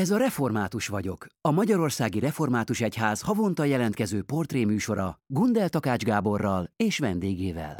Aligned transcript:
Ez 0.00 0.10
a 0.10 0.16
Református 0.16 0.88
vagyok, 0.88 1.26
a 1.40 1.50
Magyarországi 1.50 2.18
Református 2.18 2.80
Egyház 2.80 3.20
havonta 3.20 3.64
jelentkező 3.64 4.22
portréműsora 4.22 5.20
Gundel 5.26 5.68
Takács 5.68 6.02
Gáborral 6.04 6.70
és 6.76 6.98
vendégével. 6.98 7.76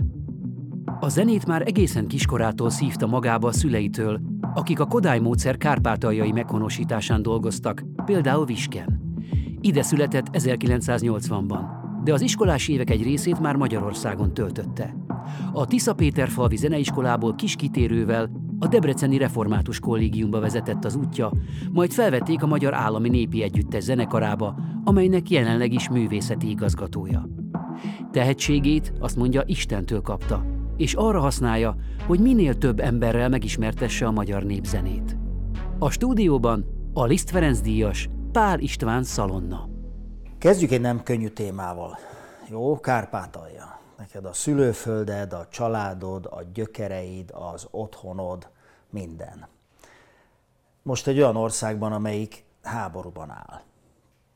A 1.00 1.08
zenét 1.08 1.46
már 1.46 1.62
egészen 1.66 2.06
kiskorától 2.06 2.70
szívta 2.70 3.06
magába 3.06 3.48
a 3.48 3.52
szüleitől, 3.52 4.20
akik 4.54 4.80
a 4.80 4.86
Kodály 4.86 5.18
módszer 5.18 5.56
kárpátaljai 5.56 6.32
meghonosításán 6.32 7.22
dolgoztak, 7.22 7.84
például 8.04 8.44
Visken. 8.44 9.00
Ide 9.60 9.82
született 9.82 10.26
1980-ban, 10.32 11.60
de 12.04 12.12
az 12.12 12.20
iskolás 12.20 12.68
évek 12.68 12.90
egy 12.90 13.02
részét 13.02 13.40
már 13.40 13.56
Magyarországon 13.56 14.34
töltötte. 14.34 14.96
A 15.52 15.66
Tisza 15.66 15.94
Péter 15.94 16.28
falvi 16.28 16.56
zeneiskolából 16.56 17.34
kis 17.34 17.56
kitérővel 17.56 18.43
a 18.58 18.66
Debreceni 18.66 19.16
Református 19.16 19.80
Kollégiumba 19.80 20.40
vezetett 20.40 20.84
az 20.84 20.94
útja, 20.94 21.32
majd 21.72 21.92
felvették 21.92 22.42
a 22.42 22.46
Magyar 22.46 22.74
Állami 22.74 23.08
Népi 23.08 23.42
Együttes 23.42 23.82
zenekarába, 23.82 24.54
amelynek 24.84 25.30
jelenleg 25.30 25.72
is 25.72 25.88
művészeti 25.88 26.48
igazgatója. 26.50 27.28
Tehetségét, 28.10 28.92
azt 28.98 29.16
mondja, 29.16 29.42
Istentől 29.46 30.00
kapta, 30.00 30.44
és 30.76 30.94
arra 30.94 31.20
használja, 31.20 31.76
hogy 32.06 32.20
minél 32.20 32.58
több 32.58 32.80
emberrel 32.80 33.28
megismertesse 33.28 34.06
a 34.06 34.10
magyar 34.10 34.42
népzenét. 34.42 35.16
A 35.78 35.90
stúdióban 35.90 36.64
a 36.92 37.04
Liszt 37.04 37.30
Ferenc 37.30 37.60
díjas 37.60 38.08
Pál 38.32 38.60
István 38.60 39.02
Szalonna. 39.02 39.68
Kezdjük 40.38 40.70
egy 40.70 40.80
nem 40.80 41.02
könnyű 41.02 41.28
témával. 41.28 41.98
Jó, 42.50 42.80
Kárpátalja. 42.80 43.73
Neked 44.04 44.24
a 44.24 44.32
szülőfölded, 44.32 45.32
a 45.32 45.48
családod, 45.48 46.26
a 46.26 46.42
gyökereid, 46.52 47.30
az 47.32 47.66
otthonod, 47.70 48.48
minden. 48.90 49.48
Most 50.82 51.06
egy 51.06 51.18
olyan 51.18 51.36
országban, 51.36 51.92
amelyik 51.92 52.44
háborúban 52.62 53.30
áll. 53.30 53.62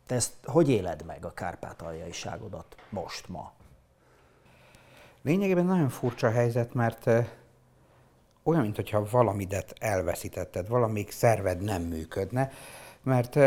Te 0.06 0.14
ezt 0.14 0.32
hogy 0.44 0.68
éled 0.68 1.04
meg 1.04 1.24
a 1.24 1.32
kárpátaljaiságodat 1.32 2.76
most, 2.90 3.28
ma? 3.28 3.52
Lényegében 5.22 5.64
nagyon 5.64 5.88
furcsa 5.88 6.30
helyzet, 6.30 6.74
mert 6.74 7.06
olyan, 8.42 8.62
mintha 8.62 9.06
valamidet 9.10 9.74
elveszítetted, 9.78 10.68
valamik 10.68 11.10
szerved 11.10 11.60
nem 11.60 11.82
működne, 11.82 12.50
mert 13.02 13.38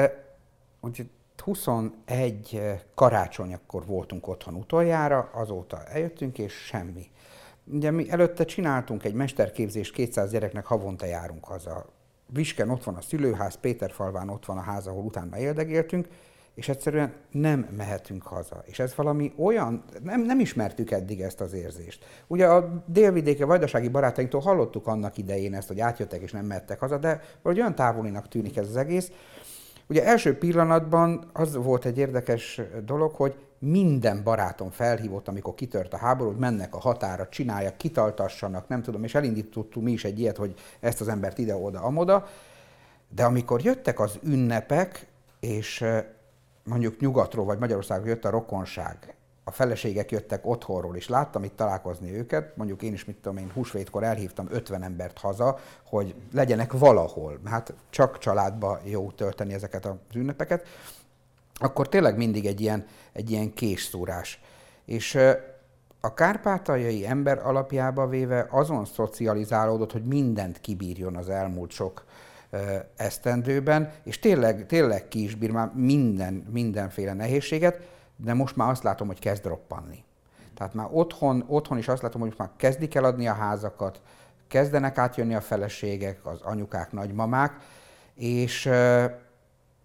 úgy 0.79 1.09
21 1.41 2.61
karácsony 2.95 3.53
akkor 3.53 3.85
voltunk 3.85 4.27
otthon 4.27 4.53
utoljára, 4.53 5.29
azóta 5.33 5.83
eljöttünk, 5.83 6.37
és 6.37 6.53
semmi. 6.53 7.11
Ugye 7.65 7.91
mi 7.91 8.11
előtte 8.11 8.45
csináltunk 8.45 9.03
egy 9.03 9.13
mesterképzést, 9.13 9.93
200 9.93 10.31
gyereknek 10.31 10.65
havonta 10.65 11.05
járunk 11.05 11.45
haza. 11.45 11.85
Visken 12.33 12.69
ott 12.69 12.83
van 12.83 12.95
a 12.95 13.01
szülőház, 13.01 13.55
Péterfalván 13.55 14.29
ott 14.29 14.45
van 14.45 14.57
a 14.57 14.61
ház, 14.61 14.87
ahol 14.87 15.03
utána 15.03 15.37
éldegéltünk, 15.37 16.07
és 16.53 16.69
egyszerűen 16.69 17.13
nem 17.31 17.67
mehetünk 17.77 18.23
haza. 18.23 18.63
És 18.65 18.79
ez 18.79 18.95
valami 18.95 19.33
olyan, 19.37 19.83
nem, 20.03 20.21
nem 20.21 20.39
ismertük 20.39 20.91
eddig 20.91 21.21
ezt 21.21 21.41
az 21.41 21.53
érzést. 21.53 22.05
Ugye 22.27 22.47
a 22.47 22.83
délvidéke 22.85 23.45
vajdasági 23.45 23.87
barátainktól 23.87 24.41
hallottuk 24.41 24.87
annak 24.87 25.17
idején 25.17 25.53
ezt, 25.53 25.67
hogy 25.67 25.79
átjöttek 25.79 26.21
és 26.21 26.31
nem 26.31 26.45
mehettek 26.45 26.79
haza, 26.79 26.97
de 26.97 27.21
valahogy 27.41 27.63
olyan 27.63 27.75
távolinak 27.75 28.27
tűnik 28.27 28.57
ez 28.57 28.67
az 28.67 28.75
egész. 28.75 29.11
Ugye 29.87 30.05
első 30.05 30.37
pillanatban 30.37 31.29
az 31.33 31.55
volt 31.55 31.85
egy 31.85 31.97
érdekes 31.97 32.61
dolog, 32.85 33.11
hogy 33.11 33.35
minden 33.59 34.23
barátom 34.23 34.69
felhívott, 34.69 35.27
amikor 35.27 35.53
kitört 35.53 35.93
a 35.93 35.97
háború, 35.97 36.29
hogy 36.29 36.39
mennek 36.39 36.75
a 36.75 36.79
határa, 36.79 37.27
csinálják, 37.27 37.77
kitaltassanak, 37.77 38.67
nem 38.67 38.81
tudom, 38.81 39.03
és 39.03 39.15
elindítottunk 39.15 39.85
mi 39.85 39.91
is 39.91 40.03
egy 40.03 40.19
ilyet, 40.19 40.37
hogy 40.37 40.53
ezt 40.79 41.01
az 41.01 41.07
embert 41.07 41.37
ide-oda, 41.37 41.81
amoda, 41.81 42.27
de 43.09 43.23
amikor 43.23 43.61
jöttek 43.63 43.99
az 43.99 44.19
ünnepek, 44.23 45.07
és 45.39 45.85
mondjuk 46.63 46.99
nyugatról 46.99 47.45
vagy 47.45 47.59
Magyarországról 47.59 48.07
jött 48.07 48.25
a 48.25 48.29
rokonság, 48.29 49.15
a 49.43 49.51
feleségek 49.51 50.11
jöttek 50.11 50.45
otthonról, 50.45 50.95
és 50.95 51.07
láttam 51.07 51.43
itt 51.43 51.55
találkozni 51.55 52.13
őket, 52.13 52.57
mondjuk 52.57 52.81
én 52.81 52.93
is, 52.93 53.05
mit 53.05 53.15
tudom 53.15 53.37
én, 53.37 53.51
húsvétkor 53.53 54.03
elhívtam 54.03 54.47
50 54.49 54.83
embert 54.83 55.17
haza, 55.17 55.59
hogy 55.85 56.15
legyenek 56.33 56.73
valahol, 56.73 57.39
hát 57.45 57.73
csak 57.89 58.17
családba 58.17 58.79
jó 58.83 59.11
tölteni 59.11 59.53
ezeket 59.53 59.85
az 59.85 59.95
ünnepeket, 60.13 60.67
akkor 61.53 61.89
tényleg 61.89 62.17
mindig 62.17 62.45
egy 62.45 62.61
ilyen, 62.61 62.85
egy 63.13 63.31
ilyen 63.31 63.53
késszúrás. 63.53 64.41
És 64.85 65.17
a 66.01 66.13
kárpátaljai 66.13 67.05
ember 67.05 67.45
alapjába 67.45 68.07
véve 68.07 68.47
azon 68.49 68.85
szocializálódott, 68.85 69.91
hogy 69.91 70.05
mindent 70.05 70.59
kibírjon 70.59 71.15
az 71.15 71.29
elmúlt 71.29 71.71
sok 71.71 72.05
esztendőben, 72.95 73.91
és 74.03 74.19
tényleg, 74.19 74.65
tényleg 74.65 75.07
ki 75.07 75.23
is 75.23 75.35
bír 75.35 75.51
már 75.51 75.71
minden, 75.73 76.33
mindenféle 76.33 77.13
nehézséget, 77.13 77.79
de 78.23 78.33
most 78.33 78.55
már 78.55 78.69
azt 78.69 78.83
látom, 78.83 79.07
hogy 79.07 79.19
kezd 79.19 79.45
roppanni. 79.45 80.03
Tehát 80.53 80.73
már 80.73 80.87
otthon, 80.91 81.43
otthon 81.47 81.77
is 81.77 81.87
azt 81.87 82.01
látom, 82.01 82.21
hogy 82.21 82.33
már 82.37 82.49
kezdik 82.57 82.95
el 82.95 83.03
adni 83.03 83.27
a 83.27 83.33
házakat, 83.33 84.01
kezdenek 84.47 84.97
átjönni 84.97 85.35
a 85.35 85.41
feleségek, 85.41 86.25
az 86.25 86.41
anyukák, 86.41 86.91
nagymamák, 86.91 87.57
és 88.15 88.69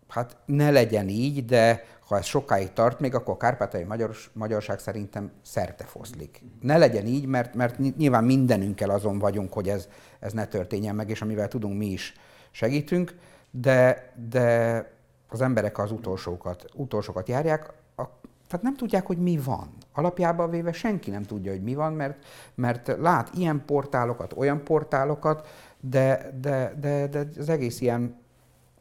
hát 0.09 0.37
ne 0.45 0.71
legyen 0.71 1.09
így, 1.09 1.45
de 1.45 1.85
ha 2.07 2.17
ez 2.17 2.25
sokáig 2.25 2.73
tart 2.73 3.01
még, 3.01 3.15
akkor 3.15 3.35
a 3.35 3.37
kárpátai 3.37 3.83
magyar, 3.83 4.17
magyarság 4.33 4.79
szerintem 4.79 5.33
szerte 5.43 5.85
foszlik. 5.85 6.43
Ne 6.61 6.79
legyen 6.79 7.07
így, 7.07 7.27
mert, 7.27 7.55
mert 7.55 7.97
nyilván 7.97 8.25
mindenünkkel 8.25 8.91
azon 8.91 9.19
vagyunk, 9.19 9.53
hogy 9.53 9.69
ez, 9.69 9.89
ez 10.21 10.33
ne 10.33 10.47
történjen 10.47 10.95
meg, 10.95 11.11
és 11.11 11.23
amivel 11.23 11.49
tudunk 11.49 11.79
mi 11.79 11.87
is 11.87 12.15
segítünk, 12.51 13.15
de, 13.51 14.13
de 14.29 14.91
az 15.29 15.41
emberek 15.41 15.79
az 15.79 15.93
utolsókat, 15.93 16.65
utolsókat 16.75 17.29
járják, 17.29 17.73
tehát 18.49 18.65
nem 18.65 18.77
tudják, 18.77 19.07
hogy 19.07 19.19
mi 19.19 19.39
van. 19.39 19.69
Alapjában 19.93 20.51
véve 20.51 20.73
senki 20.73 21.11
nem 21.11 21.23
tudja, 21.23 21.51
hogy 21.51 21.63
mi 21.63 21.75
van, 21.75 21.93
mert, 21.93 22.25
mert 22.55 22.97
lát 22.99 23.31
ilyen 23.35 23.63
portálokat, 23.67 24.33
olyan 24.37 24.65
portálokat, 24.65 25.49
de, 25.81 26.31
de, 26.41 26.75
de, 26.81 27.07
de 27.07 27.29
az 27.39 27.49
egész 27.49 27.81
ilyen 27.81 28.17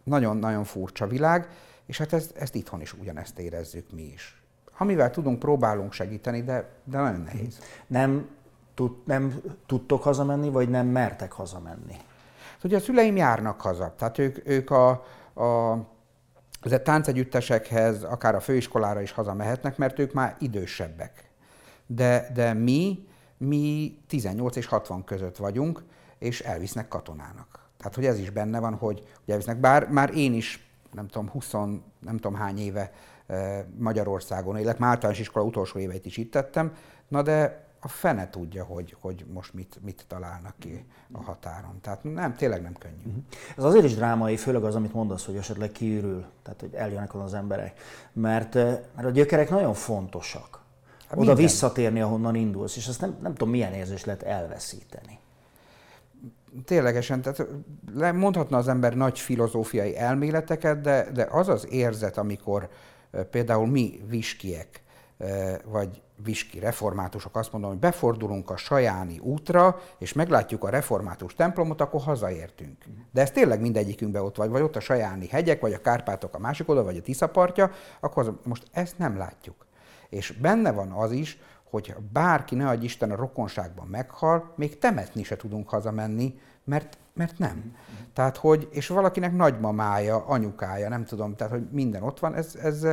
nagyon-nagyon 0.04 0.64
furcsa 0.64 1.08
világ, 1.08 1.48
és 1.86 1.98
hát 1.98 2.14
ezt, 2.14 2.38
ezt 2.38 2.56
itthon 2.56 2.82
is 2.82 2.94
ugyanezt 2.94 3.40
érezzük 3.40 3.92
mi 3.92 4.04
is. 4.04 4.44
Amivel 4.78 5.12
tudunk, 5.12 5.40
próbálunk 5.40 5.94
segíteni, 5.94 6.44
de, 6.44 6.70
de 6.84 6.98
nagyon 6.98 7.22
nehéz. 7.22 7.60
Nem, 7.88 8.30
tud, 8.74 8.92
nem 9.06 9.42
tudtok 9.66 10.04
hazamenni, 10.04 10.50
vagy 10.50 10.70
nem 10.70 10.88
mertek 10.88 11.32
hazamenni? 11.32 11.96
Ugye 12.64 12.78
a 12.78 12.80
szüleim 12.80 13.16
járnak 13.16 13.62
haza, 13.62 13.94
tehát 13.98 14.18
ők, 14.18 14.48
ők 14.48 14.70
a, 14.70 14.90
a 15.34 15.78
az 16.66 16.80
táncegyüttesekhez, 16.84 18.04
akár 18.04 18.36
a 18.36 18.40
főiskolára 18.40 19.02
is 19.02 19.12
hazamehetnek, 19.12 19.78
mert 19.78 20.00
ők 20.00 20.14
már 20.14 20.36
idősebbek. 20.40 21.30
De, 21.88 22.30
de 22.34 22.54
mi, 22.54 23.08
mi 23.38 23.98
18 24.08 24.56
és 24.56 24.66
60 24.66 25.04
között 25.04 25.38
vagyunk, 25.38 25.84
és 26.20 26.42
elvisznek 26.42 26.88
katonának. 26.88 27.70
Tehát, 27.78 27.96
hogy 27.96 28.06
ez 28.06 28.20
is 28.20 28.30
benne 28.30 28.60
van, 28.60 28.74
hogy, 28.74 29.00
hogy 29.00 29.30
elvisznek. 29.30 29.58
Bár 29.58 29.90
már 29.90 30.18
én 30.18 30.34
is, 30.34 30.70
nem 30.92 31.08
tudom, 31.08 31.30
20, 31.30 31.52
nem 31.52 32.16
tudom 32.16 32.36
hány 32.36 32.60
éve 32.60 32.92
e, 33.28 33.66
Magyarországon 33.78 34.58
élek, 34.58 34.78
már 34.78 34.90
általános 34.90 35.20
iskola 35.20 35.46
utolsó 35.46 35.80
éveit 35.80 36.06
is 36.06 36.18
itt 36.18 36.32
tettem, 36.32 36.74
na 37.08 37.22
de 37.22 37.65
a 37.86 37.88
fene 37.88 38.30
tudja, 38.30 38.64
hogy, 38.64 38.96
hogy 39.00 39.26
most 39.34 39.54
mit, 39.54 39.78
mit 39.82 40.06
találnak 40.08 40.54
ki 40.60 40.86
a 41.12 41.22
határon. 41.22 41.80
Tehát 41.82 42.04
nem, 42.04 42.36
tényleg 42.36 42.62
nem 42.62 42.74
könnyű. 42.74 43.06
Uh-huh. 43.06 43.24
Ez 43.58 43.64
azért 43.64 43.86
is 43.86 43.96
drámai, 43.96 44.38
főleg 44.38 44.64
az, 44.64 44.76
amit 44.76 44.94
mondasz, 44.94 45.26
hogy 45.26 45.36
esetleg 45.36 45.72
kiürül, 45.72 46.26
tehát 46.44 46.60
hogy 46.60 46.74
eljönnek 46.74 47.16
az 47.16 47.34
emberek. 47.34 47.80
Mert, 48.14 48.54
mert 48.54 49.06
a 49.06 49.10
gyökerek 49.10 49.50
nagyon 49.50 49.74
fontosak. 49.74 50.60
Hát 51.10 51.20
Oda 51.20 51.36
visszatérni, 51.36 52.02
ahonnan 52.02 52.36
indulsz, 52.36 52.76
és 52.76 52.88
azt 52.88 53.02
nem, 53.02 53.18
nem 53.22 53.32
tudom, 53.32 53.50
milyen 53.50 53.74
érzés 53.74 54.06
lehet 54.06 54.24
elveszíteni. 54.24 55.20
Ténylegesen, 56.66 57.22
tehát 57.22 57.48
mondhatna 58.14 58.58
az 58.58 58.68
ember 58.68 58.94
nagy 58.94 59.20
filozófiai 59.20 59.98
elméleteket, 59.98 60.82
de, 60.82 61.12
de 61.12 61.28
az 61.32 61.50
az 61.50 61.68
érzet, 61.70 62.18
amikor 62.18 62.70
például 63.30 63.68
mi 63.68 64.02
viskiek, 64.08 64.84
vagy 65.66 66.02
viski 66.24 66.60
reformátusok 66.60 67.36
azt 67.36 67.52
mondom, 67.52 67.70
hogy 67.70 67.80
befordulunk 67.80 68.50
a 68.50 68.58
Sajáni 68.58 69.20
útra, 69.20 69.80
és 69.98 70.14
meglátjuk 70.14 70.64
a 70.64 70.70
református 70.70 71.36
templomot, 71.36 71.82
akkor 71.82 72.02
hazaértünk. 72.02 72.84
De 73.12 73.22
ez 73.22 73.32
tényleg 73.32 73.62
mindegyikünkben 73.62 74.22
ott 74.22 74.36
vagy, 74.36 74.50
vagy 74.50 74.62
ott 74.62 74.76
a 74.76 74.80
Sajáni 74.80 75.28
hegyek, 75.28 75.62
vagy 75.62 75.74
a 75.74 75.82
Kárpátok 75.82 76.36
a 76.36 76.40
másik 76.40 76.70
oldal, 76.70 76.84
vagy 76.84 76.98
a 76.98 77.02
Tiszapartja, 77.02 77.72
akkor 78.00 78.28
az, 78.28 78.34
most 78.44 78.64
ezt 78.72 78.98
nem 78.98 79.18
látjuk. 79.18 79.66
És 80.10 80.32
benne 80.32 80.72
van 80.72 80.92
az 80.92 81.12
is, 81.12 81.40
hogy 81.70 81.96
bárki, 82.14 82.56
ne 82.56 82.68
adj 82.68 82.86
Isten, 82.86 83.12
a 83.12 83.16
rokonságban 83.16 83.88
meghal, 83.88 84.54
még 84.56 84.80
temetni 84.80 85.24
se 85.24 85.36
tudunk 85.36 85.70
hazamenni, 85.70 86.40
mert, 86.64 86.98
mert 87.14 87.38
nem. 87.38 87.76
Tehát, 88.14 88.38
hogy, 88.38 88.68
és 88.72 88.88
valakinek 88.88 89.36
nagymamája, 89.36 90.26
anyukája, 90.26 90.90
nem 90.90 91.06
tudom, 91.06 91.36
tehát, 91.36 91.54
hogy 91.54 91.68
minden 91.72 92.04
ott 92.04 92.20
van, 92.20 92.36
ez, 92.36 92.56
ez 92.56 92.88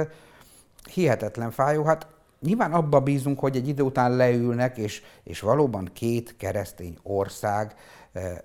hihetetlen 0.91 1.51
fájó. 1.51 1.85
Hát 1.85 2.07
nyilván 2.43 2.73
abba 2.73 3.01
bízunk, 3.01 3.39
hogy 3.39 3.57
egy 3.57 3.69
idő 3.69 3.83
után 3.83 4.17
leülnek, 4.17 4.77
és, 4.77 5.03
és 5.23 5.41
valóban 5.41 5.91
két 5.93 6.37
keresztény 6.37 6.97
ország 7.03 7.75
eh, 8.13 8.39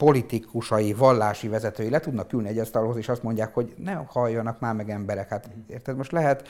politikusai, 0.00 0.92
vallási 0.92 1.48
vezetői 1.48 1.90
le 1.90 2.00
tudnak 2.00 2.32
ülni 2.32 2.48
egy 2.48 2.58
asztalhoz, 2.58 2.96
és 2.96 3.08
azt 3.08 3.22
mondják, 3.22 3.54
hogy 3.54 3.74
ne 3.76 3.92
halljanak 3.92 4.60
már 4.60 4.74
meg 4.74 4.90
emberek. 4.90 5.28
Hát 5.28 5.50
érted, 5.66 5.96
most 5.96 6.12
lehet 6.12 6.48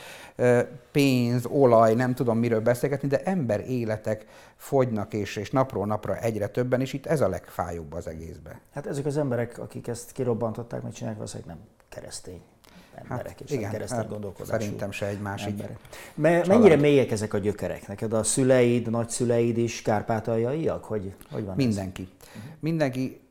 pénz, 0.91 1.45
olaj, 1.45 1.93
nem 1.93 2.13
tudom 2.13 2.37
miről 2.37 2.61
beszélgetni, 2.61 3.07
de 3.07 3.21
ember 3.23 3.69
életek 3.69 4.25
fogynak, 4.55 5.13
és, 5.13 5.35
és 5.35 5.51
napról 5.51 5.85
napra 5.85 6.17
egyre 6.17 6.47
többen, 6.47 6.81
és 6.81 6.93
itt 6.93 7.05
ez 7.05 7.21
a 7.21 7.29
legfájóbb 7.29 7.93
az 7.93 8.07
egészben. 8.07 8.59
Hát 8.73 8.85
ezek 8.85 9.05
az 9.05 9.17
emberek, 9.17 9.57
akik 9.57 9.87
ezt 9.87 10.11
kirobbantották, 10.11 10.81
meg 10.81 10.91
csinálják, 10.91 11.17
valószínűleg 11.17 11.55
nem 11.55 11.65
keresztény 11.89 12.41
emberek, 12.95 13.27
hát, 13.27 13.41
és 13.41 13.51
igen, 13.51 13.71
keresztény 13.71 13.99
hát 13.99 14.09
gondolkodású 14.09 14.59
Szerintem 14.59 14.91
se 14.91 15.05
egy 15.05 15.19
másik 15.19 15.49
emberek. 15.49 15.77
Me- 16.13 16.47
mennyire 16.47 16.75
mélyek 16.75 17.11
ezek 17.11 17.33
a 17.33 17.37
gyökerek? 17.37 17.87
Neked 17.87 18.13
a 18.13 18.23
szüleid, 18.23 18.89
nagyszüleid 18.89 19.57
is 19.57 19.81
kárpátaljaiak? 19.81 20.83
Hogy, 20.83 21.13
hogy 21.31 21.45
van 21.45 21.55
Mindenki. 21.55 22.01
Ez? 22.01 22.27
Uh-huh. 22.27 22.51
Mindenki 22.59 23.21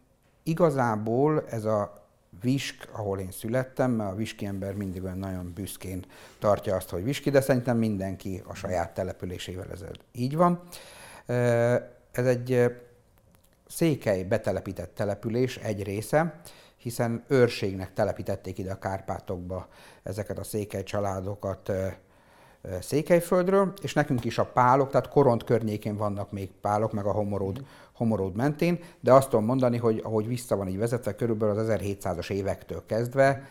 igazából 0.42 1.44
ez 1.50 1.64
a 1.64 2.00
Visk, 2.42 2.88
ahol 2.92 3.18
én 3.18 3.30
születtem, 3.30 3.90
mert 3.90 4.12
a 4.12 4.14
viski 4.14 4.46
ember 4.46 4.74
mindig 4.74 5.02
olyan 5.04 5.18
nagyon 5.18 5.52
büszkén 5.54 6.04
tartja 6.38 6.76
azt, 6.76 6.88
hogy 6.88 7.04
viski, 7.04 7.30
de 7.30 7.40
szerintem 7.40 7.76
mindenki 7.76 8.42
a 8.46 8.54
saját 8.54 8.94
településével 8.94 9.66
ez 9.72 9.80
így 10.12 10.36
van. 10.36 10.60
Ez 12.12 12.26
egy 12.26 12.72
székely 13.68 14.22
betelepített 14.22 14.94
település 14.94 15.56
egy 15.56 15.82
része, 15.82 16.40
hiszen 16.80 17.24
őrségnek 17.28 17.92
telepítették 17.92 18.58
ide 18.58 18.72
a 18.72 18.78
Kárpátokba 18.78 19.68
ezeket 20.02 20.38
a 20.38 20.44
székely 20.44 20.82
családokat 20.82 21.72
Székelyföldről, 22.80 23.72
és 23.82 23.92
nekünk 23.92 24.24
is 24.24 24.38
a 24.38 24.44
pálok, 24.44 24.90
tehát 24.90 25.08
Koront 25.08 25.44
környékén 25.44 25.96
vannak 25.96 26.32
még 26.32 26.50
pálok, 26.60 26.92
meg 26.92 27.06
a 27.06 27.12
Homoród, 27.12 27.64
Homoród 27.92 28.36
mentén, 28.36 28.78
de 29.00 29.12
azt 29.12 29.28
tudom 29.28 29.44
mondani, 29.44 29.76
hogy 29.76 30.00
ahogy 30.04 30.26
vissza 30.26 30.56
van 30.56 30.68
így 30.68 30.78
vezetve, 30.78 31.14
körülbelül 31.14 31.58
az 31.58 31.68
1700-as 31.70 32.30
évektől 32.30 32.82
kezdve 32.86 33.48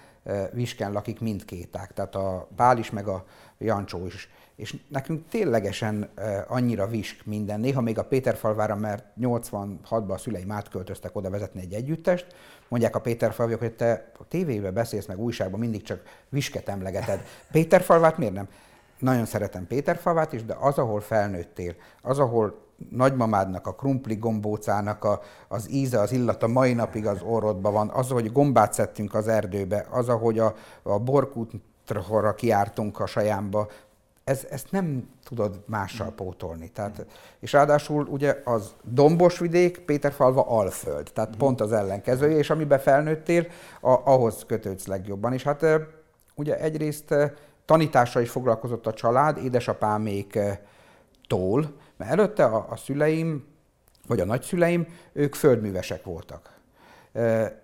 Visken 0.52 0.92
lakik 0.92 1.20
mindkét 1.20 1.78
ág, 1.78 1.94
tehát 1.94 2.16
a 2.16 2.48
Pál 2.56 2.78
is, 2.78 2.90
meg 2.90 3.08
a 3.08 3.26
Jancsó 3.58 4.06
is. 4.06 4.30
És 4.60 4.78
nekünk 4.88 5.28
ténylegesen 5.30 6.10
annyira 6.48 6.88
visk 6.88 7.26
minden, 7.26 7.60
néha 7.60 7.82
még 7.82 7.98
a 7.98 8.04
Péterfalvára, 8.04 8.76
mert 8.76 9.06
86-ban 9.22 10.14
a 10.14 10.18
szüleim 10.18 10.52
átköltöztek 10.52 11.16
oda 11.16 11.30
vezetni 11.30 11.62
egy 11.62 11.74
együttest, 11.74 12.28
mondják 12.68 12.96
a 12.96 13.02
Péterfalviak, 13.02 13.60
hogy 13.60 13.76
te 13.76 14.12
a 14.20 14.28
tévébe 14.28 14.72
beszélsz, 14.72 15.06
meg 15.06 15.20
újságban 15.20 15.60
mindig 15.60 15.82
csak 15.82 16.02
visket 16.30 16.70
emlegeted. 16.70 17.24
Péterfalvát 17.52 18.18
miért 18.18 18.34
nem? 18.34 18.48
nagyon 19.00 19.26
szeretem 19.26 19.68
Péterfavát 19.68 20.34
is, 20.34 20.46
de 20.46 20.56
az, 20.60 20.78
ahol 20.78 21.00
felnőttél, 21.02 21.76
az, 22.02 22.20
ahol 22.20 22.68
nagymamádnak, 22.90 23.68
a 23.68 23.76
krumpli 23.76 24.16
gombócának 24.16 25.04
a, 25.04 25.22
az 25.48 25.70
íze, 25.72 26.00
az 26.00 26.12
illata 26.12 26.48
mai 26.48 26.74
napig 26.74 27.08
az 27.08 27.22
orrodban 27.22 27.74
van, 27.74 27.90
az, 27.90 28.10
hogy 28.10 28.32
gombát 28.32 28.74
szedtünk 28.74 29.14
az 29.14 29.28
erdőbe, 29.28 29.88
az, 29.90 30.10
ahogy 30.10 30.40
a, 30.40 30.56
a 30.84 31.00
borkútra 31.00 32.34
kiártunk 32.36 33.00
a 33.00 33.06
sajámba, 33.06 33.68
ez, 34.30 34.46
ezt 34.50 34.72
nem 34.72 35.10
tudod 35.24 35.64
mással 35.66 36.12
pótolni. 36.12 36.70
Tehát, 36.70 37.06
és 37.40 37.52
ráadásul 37.52 38.06
ugye 38.06 38.42
az 38.44 38.74
dombos 38.84 39.40
vidék, 39.40 39.80
Péterfalva 39.80 40.46
alföld, 40.48 41.10
tehát 41.14 41.36
pont 41.36 41.62
az 41.62 41.72
ellenkezője, 41.72 42.38
és 42.38 42.50
amiben 42.50 42.80
felnőttél, 42.80 43.48
a, 43.82 43.90
ahhoz 43.90 44.44
kötődsz 44.48 44.88
legjobban. 44.88 45.34
És 45.34 45.44
hát 45.44 45.66
ugye 46.36 46.60
egyrészt 46.60 47.16
tanítással 47.66 48.22
is 48.22 48.30
foglalkozott 48.30 48.88
a 48.88 48.94
család, 48.94 49.38
édesapámék 49.38 50.36
eh, 50.36 50.58
tól, 51.28 51.74
mert 51.98 52.12
előtte 52.12 52.46
a, 52.46 52.66
a 52.70 52.76
szüleim, 52.76 53.46
vagy 54.08 54.20
a 54.20 54.26
nagyszüleim, 54.26 54.88
ők 55.14 55.36
földművesek 55.36 56.04
voltak. 56.04 56.58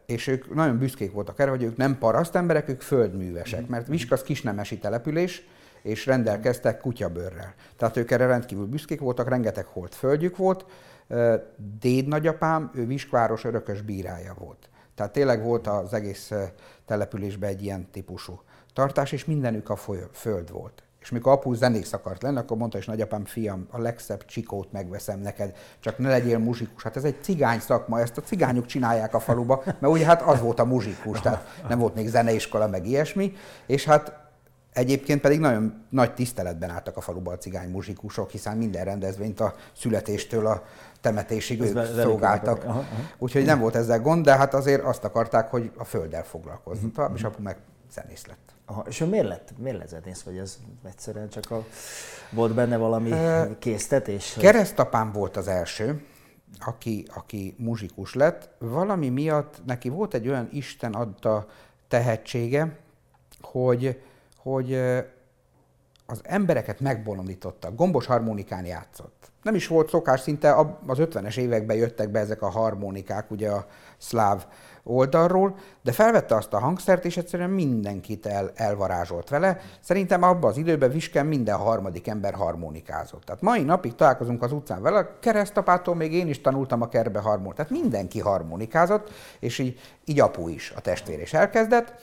És 0.05 0.27
ők 0.27 0.53
nagyon 0.53 0.77
büszkék 0.77 1.11
voltak 1.11 1.39
erre, 1.39 1.49
hogy 1.49 1.63
ők 1.63 1.77
nem 1.77 1.97
paraszt 1.97 2.35
emberek, 2.35 2.69
ők 2.69 2.81
földművesek, 2.81 3.61
mhm. 3.61 3.71
mert 3.71 3.87
Viskasz 3.87 4.21
kisnemesi 4.21 4.77
település, 4.77 5.43
és 5.85 6.05
rendelkeztek 6.05 6.79
kutyabőrrel. 6.79 7.53
Tehát 7.77 7.97
ők 7.97 8.11
erre 8.11 8.25
rendkívül 8.25 8.65
büszkék 8.65 8.99
voltak, 8.99 9.29
rengeteg 9.29 9.65
holt 9.65 9.95
földjük 9.95 10.37
volt. 10.37 10.65
Déd 11.79 12.07
nagyapám, 12.07 12.71
ő 12.73 12.85
Viskváros 12.85 13.43
örökös 13.43 13.81
bírája 13.81 14.33
volt. 14.39 14.69
Tehát 14.95 15.11
tényleg 15.11 15.43
volt 15.43 15.67
az 15.67 15.93
egész 15.93 16.31
településben 16.85 17.49
egy 17.49 17.63
ilyen 17.63 17.87
típusú 17.91 18.41
tartás, 18.73 19.11
és 19.11 19.25
mindenük 19.25 19.69
a 19.69 19.75
föld 20.11 20.51
volt. 20.51 20.83
És 20.99 21.11
mikor 21.11 21.31
apu 21.31 21.53
zenész 21.53 21.93
akart 21.93 22.21
lenni, 22.21 22.37
akkor 22.37 22.57
mondta 22.57 22.77
is 22.77 22.85
nagyapám, 22.85 23.25
fiam, 23.25 23.67
a 23.71 23.79
legszebb 23.79 24.25
csikót 24.25 24.71
megveszem 24.71 25.19
neked, 25.19 25.57
csak 25.79 25.97
ne 25.97 26.09
legyél 26.09 26.37
muzsikus. 26.37 26.83
Hát 26.83 26.95
ez 26.95 27.03
egy 27.03 27.17
cigány 27.21 27.59
szakma, 27.59 27.99
ezt 27.99 28.17
a 28.17 28.21
cigányok 28.21 28.65
csinálják 28.65 29.13
a 29.13 29.19
faluba, 29.19 29.61
mert 29.65 29.93
ugye 29.93 30.05
hát 30.05 30.21
az 30.21 30.41
volt 30.41 30.59
a 30.59 30.65
muzsikus, 30.65 31.21
tehát 31.21 31.61
nem 31.69 31.79
volt 31.79 31.95
még 31.95 32.07
zeneiskola, 32.07 32.67
meg 32.67 32.87
ilyesmi, 32.87 33.33
és 33.65 33.85
hát 33.85 34.23
Egyébként 34.75 35.21
pedig 35.21 35.39
nagyon 35.39 35.85
nagy 35.89 36.13
tiszteletben 36.13 36.69
álltak 36.69 36.97
a 36.97 37.01
faluba 37.01 37.31
a 37.31 37.37
cigány 37.37 37.69
muzsikusok, 37.69 38.29
hiszen 38.29 38.57
minden 38.57 38.85
rendezvényt 38.85 39.39
a 39.39 39.53
születéstől 39.73 40.47
a 40.47 40.63
temetésig 41.01 41.61
ők 41.61 41.85
szolgáltak. 41.85 42.65
Úgyhogy 43.17 43.45
nem 43.45 43.59
volt 43.59 43.75
ezzel 43.75 43.99
gond, 43.99 44.25
de 44.25 44.35
hát 44.35 44.53
azért 44.53 44.83
azt 44.83 45.03
akarták, 45.03 45.49
hogy 45.49 45.71
a 45.77 45.83
földdel 45.83 46.23
foglalkozzon. 46.23 46.91
Uh-huh. 46.95 47.15
És 47.15 47.23
apu 47.23 47.41
meg 47.41 47.57
zenész 47.91 48.25
lett. 48.25 48.53
Aha, 48.65 48.85
és 48.87 48.97
miért 48.97 49.27
lett, 49.27 49.53
miért 49.57 49.77
lett 49.77 49.87
zenész, 49.87 50.21
vagy 50.21 50.37
ez 50.37 50.57
egyszerűen 50.85 51.29
csak 51.29 51.51
a, 51.51 51.65
volt 52.31 52.53
benne 52.53 52.77
valami 52.77 53.11
uh, 53.11 53.57
késztetés? 53.59 54.35
Keresztapám 54.39 55.11
volt 55.11 55.37
az 55.37 55.47
első, 55.47 56.05
aki, 56.59 57.07
aki 57.13 57.55
muzsikus 57.57 58.13
lett. 58.13 58.49
Valami 58.59 59.09
miatt 59.09 59.61
neki 59.65 59.89
volt 59.89 60.13
egy 60.13 60.27
olyan 60.27 60.49
Isten 60.51 60.93
adta 60.93 61.47
tehetsége, 61.87 62.77
hogy, 63.41 64.01
hogy 64.49 64.73
az 66.05 66.21
embereket 66.23 66.79
megbolondította. 66.79 67.71
Gombos 67.71 68.05
harmonikán 68.05 68.65
játszott. 68.65 69.31
Nem 69.41 69.55
is 69.55 69.67
volt 69.67 69.89
szokás, 69.89 70.19
szinte 70.19 70.55
az 70.87 70.97
50-es 70.99 71.37
években 71.37 71.77
jöttek 71.77 72.09
be 72.09 72.19
ezek 72.19 72.41
a 72.41 72.49
harmonikák, 72.49 73.31
ugye 73.31 73.49
a 73.49 73.65
szláv 73.97 74.45
oldalról, 74.83 75.55
de 75.83 75.91
felvette 75.91 76.35
azt 76.35 76.53
a 76.53 76.59
hangszert, 76.59 77.05
és 77.05 77.17
egyszerűen 77.17 77.49
mindenkit 77.49 78.25
el, 78.25 78.51
elvarázsolt 78.55 79.29
vele. 79.29 79.59
Szerintem 79.79 80.23
abban 80.23 80.49
az 80.49 80.57
időben 80.57 80.91
Visken 80.91 81.25
minden 81.25 81.57
harmadik 81.57 82.07
ember 82.07 82.33
harmonikázott. 82.33 83.23
Tehát 83.23 83.41
mai 83.41 83.63
napig 83.63 83.95
találkozunk 83.95 84.43
az 84.43 84.51
utcán 84.51 84.81
vele, 84.81 84.97
a 84.97 85.19
keresztapától 85.19 85.95
még 85.95 86.13
én 86.13 86.27
is 86.27 86.41
tanultam 86.41 86.81
a 86.81 86.89
kerbe 86.89 87.19
harmonikát. 87.19 87.67
Tehát 87.67 87.81
mindenki 87.81 88.19
harmonikázott, 88.19 89.11
és 89.39 89.59
így, 89.59 89.79
így 90.05 90.19
apu 90.19 90.47
is, 90.47 90.73
a 90.75 90.81
testvér 90.81 91.21
is 91.21 91.33
elkezdett, 91.33 91.93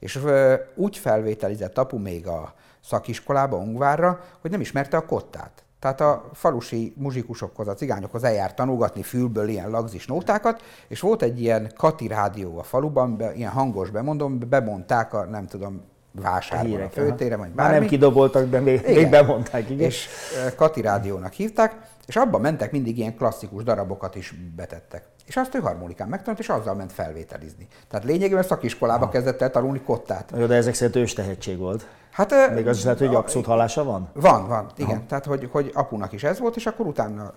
és 0.00 0.16
ö, 0.16 0.54
úgy 0.74 0.96
felvételizett 0.96 1.78
apu 1.78 1.98
még 1.98 2.26
a 2.26 2.54
szakiskolába, 2.84 3.56
Ungvárra, 3.56 4.20
hogy 4.40 4.50
nem 4.50 4.60
ismerte 4.60 4.96
a 4.96 5.06
kottát. 5.06 5.64
Tehát 5.78 6.00
a 6.00 6.30
falusi 6.32 6.92
muzsikusokhoz, 6.96 7.68
a 7.68 7.74
cigányokhoz 7.74 8.24
eljárt 8.24 8.56
tanulgatni 8.56 9.02
fülből 9.02 9.48
ilyen 9.48 9.70
lagzis 9.70 10.06
nótákat, 10.06 10.62
és 10.88 11.00
volt 11.00 11.22
egy 11.22 11.40
ilyen 11.40 11.72
Kati 11.76 12.06
rádió 12.06 12.58
a 12.58 12.62
faluban, 12.62 13.20
ilyen 13.34 13.50
hangos 13.50 13.90
bemondom, 13.90 14.38
bemondták 14.48 15.14
a, 15.14 15.24
nem 15.24 15.46
tudom, 15.46 15.82
vásárban, 16.12 16.80
a 16.80 16.88
főtére, 16.88 17.36
vagy 17.36 17.48
bármi. 17.50 17.72
Már 17.72 17.80
nem 17.80 17.88
kidoboltak, 17.88 18.48
de 18.48 18.60
még, 18.60 18.80
igen. 18.80 18.94
még 18.94 19.10
bemondták, 19.10 19.70
igen. 19.70 19.86
És 19.86 20.08
Kati 20.56 20.80
rádiónak 20.80 21.32
hívták, 21.32 21.76
és 22.06 22.16
abban 22.16 22.40
mentek 22.40 22.72
mindig 22.72 22.98
ilyen 22.98 23.16
klasszikus 23.16 23.62
darabokat 23.62 24.14
is 24.14 24.34
betettek. 24.56 25.04
És 25.26 25.36
azt 25.36 25.54
ő 25.54 25.58
harmonikán 25.58 26.08
megtanult, 26.08 26.38
és 26.40 26.48
azzal 26.48 26.74
ment 26.74 26.92
felvételizni. 26.92 27.66
Tehát 27.88 28.06
lényegében 28.06 28.42
szakiskolába 28.42 29.04
ha. 29.04 29.10
kezdett 29.10 29.42
el 29.42 29.50
tanulni 29.50 29.80
kottát. 29.80 30.32
Jó, 30.36 30.46
de 30.46 30.54
ezek 30.54 30.74
szerint 30.74 30.96
ős 30.96 31.12
tehetség 31.12 31.58
volt. 31.58 31.86
Hát, 32.10 32.54
Még 32.54 32.66
az 32.66 32.76
is 32.76 32.84
lehet, 32.84 32.98
hogy 32.98 33.14
abszolút 33.14 33.46
hallása 33.46 33.84
van? 33.84 34.10
Van, 34.12 34.48
van, 34.48 34.70
igen. 34.76 34.96
Aha. 34.96 35.06
Tehát, 35.08 35.24
hogy, 35.24 35.48
hogy 35.52 35.70
apunak 35.74 36.12
is 36.12 36.22
ez 36.22 36.38
volt, 36.38 36.56
és 36.56 36.66
akkor 36.66 36.86
utána 36.86 37.32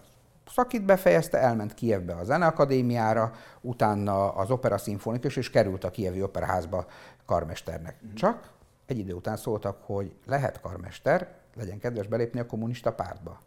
szakít 0.53 0.85
befejezte, 0.85 1.37
elment 1.37 1.73
Kievbe 1.73 2.13
a 2.13 2.23
Zeneakadémiára, 2.23 3.31
utána 3.61 4.29
az 4.29 4.51
Opera 4.51 4.77
Szimfonikus, 4.77 5.35
és 5.35 5.49
került 5.49 5.83
a 5.83 5.91
Kievi 5.91 6.21
Operaházba 6.21 6.85
karmesternek. 7.25 7.95
Mm. 8.05 8.13
Csak 8.13 8.39
egy 8.85 8.97
idő 8.97 9.13
után 9.13 9.37
szóltak, 9.37 9.77
hogy 9.81 10.15
lehet 10.25 10.61
karmester, 10.61 11.27
legyen 11.55 11.79
kedves 11.79 12.07
belépni 12.07 12.39
a 12.39 12.45
kommunista 12.45 12.93
pártba. 12.93 13.39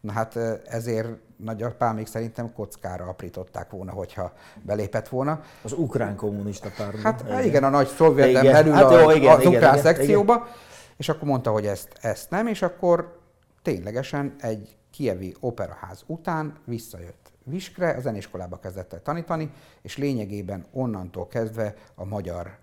Na 0.00 0.12
hát 0.12 0.36
ezért 0.64 1.08
nagyapámék 1.36 2.06
szerintem 2.06 2.52
kockára 2.52 3.04
aprították 3.04 3.70
volna, 3.70 3.92
hogyha 3.92 4.32
belépett 4.62 5.08
volna. 5.08 5.40
Az 5.62 5.72
ukrán 5.72 6.16
kommunista 6.16 6.70
pártba. 6.76 7.00
Hát 7.02 7.20
igen, 7.20 7.44
igen 7.44 7.64
a 7.64 7.68
nagy 7.68 7.86
szovjetem 7.86 8.44
belül 8.44 8.72
hát 8.72 8.90
jó, 8.90 9.10
igen, 9.10 9.34
az 9.34 9.40
igen, 9.40 9.52
ukrán 9.52 9.78
igen, 9.78 9.84
szekcióba, 9.84 10.34
igen. 10.34 10.48
és 10.96 11.08
akkor 11.08 11.28
mondta, 11.28 11.50
hogy 11.50 11.66
ezt, 11.66 11.98
ezt 12.00 12.30
nem, 12.30 12.46
és 12.46 12.62
akkor 12.62 13.20
ténylegesen 13.62 14.34
egy 14.40 14.76
kievi 14.90 15.34
operaház 15.40 16.02
után 16.06 16.54
visszajött 16.64 17.32
Viskre, 17.48 17.90
a 17.90 18.00
zenéskolába 18.00 18.58
kezdett 18.58 18.92
el 18.92 19.02
tanítani, 19.02 19.50
és 19.82 19.96
lényegében 19.96 20.64
onnantól 20.72 21.26
kezdve 21.26 21.74
a 21.94 22.04
magyar 22.04 22.58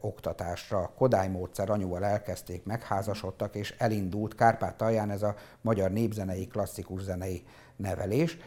oktatásra. 0.00 0.90
Kodály 0.96 1.28
módszer 1.28 1.70
anyuval 1.70 2.04
elkezdték, 2.04 2.64
megházasodtak, 2.64 3.54
és 3.54 3.74
elindult 3.78 4.34
Kárpát-talján 4.34 5.10
ez 5.10 5.22
a 5.22 5.34
magyar 5.60 5.90
népzenei, 5.90 6.46
klasszikus 6.46 7.02
zenei 7.02 7.44
nevelés, 7.76 8.38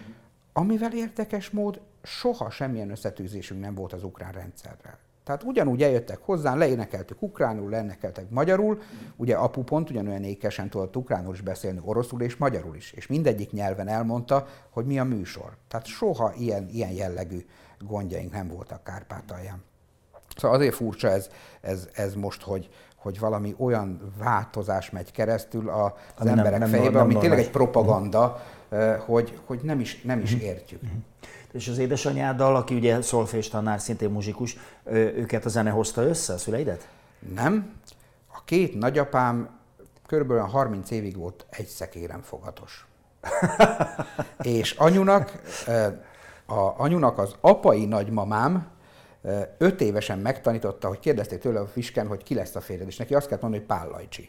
amivel 0.54 0.94
érdekes 0.94 1.50
mód 1.50 1.82
soha 2.04 2.50
semmilyen 2.50 2.92
összetűzésünk 2.92 3.62
nem 3.62 3.76
volt 3.76 3.94
az 3.94 4.04
ukrán 4.04 4.32
rendszerrel. 4.32 4.98
Tehát 5.24 5.44
ugyanúgy 5.44 5.84
eljöttek 5.84 6.20
hozzá, 6.22 6.56
leénekeltük 6.56 7.22
ukránul, 7.22 7.70
leénekeltek 7.70 8.30
magyarul, 8.30 8.82
ugye 9.16 9.36
apu 9.36 9.64
pont 9.64 9.90
ugyanolyan 9.90 10.24
ékesen 10.24 10.70
tudott 10.70 10.96
ukránul 10.96 11.34
is 11.34 11.42
beszélni, 11.42 11.80
oroszul 11.84 12.22
és 12.22 12.38
magyarul 12.38 12.76
is, 12.76 12.92
és 12.92 13.08
mindegyik 13.08 13.52
nyelven 13.52 13.88
elmondta, 13.88 14.48
hogy 14.70 14.86
mi 14.86 15.00
a 15.00 15.04
műsor. 15.04 15.58
Tehát 15.68 15.86
soha 15.86 16.34
ilyen, 16.34 16.68
ilyen 16.70 16.92
jellegű 16.92 17.46
gondjaink 17.80 18.32
nem 18.32 18.48
voltak 18.48 18.84
Kárpátalján. 18.84 19.64
Szóval 20.38 20.58
azért 20.58 20.76
furcsa 20.76 21.10
ez, 21.10 21.30
ez, 21.62 21.88
ez 21.94 22.14
most, 22.14 22.42
hogy, 22.42 22.70
hogy 22.96 23.20
valami 23.20 23.56
olyan 23.58 24.14
változás 24.18 24.90
megy 24.90 25.12
keresztül 25.12 25.70
az 25.70 25.92
ami 26.18 26.30
emberek 26.30 26.60
nem, 26.60 26.60
nem, 26.60 26.70
fejébe, 26.70 26.98
nem, 26.98 27.02
ami 27.02 27.18
tényleg 27.18 27.40
egy 27.40 27.50
propaganda, 27.50 28.42
hogy, 29.06 29.40
hogy 29.46 29.60
nem 29.64 29.80
is, 29.80 30.02
nem 30.02 30.20
is 30.20 30.34
értjük. 30.34 30.82
Uh-huh. 30.84 30.98
És 31.52 31.68
az 31.68 31.78
édesanyáddal, 31.78 32.56
aki 32.56 32.76
ugye 32.76 33.02
szolfés 33.02 33.48
tanár, 33.48 33.80
szintén 33.80 34.10
muzsikus, 34.10 34.58
őket 34.94 35.46
a 35.46 35.50
zene 35.50 35.70
hozta 35.70 36.02
össze, 36.02 36.34
a 36.34 36.38
szüleidet? 36.38 36.88
Nem. 37.36 37.74
A 38.34 38.44
két 38.46 38.80
nagyapám 38.80 39.50
körülbelül 40.08 40.44
30 40.44 40.92
évig 40.92 41.18
volt 41.18 41.46
egy 41.50 41.66
szekéren 41.66 42.22
fogatos. 42.22 42.88
és 44.42 44.72
anyunak, 44.72 45.42
a 46.46 46.74
anyunak 46.78 47.18
az 47.18 47.36
apai 47.42 47.86
nagymamám 47.86 48.68
öt 49.58 49.82
évesen 49.82 50.20
megtanította, 50.20 50.88
hogy 50.88 51.00
kérdezték 51.00 51.40
tőle 51.40 51.60
a 51.60 51.68
fisken, 51.68 52.08
hogy 52.08 52.24
ki 52.24 52.34
lesz 52.34 52.56
a 52.56 52.62
férjed, 52.62 52.88
és 52.88 52.98
neki 52.98 53.16
azt 53.16 53.28
kellett 53.28 53.42
mondani, 53.42 53.64
hogy 53.68 53.78
Pállajcsi. 53.78 54.28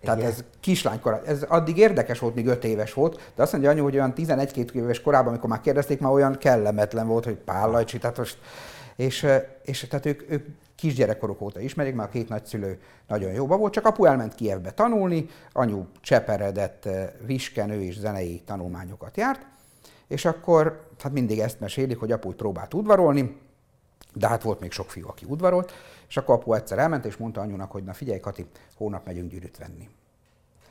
Tehát 0.00 0.18
Igen. 0.18 0.30
ez 0.30 0.44
kislánykor, 0.60 1.22
ez 1.26 1.42
addig 1.42 1.76
érdekes 1.76 2.18
volt, 2.18 2.34
míg 2.34 2.46
5 2.46 2.64
éves 2.64 2.92
volt, 2.92 3.32
de 3.34 3.42
azt 3.42 3.52
mondja 3.52 3.70
anyu, 3.70 3.82
hogy 3.82 3.94
olyan 3.94 4.12
11-2 4.16 4.72
éves 4.72 5.00
korában, 5.00 5.28
amikor 5.28 5.48
már 5.48 5.60
kérdezték, 5.60 6.00
már 6.00 6.12
olyan 6.12 6.38
kellemetlen 6.38 7.06
volt, 7.06 7.24
hogy 7.24 7.36
Pállajcsi, 7.36 7.98
tehát 7.98 8.16
most, 8.16 8.38
és, 8.96 9.26
és 9.62 9.86
tehát 9.90 10.06
ők, 10.06 10.30
ők 10.30 10.46
kisgyerekkoruk 10.76 11.40
óta 11.40 11.60
ismerik, 11.60 11.94
mert 11.94 12.08
a 12.08 12.12
két 12.12 12.28
nagyszülő 12.28 12.78
nagyon 13.06 13.32
jóba 13.32 13.56
volt, 13.56 13.72
csak 13.72 13.86
apu 13.86 14.04
elment 14.04 14.34
Kievbe 14.34 14.70
tanulni, 14.70 15.26
anyu 15.52 15.84
cseperedett 16.00 16.88
visken, 17.26 17.70
ő 17.70 17.80
is 17.80 17.98
zenei 17.98 18.42
tanulmányokat 18.46 19.16
járt, 19.16 19.46
és 20.08 20.24
akkor 20.24 20.86
hát 20.98 21.12
mindig 21.12 21.38
ezt 21.38 21.60
mesélik, 21.60 21.98
hogy 21.98 22.12
apu 22.12 22.32
próbált 22.32 22.74
udvarolni, 22.74 23.36
de 24.14 24.28
hát 24.28 24.42
volt 24.42 24.60
még 24.60 24.70
sok 24.70 24.90
fiú, 24.90 25.08
aki 25.08 25.24
udvarolt, 25.28 25.72
és 26.08 26.16
akkor 26.16 26.34
apu 26.34 26.52
egyszer 26.52 26.78
elment, 26.78 27.04
és 27.04 27.16
mondta 27.16 27.40
anyunak, 27.40 27.70
hogy 27.70 27.84
na 27.84 27.92
figyelj 27.92 28.20
Kati, 28.20 28.46
hónap 28.76 29.06
megyünk 29.06 29.30
gyűrűt 29.30 29.56
venni. 29.56 29.88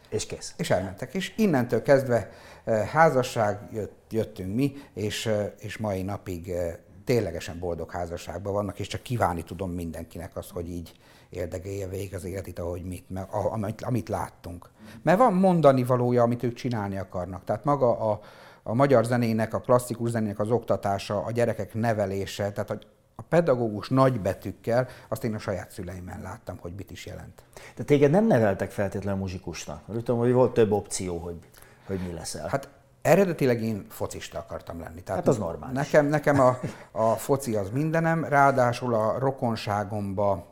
És 0.09 0.25
kész. 0.25 0.53
És 0.57 0.69
elmentek. 0.69 1.13
És 1.13 1.33
innentől 1.37 1.81
kezdve 1.81 2.29
eh, 2.63 2.87
házasság, 2.87 3.59
jött, 3.71 4.01
jöttünk 4.09 4.55
mi, 4.55 4.73
és, 4.93 5.25
eh, 5.25 5.51
és 5.59 5.77
mai 5.77 6.01
napig 6.01 6.49
eh, 6.49 6.75
ténylegesen 7.05 7.59
boldog 7.59 7.91
házasságban 7.91 8.53
vannak, 8.53 8.79
és 8.79 8.87
csak 8.87 9.01
kívánni 9.01 9.43
tudom 9.43 9.71
mindenkinek 9.71 10.35
azt, 10.35 10.51
hogy 10.51 10.69
így 10.69 10.91
érdekelje 11.29 11.87
végig 11.87 12.15
az 12.15 12.23
életét, 12.23 12.59
ahogy 12.59 12.83
mit, 12.83 13.09
meg, 13.09 13.27
amit, 13.31 13.81
amit 13.81 14.09
láttunk. 14.09 14.69
Mert 15.03 15.17
van 15.17 15.33
mondani 15.33 15.83
valója, 15.83 16.23
amit 16.23 16.43
ők 16.43 16.53
csinálni 16.53 16.97
akarnak. 16.97 17.43
Tehát 17.43 17.63
maga 17.63 18.11
a, 18.11 18.19
a 18.63 18.73
magyar 18.73 19.05
zenének, 19.05 19.53
a 19.53 19.59
klasszikus 19.59 20.09
zenének 20.09 20.39
az 20.39 20.51
oktatása, 20.51 21.23
a 21.23 21.31
gyerekek 21.31 21.73
nevelése, 21.73 22.51
tehát 22.51 22.69
hogy 22.69 22.87
a 23.19 23.23
pedagógus 23.29 23.89
nagybetűkkel, 23.89 24.87
azt 25.07 25.23
én 25.23 25.33
a 25.33 25.39
saját 25.39 25.71
szüleimen 25.71 26.21
láttam, 26.21 26.57
hogy 26.57 26.73
mit 26.77 26.91
is 26.91 27.05
jelent. 27.05 27.43
De 27.75 27.83
téged 27.83 28.11
nem 28.11 28.27
neveltek 28.27 28.71
feltétlenül 28.71 29.19
muzsikusnak? 29.19 29.81
Tudom, 29.85 30.17
hogy 30.17 30.31
volt 30.31 30.53
több 30.53 30.71
opció, 30.71 31.17
hogy, 31.17 31.39
hogy 31.85 31.99
mi 32.07 32.13
leszel. 32.13 32.47
Hát 32.47 32.69
eredetileg 33.01 33.63
én 33.63 33.85
focista 33.89 34.37
akartam 34.37 34.79
lenni. 34.79 35.01
Tehát 35.01 35.19
hát 35.19 35.33
az 35.33 35.37
normális. 35.37 35.75
Nekem, 35.75 36.05
nekem 36.05 36.39
a, 36.39 36.59
a 36.91 37.15
foci 37.15 37.55
az 37.55 37.69
mindenem, 37.69 38.23
ráadásul 38.23 38.93
a 38.93 39.19
rokonságomba 39.19 40.45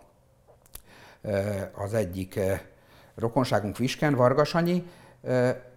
az 1.74 1.93
egyik 1.93 2.39
rokonságunk 3.15 3.77
Visken, 3.77 4.15
Vargasanyi, 4.15 4.89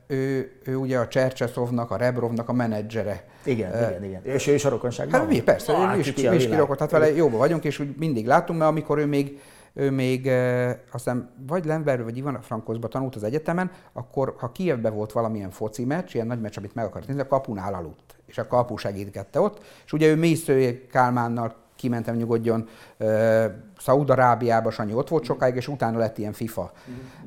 ő, 0.09 0.53
ő 0.65 0.77
ugye 0.77 0.99
a 0.99 1.09
Csercseszovnak, 1.09 1.91
a 1.91 1.97
Rebrovnak 1.97 2.49
a 2.49 2.53
menedzsere. 2.53 3.25
Igen, 3.45 3.73
uh, 3.73 3.89
igen, 3.89 4.05
igen. 4.05 4.25
És 4.25 4.47
ő 4.47 4.55
is 4.55 4.65
a 4.65 4.69
rokonságban? 4.69 5.21
Hát 5.21 5.29
mi, 5.29 5.43
persze, 5.43 5.73
ah, 5.73 5.97
ő 5.97 5.99
is, 5.99 6.07
is 6.17 6.49
kirokott, 6.49 6.79
hát 6.79 6.91
vele 6.91 7.15
jóba 7.15 7.37
vagyunk, 7.37 7.65
és 7.65 7.79
úgy 7.79 7.95
mindig 7.99 8.27
látunk, 8.27 8.59
mert 8.59 8.71
amikor 8.71 8.99
ő 8.99 9.07
még 9.07 9.41
ő 9.73 9.91
még 9.91 10.27
uh, 10.27 10.71
aztán 10.93 11.31
vagy 11.47 11.65
Lemberről, 11.65 12.05
vagy 12.05 12.17
Ivan 12.17 12.41
Frankoszba 12.43 12.89
tanult 12.89 13.17
az 13.17 13.23
egyetemen, 13.23 13.71
akkor 13.93 14.35
ha 14.39 14.53
Kievben 14.53 14.95
volt 14.95 15.13
valamilyen 15.13 15.51
foci 15.51 15.85
meccs, 15.85 16.15
ilyen 16.15 16.27
nagy 16.27 16.41
meccs, 16.41 16.59
amit 16.59 16.75
meg 16.75 16.85
akart 16.85 17.07
nézni, 17.07 17.23
a 17.23 17.27
kapunál 17.27 17.75
aludt, 17.75 18.17
és 18.27 18.39
a 18.39 18.47
kapu 18.47 18.77
segítette 18.77 19.41
ott, 19.41 19.61
és 19.85 19.93
ugye 19.93 20.07
ő 20.07 20.17
Mésző 20.17 20.87
Kálmánnal 20.91 21.55
kimentem 21.79 22.17
nyugodjon 22.17 22.69
uh, 22.99 23.45
Szaúd-Arábiába, 23.79 24.71
Sanyi 24.71 24.93
ott 24.93 25.09
volt 25.09 25.25
sokáig, 25.25 25.55
és 25.55 25.69
utána 25.69 25.99
lett 25.99 26.19
ilyen 26.19 26.33
FIFA 26.33 26.73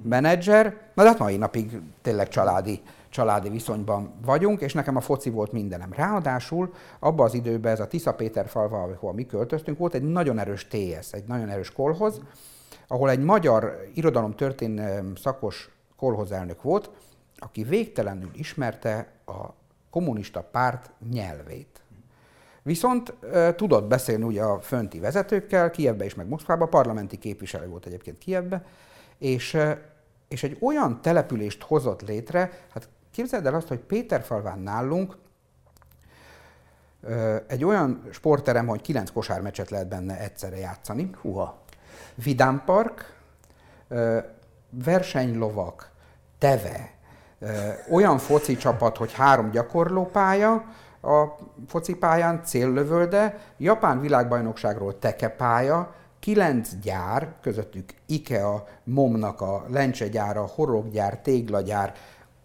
menedzser. 0.03 0.77
Na 0.93 1.03
de 1.03 1.09
hát 1.09 1.19
mai 1.19 1.37
napig 1.37 1.81
tényleg 2.01 2.27
családi, 2.27 2.81
családi 3.09 3.49
viszonyban 3.49 4.13
vagyunk, 4.25 4.61
és 4.61 4.73
nekem 4.73 4.95
a 4.95 5.01
foci 5.01 5.29
volt 5.29 5.51
mindenem. 5.51 5.93
Ráadásul 5.93 6.73
abban 6.99 7.25
az 7.25 7.33
időben 7.33 7.71
ez 7.71 7.79
a 7.79 7.87
Tisza 7.87 8.13
Péter 8.13 8.47
falva, 8.47 8.81
ahol 8.81 9.13
mi 9.13 9.25
költöztünk, 9.25 9.77
volt 9.77 9.93
egy 9.93 10.03
nagyon 10.03 10.39
erős 10.39 10.67
TS, 10.67 11.11
egy 11.11 11.27
nagyon 11.27 11.49
erős 11.49 11.71
kolhoz, 11.71 12.21
ahol 12.87 13.09
egy 13.09 13.23
magyar 13.23 13.77
irodalomtörténelem 13.93 15.15
szakos 15.15 15.69
kolhozelnök 15.97 16.61
volt, 16.61 16.89
aki 17.37 17.63
végtelenül 17.63 18.29
ismerte 18.33 19.07
a 19.25 19.53
kommunista 19.89 20.41
párt 20.41 20.91
nyelvét. 21.11 21.80
Viszont 22.63 23.13
e, 23.33 23.55
tudott 23.55 23.87
beszélni 23.87 24.23
ugye 24.23 24.43
a 24.43 24.59
fönti 24.59 24.99
vezetőkkel, 24.99 25.69
Kievbe 25.69 26.05
is, 26.05 26.15
meg 26.15 26.27
Moszkvába, 26.27 26.65
parlamenti 26.65 27.17
képviselő 27.17 27.67
volt 27.67 27.85
egyébként 27.85 28.17
Kievbe, 28.17 28.65
és, 29.17 29.57
és 30.27 30.43
egy 30.43 30.57
olyan 30.61 31.01
települést 31.01 31.63
hozott 31.63 32.01
létre, 32.01 32.51
hát 32.73 32.89
képzeld 33.11 33.45
el 33.45 33.55
azt, 33.55 33.67
hogy 33.67 33.79
Péterfalván 33.79 34.59
nálunk 34.59 35.17
egy 37.47 37.63
olyan 37.63 38.03
sportterem, 38.11 38.67
hogy 38.67 38.81
kilenc 38.81 39.11
kosármecset 39.11 39.69
lehet 39.69 39.87
benne 39.87 40.19
egyszerre 40.19 40.57
játszani. 40.57 41.09
Huha. 41.21 41.59
Vidám 42.15 42.63
park, 42.65 43.13
versenylovak, 44.69 45.91
teve, 46.37 46.93
olyan 47.91 48.17
foci 48.17 48.55
csapat, 48.55 48.97
hogy 48.97 49.13
három 49.13 49.51
gyakorlópálya, 49.51 50.65
a 51.01 51.25
focipályán 51.67 52.43
céllövölde, 52.43 53.37
Japán 53.57 53.99
világbajnokságról 53.99 54.99
tekepálya, 54.99 55.93
kilenc 56.19 56.69
gyár, 56.81 57.33
közöttük 57.41 57.89
IKEA, 58.05 58.67
MOM-nak 58.83 59.41
a 59.41 59.65
lencsegyára, 59.69 60.45
horoggyár, 60.45 61.19
téglagyár, 61.19 61.93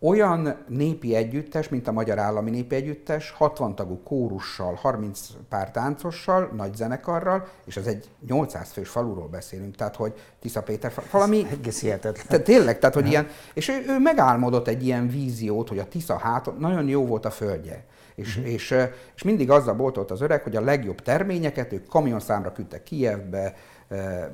olyan 0.00 0.56
népi 0.68 1.14
együttes, 1.14 1.68
mint 1.68 1.88
a 1.88 1.92
Magyar 1.92 2.18
Állami 2.18 2.50
Népi 2.50 2.74
Együttes, 2.74 3.30
60 3.30 3.74
tagú 3.74 4.02
kórussal, 4.02 4.74
30 4.74 5.28
pár 5.48 5.70
táncossal, 5.70 6.50
nagy 6.56 6.74
zenekarral, 6.74 7.48
és 7.64 7.76
az 7.76 7.86
egy 7.86 8.10
800 8.26 8.70
fős 8.70 8.88
faluról 8.88 9.28
beszélünk, 9.28 9.74
tehát 9.74 9.96
hogy 9.96 10.12
Tisza 10.40 10.62
Péter, 10.62 10.92
valami... 11.10 11.46
Egész 11.50 11.80
hihetetlen. 11.80 12.26
Tehát 12.28 12.44
tényleg, 12.44 12.78
tehát 12.78 12.94
hogy 12.94 13.06
ilyen, 13.06 13.28
és 13.54 13.68
ő, 13.68 13.84
ő 13.88 13.98
megálmodott 13.98 14.68
egy 14.68 14.84
ilyen 14.84 15.08
víziót, 15.08 15.68
hogy 15.68 15.78
a 15.78 15.88
Tisza 15.88 16.18
hát, 16.18 16.58
nagyon 16.58 16.88
jó 16.88 17.06
volt 17.06 17.24
a 17.24 17.30
földje. 17.30 17.84
És, 18.16 18.36
uh-huh. 18.36 18.52
és, 18.52 18.74
és 19.14 19.22
mindig 19.22 19.50
azzal 19.50 19.74
boltolt 19.74 20.10
az 20.10 20.20
öreg, 20.20 20.42
hogy 20.42 20.56
a 20.56 20.60
legjobb 20.60 21.00
terményeket 21.00 21.72
ők 21.72 21.88
kamionszámra 21.88 22.52
küldtek 22.52 22.82
Kijevbe, 22.82 23.54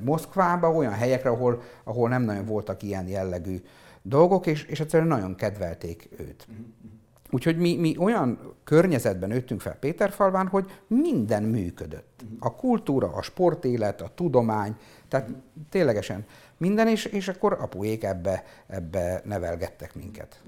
Moszkvába, 0.01 0.71
olyan 0.71 0.93
helyekre, 0.93 1.31
ahol, 1.31 1.62
ahol 1.85 2.09
nem 2.09 2.23
nagyon 2.23 2.45
voltak 2.45 2.83
ilyen 2.83 3.09
jellegű 3.09 3.62
dolgok, 4.03 4.47
és, 4.47 4.65
és 4.65 4.81
egyszerűen 4.81 5.09
nagyon 5.09 5.35
kedvelték 5.35 6.09
őt. 6.19 6.47
Uh-huh. 6.49 6.67
Úgyhogy 7.35 7.57
mi, 7.57 7.77
mi 7.77 7.97
olyan 7.99 8.55
környezetben 8.65 9.29
nőttünk 9.29 9.61
fel 9.61 9.75
Péterfalván, 9.75 10.47
hogy 10.47 10.71
minden 10.87 11.43
működött. 11.43 12.25
A 12.39 12.55
kultúra, 12.55 13.12
a 13.12 13.23
sportélet, 13.23 14.01
a 14.01 14.11
tudomány, 14.15 14.77
tehát 15.09 15.29
ténylegesen 15.71 16.25
minden, 16.57 16.89
és, 16.89 17.05
és 17.05 17.29
akkor 17.29 17.53
apuék 17.53 18.05
ebbe, 18.05 18.45
ebbe 18.67 19.23
nevelgettek 19.25 19.95
minket. 19.95 20.43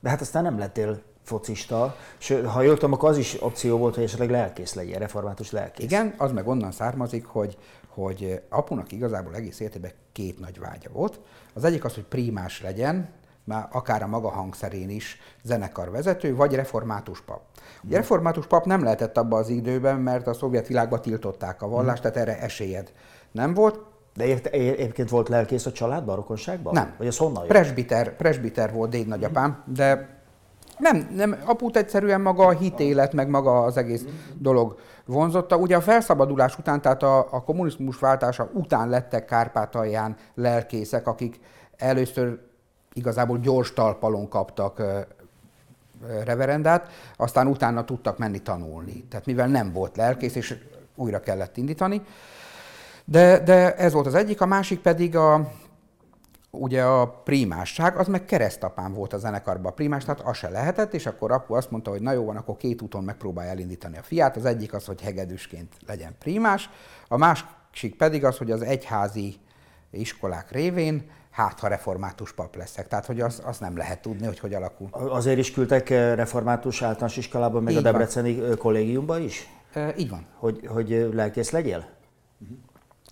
De 0.00 0.08
hát 0.08 0.20
aztán 0.20 0.42
nem 0.42 0.58
lettél 0.58 1.02
focista, 1.28 1.96
sőt, 2.18 2.46
ha 2.46 2.62
jól 2.62 2.74
tudom, 2.74 2.92
akkor 2.92 3.08
az 3.08 3.18
is 3.18 3.42
opció 3.42 3.76
volt, 3.76 3.94
hogy 3.94 4.04
esetleg 4.04 4.30
lelkész 4.30 4.74
legyen, 4.74 4.98
református 4.98 5.50
lelkész. 5.50 5.84
Igen, 5.84 6.14
az 6.16 6.32
meg 6.32 6.48
onnan 6.48 6.72
származik, 6.72 7.26
hogy, 7.26 7.56
hogy 7.88 8.42
apunak 8.48 8.92
igazából 8.92 9.34
egész 9.34 9.60
életében 9.60 9.90
két 10.12 10.38
nagy 10.38 10.58
vágya 10.58 10.90
volt. 10.92 11.20
Az 11.54 11.64
egyik 11.64 11.84
az, 11.84 11.94
hogy 11.94 12.04
primás 12.04 12.62
legyen, 12.62 13.08
már 13.44 13.68
akár 13.72 14.02
a 14.02 14.06
maga 14.06 14.28
hangszerén 14.28 14.90
is 14.90 15.20
zenekarvezető, 15.42 16.34
vagy 16.34 16.54
református 16.54 17.20
pap. 17.20 17.40
Ugye 17.84 17.96
református 17.96 18.46
pap 18.46 18.64
nem 18.64 18.82
lehetett 18.82 19.18
abban 19.18 19.40
az 19.40 19.48
időben, 19.48 20.00
mert 20.00 20.26
a 20.26 20.32
szovjet 20.32 20.66
világban 20.66 21.00
tiltották 21.00 21.62
a 21.62 21.68
vallást, 21.68 22.02
hmm. 22.02 22.12
tehát 22.12 22.28
erre 22.28 22.40
esélyed 22.40 22.92
nem 23.32 23.54
volt. 23.54 23.80
De 24.14 24.26
érte, 24.26 24.50
egyébként 24.50 25.08
volt 25.08 25.28
lelkész 25.28 25.66
a 25.66 25.72
családban, 25.72 26.14
a 26.14 26.16
rokonságban? 26.16 26.72
Nem. 26.72 26.94
Vagy 26.98 27.06
az 27.06 27.16
honnan 27.16 27.42
jött? 27.42 27.52
Presbiter, 27.52 28.16
presbiter 28.16 28.72
volt 28.72 28.90
déd 28.90 29.06
nagyapám, 29.06 29.62
de 29.66 30.17
Nem, 30.78 31.08
nem, 31.14 31.36
aput 31.44 31.76
egyszerűen 31.76 32.20
maga 32.20 32.46
a 32.46 32.50
hitélet, 32.50 33.12
meg 33.12 33.28
maga 33.28 33.62
az 33.62 33.76
egész 33.76 34.04
dolog 34.34 34.78
vonzotta. 35.04 35.56
Ugye 35.56 35.76
a 35.76 35.80
felszabadulás 35.80 36.58
után, 36.58 36.80
tehát 36.80 37.02
a, 37.02 37.18
a 37.30 37.42
kommunizmus 37.42 37.98
váltása 37.98 38.50
után 38.52 38.88
lettek 38.88 39.24
Kárpátalján 39.24 40.16
lelkészek, 40.34 41.06
akik 41.06 41.40
először 41.76 42.38
igazából 42.92 43.38
gyors 43.38 43.72
talpalon 43.72 44.28
kaptak 44.28 44.82
reverendát, 46.24 46.88
aztán 47.16 47.46
utána 47.46 47.84
tudtak 47.84 48.18
menni 48.18 48.38
tanulni. 48.38 49.04
Tehát 49.10 49.26
mivel 49.26 49.46
nem 49.46 49.72
volt 49.72 49.96
lelkész, 49.96 50.34
és 50.34 50.56
újra 50.94 51.20
kellett 51.20 51.56
indítani. 51.56 52.02
De, 53.04 53.38
de 53.38 53.74
ez 53.74 53.92
volt 53.92 54.06
az 54.06 54.14
egyik, 54.14 54.40
a 54.40 54.46
másik 54.46 54.80
pedig 54.80 55.16
a, 55.16 55.50
ugye 56.50 56.82
a 56.82 57.08
primásság, 57.08 57.96
az 57.96 58.06
meg 58.06 58.24
keresztapám 58.24 58.92
volt 58.92 59.12
a 59.12 59.18
zenekarban 59.18 59.70
a 59.70 59.74
primás, 59.74 60.04
tehát 60.04 60.20
az 60.20 60.36
se 60.36 60.48
lehetett, 60.48 60.94
és 60.94 61.06
akkor 61.06 61.32
apu 61.32 61.54
azt 61.54 61.70
mondta, 61.70 61.90
hogy 61.90 62.00
na 62.00 62.12
jó 62.12 62.24
van, 62.24 62.36
akkor 62.36 62.56
két 62.56 62.82
úton 62.82 63.04
megpróbálja 63.04 63.50
elindítani 63.50 63.98
a 63.98 64.02
fiát. 64.02 64.36
Az 64.36 64.44
egyik 64.44 64.74
az, 64.74 64.84
hogy 64.84 65.00
hegedűsként 65.00 65.74
legyen 65.86 66.16
primás, 66.18 66.70
a 67.08 67.16
másik 67.16 67.96
pedig 67.96 68.24
az, 68.24 68.38
hogy 68.38 68.50
az 68.50 68.62
egyházi 68.62 69.36
iskolák 69.90 70.50
révén 70.50 71.10
hát 71.30 71.60
ha 71.60 71.68
református 71.68 72.32
pap 72.32 72.56
leszek. 72.56 72.88
Tehát, 72.88 73.06
hogy 73.06 73.20
azt, 73.20 73.38
azt 73.38 73.60
nem 73.60 73.76
lehet 73.76 74.02
tudni, 74.02 74.26
hogy 74.26 74.38
hogy 74.38 74.54
alakul. 74.54 74.88
Azért 74.92 75.38
is 75.38 75.52
küldtek 75.52 75.90
eh, 75.90 76.14
református 76.14 76.82
általános 76.82 77.16
iskolában, 77.16 77.62
meg 77.62 77.72
Így 77.72 77.78
a 77.78 77.82
Debreceni 77.82 78.34
van. 78.34 78.50
Eh, 78.50 78.56
kollégiumba 78.56 79.18
is? 79.18 79.48
E, 79.72 79.94
így 79.96 80.10
van. 80.10 80.26
Hogy, 80.36 80.66
hogy 80.66 81.08
lelkész 81.12 81.50
legyél? 81.50 81.86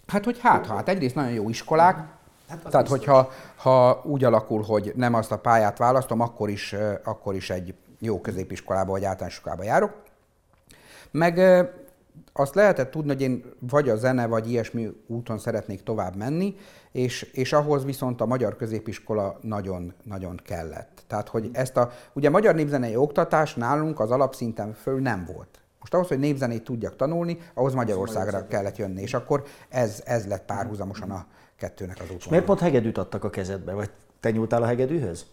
Hát, 0.07 0.25
hogy 0.25 0.39
hát, 0.41 0.67
hát 0.67 0.89
egyrészt 0.89 1.15
nagyon 1.15 1.33
jó 1.33 1.49
iskolák, 1.49 2.16
hát 2.49 2.63
Tehát, 2.71 2.89
hogyha 2.89 3.31
ha 3.57 4.03
úgy 4.05 4.25
alakul, 4.25 4.63
hogy 4.63 4.93
nem 4.97 5.15
azt 5.15 5.33
a 5.33 5.39
pályát 5.39 5.79
választom, 5.79 6.21
akkor 6.21 6.51
is, 6.51 6.75
akkor 7.05 7.35
is 7.35 7.51
egy 7.51 7.75
jó 7.99 8.21
középiskolába 8.21 8.91
vagy 8.91 9.05
általános 9.05 9.35
iskolába 9.35 9.63
járok. 9.63 10.03
Meg 11.11 11.41
azt 12.33 12.55
lehetett 12.55 12.91
tudni, 12.91 13.09
hogy 13.09 13.21
én 13.21 13.45
vagy 13.59 13.89
a 13.89 13.97
zene, 13.97 14.27
vagy 14.27 14.51
ilyesmi 14.51 15.03
úton 15.07 15.39
szeretnék 15.39 15.83
tovább 15.83 16.17
menni, 16.17 16.57
és, 16.93 17.23
és 17.23 17.53
ahhoz 17.53 17.85
viszont 17.85 18.21
a 18.21 18.27
magyar 18.27 18.57
középiskola 18.57 19.39
nagyon-nagyon 19.41 20.41
kellett. 20.45 21.05
Tehát, 21.07 21.29
hogy 21.29 21.51
ezt 21.53 21.77
a, 21.77 21.91
ugye 22.13 22.29
a 22.29 22.31
magyar 22.31 22.55
népzenei 22.55 22.97
oktatás 22.97 23.55
nálunk 23.55 24.01
az 24.01 24.11
alapszinten 24.11 24.73
föl 24.73 25.01
nem 25.01 25.25
volt. 25.35 25.61
Most 25.81 25.95
ahhoz, 25.95 26.09
hogy 26.09 26.19
népzenét 26.19 26.65
tudjak 26.65 26.97
tanulni, 26.97 27.39
ahhoz 27.55 27.75
Magyarországra 27.75 28.47
kellett 28.47 28.77
jönni, 28.77 29.03
és 29.03 29.15
akkor 29.15 29.45
ez, 29.69 30.03
ez 30.05 30.27
lett 30.27 30.45
párhuzamosan 30.45 31.11
a 31.11 31.27
kettőnek 31.59 32.01
az. 32.01 32.07
És 32.19 32.29
miért 32.29 32.45
pont 32.45 32.61
hegedűt 32.61 32.99
adtak 32.99 33.25
a 33.25 33.31
kezedbe, 33.31 33.73
vagy 33.73 33.91
te 34.21 34.31
nyúltál 34.31 34.63
a 34.63 34.67
hegedűhöz? 34.67 35.27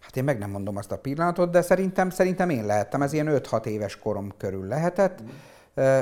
Hát 0.00 0.16
én 0.16 0.24
meg 0.24 0.38
nem 0.38 0.50
mondom 0.50 0.76
azt 0.76 0.92
a 0.92 0.98
pillanatot, 0.98 1.50
de 1.50 1.62
szerintem, 1.62 2.10
szerintem 2.10 2.50
én 2.50 2.66
lehettem, 2.66 3.02
ez 3.02 3.12
ilyen 3.12 3.28
5-6 3.30 3.64
éves 3.64 3.98
korom 3.98 4.32
körül 4.36 4.66
lehetett. 4.66 5.22
Mm. 5.22 5.98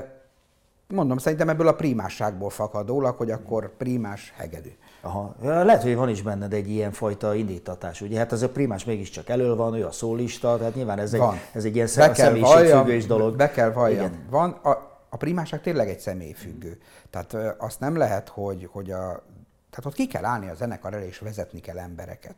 Mondom, 0.95 1.19
szerintem 1.19 1.49
ebből 1.49 1.69
a 1.69 1.75
primásságból 1.75 2.51
fakadólag, 2.51 3.17
hogy 3.17 3.31
akkor 3.31 3.77
primás 3.77 4.33
hegedű. 4.37 4.71
Aha. 5.01 5.35
Lehet, 5.41 5.83
hogy 5.83 5.97
van 5.97 6.09
is 6.09 6.23
benned 6.23 6.53
egy 6.53 6.71
ilyen 6.71 6.93
fajta 6.93 7.35
indítatás, 7.35 8.01
ugye? 8.01 8.19
Hát 8.19 8.33
az 8.33 8.43
a 8.43 8.49
primás 8.49 8.85
mégiscsak 8.85 9.29
elől 9.29 9.57
van, 9.57 9.75
ő 9.75 9.87
a 9.87 9.91
szólista, 9.91 10.57
tehát 10.57 10.75
nyilván 10.75 10.99
ez, 10.99 11.17
van. 11.17 11.35
egy, 11.35 11.41
ez 11.53 11.65
egy 11.65 11.75
ilyen 11.75 11.89
be 11.97 12.15
személyiségfüggős 12.15 13.07
dolog. 13.07 13.37
Be 13.37 13.51
kell 13.51 13.73
valljam. 13.73 14.07
Igen. 14.07 14.27
Van, 14.31 14.51
a, 14.51 14.88
a 15.09 15.17
primásság 15.17 15.61
tényleg 15.61 15.89
egy 15.89 15.99
személyfüggő. 15.99 16.79
Tehát 17.11 17.33
ö, 17.33 17.51
azt 17.59 17.81
nem 17.81 17.97
lehet, 17.97 18.29
hogy, 18.29 18.69
hogy 18.73 18.91
a, 18.91 19.25
tehát 19.71 19.87
ott 19.87 19.95
ki 19.95 20.07
kell 20.07 20.25
állni 20.25 20.49
a 20.49 20.55
zenekar 20.55 20.95
elé, 20.95 21.07
és 21.07 21.19
vezetni 21.19 21.61
kell 21.61 21.79
embereket. 21.79 22.37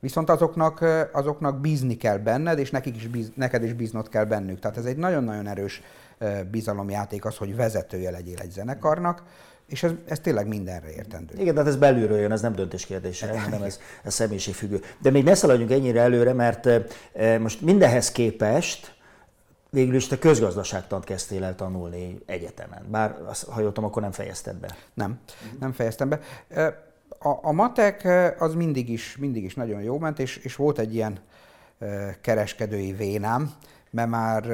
Viszont 0.00 0.30
azoknak, 0.30 0.84
azoknak 1.12 1.60
bízni 1.60 1.96
kell 1.96 2.16
benned, 2.16 2.58
és 2.58 2.70
nekik 2.70 2.96
is 2.96 3.06
bíz, 3.06 3.30
neked 3.34 3.62
is 3.62 3.72
bíznod 3.72 4.08
kell 4.08 4.24
bennük. 4.24 4.60
Tehát 4.60 4.76
ez 4.76 4.84
egy 4.84 4.96
nagyon-nagyon 4.96 5.46
erős 5.46 5.82
bizalomjáték 6.50 7.24
az, 7.24 7.36
hogy 7.36 7.56
vezetője 7.56 8.10
legyél 8.10 8.38
egy 8.38 8.50
zenekarnak, 8.50 9.22
és 9.66 9.82
ez, 9.82 9.90
ez 10.06 10.20
tényleg 10.20 10.46
mindenre 10.46 10.92
értendő. 10.92 11.34
Igen, 11.38 11.54
tehát 11.54 11.68
ez 11.68 11.76
belülről 11.76 12.18
jön, 12.18 12.32
ez 12.32 12.40
nem 12.40 12.54
döntés 12.54 12.86
kérdése, 12.86 13.40
hanem 13.44 13.62
ez, 13.62 13.78
ez 14.04 14.14
személyiségfüggő. 14.14 14.80
De 14.98 15.10
még 15.10 15.24
ne 15.24 15.34
szaladjunk 15.34 15.70
ennyire 15.70 16.00
előre, 16.00 16.32
mert 16.32 16.68
most 17.38 17.60
mindenhez 17.60 18.12
képest 18.12 18.91
végül 19.72 19.94
is 19.94 20.06
te 20.06 20.18
közgazdaságtant 20.18 21.04
kezdtél 21.04 21.44
el 21.44 21.54
tanulni 21.54 22.18
egyetemen. 22.26 22.86
Bár, 22.90 23.16
ha 23.50 23.60
jól 23.60 23.72
tudom, 23.72 23.84
akkor 23.84 24.02
nem 24.02 24.12
fejezted 24.12 24.56
be. 24.56 24.76
Nem, 24.94 25.20
nem 25.60 25.72
fejeztem 25.72 26.08
be. 26.08 26.20
A, 27.18 27.38
a 27.42 27.52
matek 27.52 28.08
az 28.38 28.54
mindig 28.54 28.88
is, 28.88 29.16
mindig 29.16 29.44
is 29.44 29.54
nagyon 29.54 29.82
jó 29.82 29.98
ment, 29.98 30.18
és, 30.18 30.36
és 30.36 30.56
volt 30.56 30.78
egy 30.78 30.94
ilyen 30.94 31.20
kereskedői 32.20 32.92
vénám, 32.92 33.54
mert 33.90 34.08
már 34.08 34.44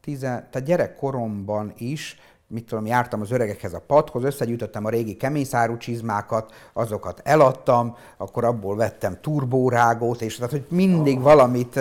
tizen, 0.00 0.46
tehát 0.50 0.68
gyerekkoromban 0.68 1.72
is, 1.76 2.20
mit 2.52 2.66
tudom, 2.66 2.86
jártam 2.86 3.20
az 3.20 3.30
öregekhez 3.30 3.72
a 3.72 3.82
padhoz, 3.86 4.24
összegyűjtöttem 4.24 4.84
a 4.84 4.88
régi 4.88 5.16
keményszárú 5.16 5.76
csizmákat, 5.76 6.52
azokat 6.72 7.20
eladtam, 7.24 7.96
akkor 8.16 8.44
abból 8.44 8.76
vettem 8.76 9.18
turbórágót, 9.20 10.22
és 10.22 10.36
tehát, 10.36 10.50
hogy 10.50 10.66
mindig 10.68 11.16
oh. 11.16 11.22
valamit 11.22 11.80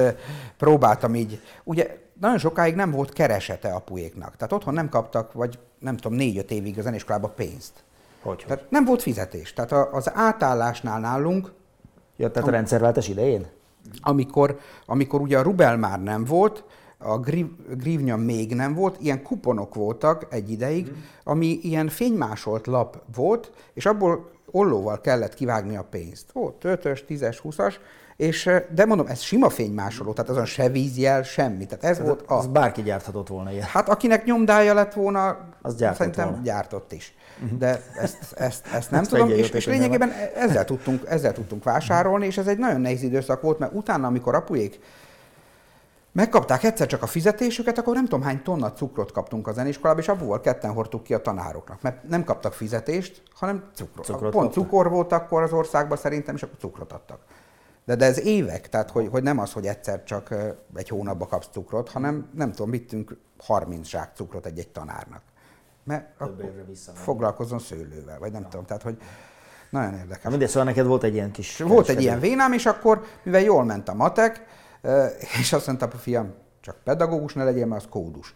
próbáltam 0.57 1.15
így. 1.15 1.41
Ugye 1.63 1.97
nagyon 2.19 2.37
sokáig 2.37 2.75
nem 2.75 2.91
volt 2.91 3.13
keresete 3.13 3.73
apuéknak. 3.73 4.35
Tehát 4.35 4.53
otthon 4.53 4.73
nem 4.73 4.89
kaptak, 4.89 5.33
vagy 5.33 5.59
nem 5.79 5.97
tudom, 5.97 6.17
négy-öt 6.17 6.51
évig 6.51 6.79
a 6.79 6.81
zenéskolába 6.81 7.27
pénzt. 7.27 7.83
Hogy, 8.21 8.43
Tehát 8.47 8.65
nem 8.69 8.85
volt 8.85 9.01
fizetés. 9.01 9.53
Tehát 9.53 9.71
az 9.71 10.11
átállásnál 10.13 10.99
nálunk... 10.99 11.51
Ja, 12.17 12.31
tehát 12.31 12.47
a 12.47 12.51
rendszerváltás 12.51 13.07
idején? 13.07 13.47
Amikor, 14.01 14.59
amikor 14.85 15.21
ugye 15.21 15.37
a 15.37 15.41
rubel 15.41 15.77
már 15.77 16.03
nem 16.03 16.23
volt, 16.23 16.63
a 17.03 17.19
grívnya 17.77 18.15
még 18.15 18.55
nem 18.55 18.73
volt, 18.73 18.97
ilyen 18.99 19.23
kuponok 19.23 19.75
voltak 19.75 20.27
egy 20.29 20.51
ideig, 20.51 20.89
mm. 20.89 20.93
ami 21.23 21.59
ilyen 21.61 21.87
fénymásolt 21.87 22.67
lap 22.67 23.01
volt, 23.15 23.51
és 23.73 23.85
abból 23.85 24.31
ollóval 24.51 25.01
kellett 25.01 25.33
kivágni 25.33 25.75
a 25.75 25.83
pénzt. 25.89 26.31
Volt 26.31 26.55
5-ös, 26.63 26.99
10-es, 27.09 27.37
20-as, 27.43 27.73
és, 28.15 28.49
de 28.73 28.85
mondom, 28.85 29.07
ez 29.07 29.19
sima 29.19 29.49
fénymásoló, 29.49 30.13
tehát 30.13 30.29
azon 30.29 30.45
se 30.45 30.69
vízjel, 30.69 31.23
semmi. 31.23 31.65
Tehát 31.65 31.83
ez, 31.83 31.99
ez 31.99 32.05
volt 32.05 32.21
a... 32.21 32.37
Az 32.37 32.47
bárki 32.47 32.81
gyárthatott 32.81 33.27
volna 33.27 33.51
ilyen. 33.51 33.65
Hát 33.67 33.89
akinek 33.89 34.25
nyomdája 34.25 34.73
lett 34.73 34.93
volna, 34.93 35.37
az 35.61 35.75
gyártott 35.75 35.97
szerintem 35.97 36.27
volna. 36.27 36.43
gyártott 36.43 36.91
is. 36.91 37.13
Mhm. 37.39 37.57
De 37.57 37.81
ezt, 37.95 38.33
ezt, 38.35 38.67
ezt 38.73 38.91
nem 38.95 39.03
tudom, 39.03 39.29
és, 39.29 39.49
és 39.49 39.65
lényegében 39.65 40.11
ezzel 40.35 40.65
tudtunk, 40.65 41.03
ezzel 41.07 41.33
tudtunk 41.33 41.63
vásárolni, 41.63 42.25
és 42.25 42.37
ez 42.37 42.47
egy 42.47 42.57
nagyon 42.57 42.81
nehéz 42.81 43.03
időszak 43.03 43.41
volt, 43.41 43.59
mert 43.59 43.73
utána, 43.73 44.07
amikor 44.07 44.35
apujék 44.35 44.79
Megkapták 46.13 46.63
egyszer 46.63 46.87
csak 46.87 47.01
a 47.01 47.07
fizetésüket, 47.07 47.77
akkor 47.77 47.93
nem 47.93 48.03
tudom 48.03 48.21
hány 48.21 48.41
tonna 48.41 48.73
cukrot 48.73 49.11
kaptunk 49.11 49.47
a 49.47 49.53
zenéiskolában, 49.53 50.01
és 50.01 50.07
abból 50.07 50.39
ketten 50.39 50.73
hordtuk 50.73 51.03
ki 51.03 51.13
a 51.13 51.21
tanároknak, 51.21 51.81
mert 51.81 52.07
nem 52.07 52.23
kaptak 52.23 52.53
fizetést, 52.53 53.23
hanem 53.33 53.69
cukrot. 53.73 54.05
cukrot 54.05 54.31
Pont 54.31 54.45
kaptak. 54.45 54.63
cukor 54.63 54.89
volt 54.89 55.11
akkor 55.11 55.41
az 55.41 55.53
országban 55.53 55.97
szerintem, 55.97 56.35
és 56.35 56.43
akkor 56.43 56.57
cukrot 56.59 56.91
adtak. 56.91 57.19
De, 57.85 57.95
de 57.95 58.05
ez 58.05 58.19
évek, 58.19 58.69
tehát 58.69 58.89
hogy, 58.89 59.07
hogy 59.11 59.23
nem 59.23 59.39
az, 59.39 59.53
hogy 59.53 59.65
egyszer 59.65 60.03
csak 60.03 60.35
egy 60.75 60.89
hónapba 60.89 61.27
kapsz 61.27 61.47
cukrot, 61.51 61.89
hanem 61.89 62.29
nem 62.35 62.51
tudom, 62.51 62.71
vittünk 62.71 63.17
30 63.39 63.87
zsák 63.87 64.11
cukrot 64.15 64.45
egy-egy 64.45 64.69
tanárnak. 64.69 65.21
Mert 65.83 66.05
foglalkozzon 66.93 67.59
szőlővel, 67.59 68.19
vagy 68.19 68.31
nem 68.31 68.41
ja. 68.41 68.47
tudom, 68.47 68.65
tehát 68.65 68.83
hogy 68.83 68.97
nagyon 69.69 69.93
érdekes. 69.93 70.29
Mindegy, 70.29 70.47
szóval 70.47 70.63
neked 70.63 70.85
volt 70.85 71.03
egy 71.03 71.13
ilyen 71.13 71.31
kis... 71.31 71.57
Volt 71.57 71.89
egy 71.89 72.01
ilyen 72.01 72.19
vénám, 72.19 72.53
és 72.53 72.65
akkor, 72.65 73.05
mivel 73.23 73.41
jól 73.41 73.63
ment 73.63 73.89
a 73.89 73.93
matek, 73.93 74.45
és 75.39 75.53
azt 75.53 75.67
mondta 75.67 75.85
a 75.85 75.97
fiam, 75.97 76.33
csak 76.61 76.75
pedagógus 76.83 77.33
ne 77.33 77.43
legyél, 77.43 77.65
mert 77.65 77.81
az 77.81 77.89
kódus. 77.89 78.35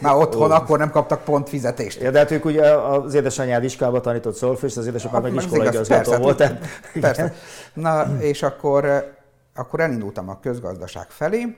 Már 0.00 0.14
otthon 0.14 0.50
oh. 0.50 0.56
akkor 0.56 0.78
nem 0.78 0.90
kaptak 0.90 1.24
pont 1.24 1.48
fizetést. 1.48 2.00
Ja, 2.00 2.10
de 2.10 2.18
hát 2.18 2.30
ők 2.30 2.44
ugye 2.44 2.70
az 2.70 3.14
édesanyád 3.14 3.64
iskolába 3.64 4.00
tanított 4.00 4.34
szolfős, 4.34 4.76
az 4.76 4.86
édesapád 4.86 5.22
meg 5.22 5.34
iskolai 5.34 5.68
igazgató 5.68 6.16
volt. 6.16 6.36
Persze. 6.36 6.58
persze. 7.00 7.34
Na, 7.74 8.20
és 8.20 8.42
akkor, 8.42 9.12
akkor 9.54 9.80
elindultam 9.80 10.28
a 10.28 10.40
közgazdaság 10.40 11.10
felé, 11.10 11.56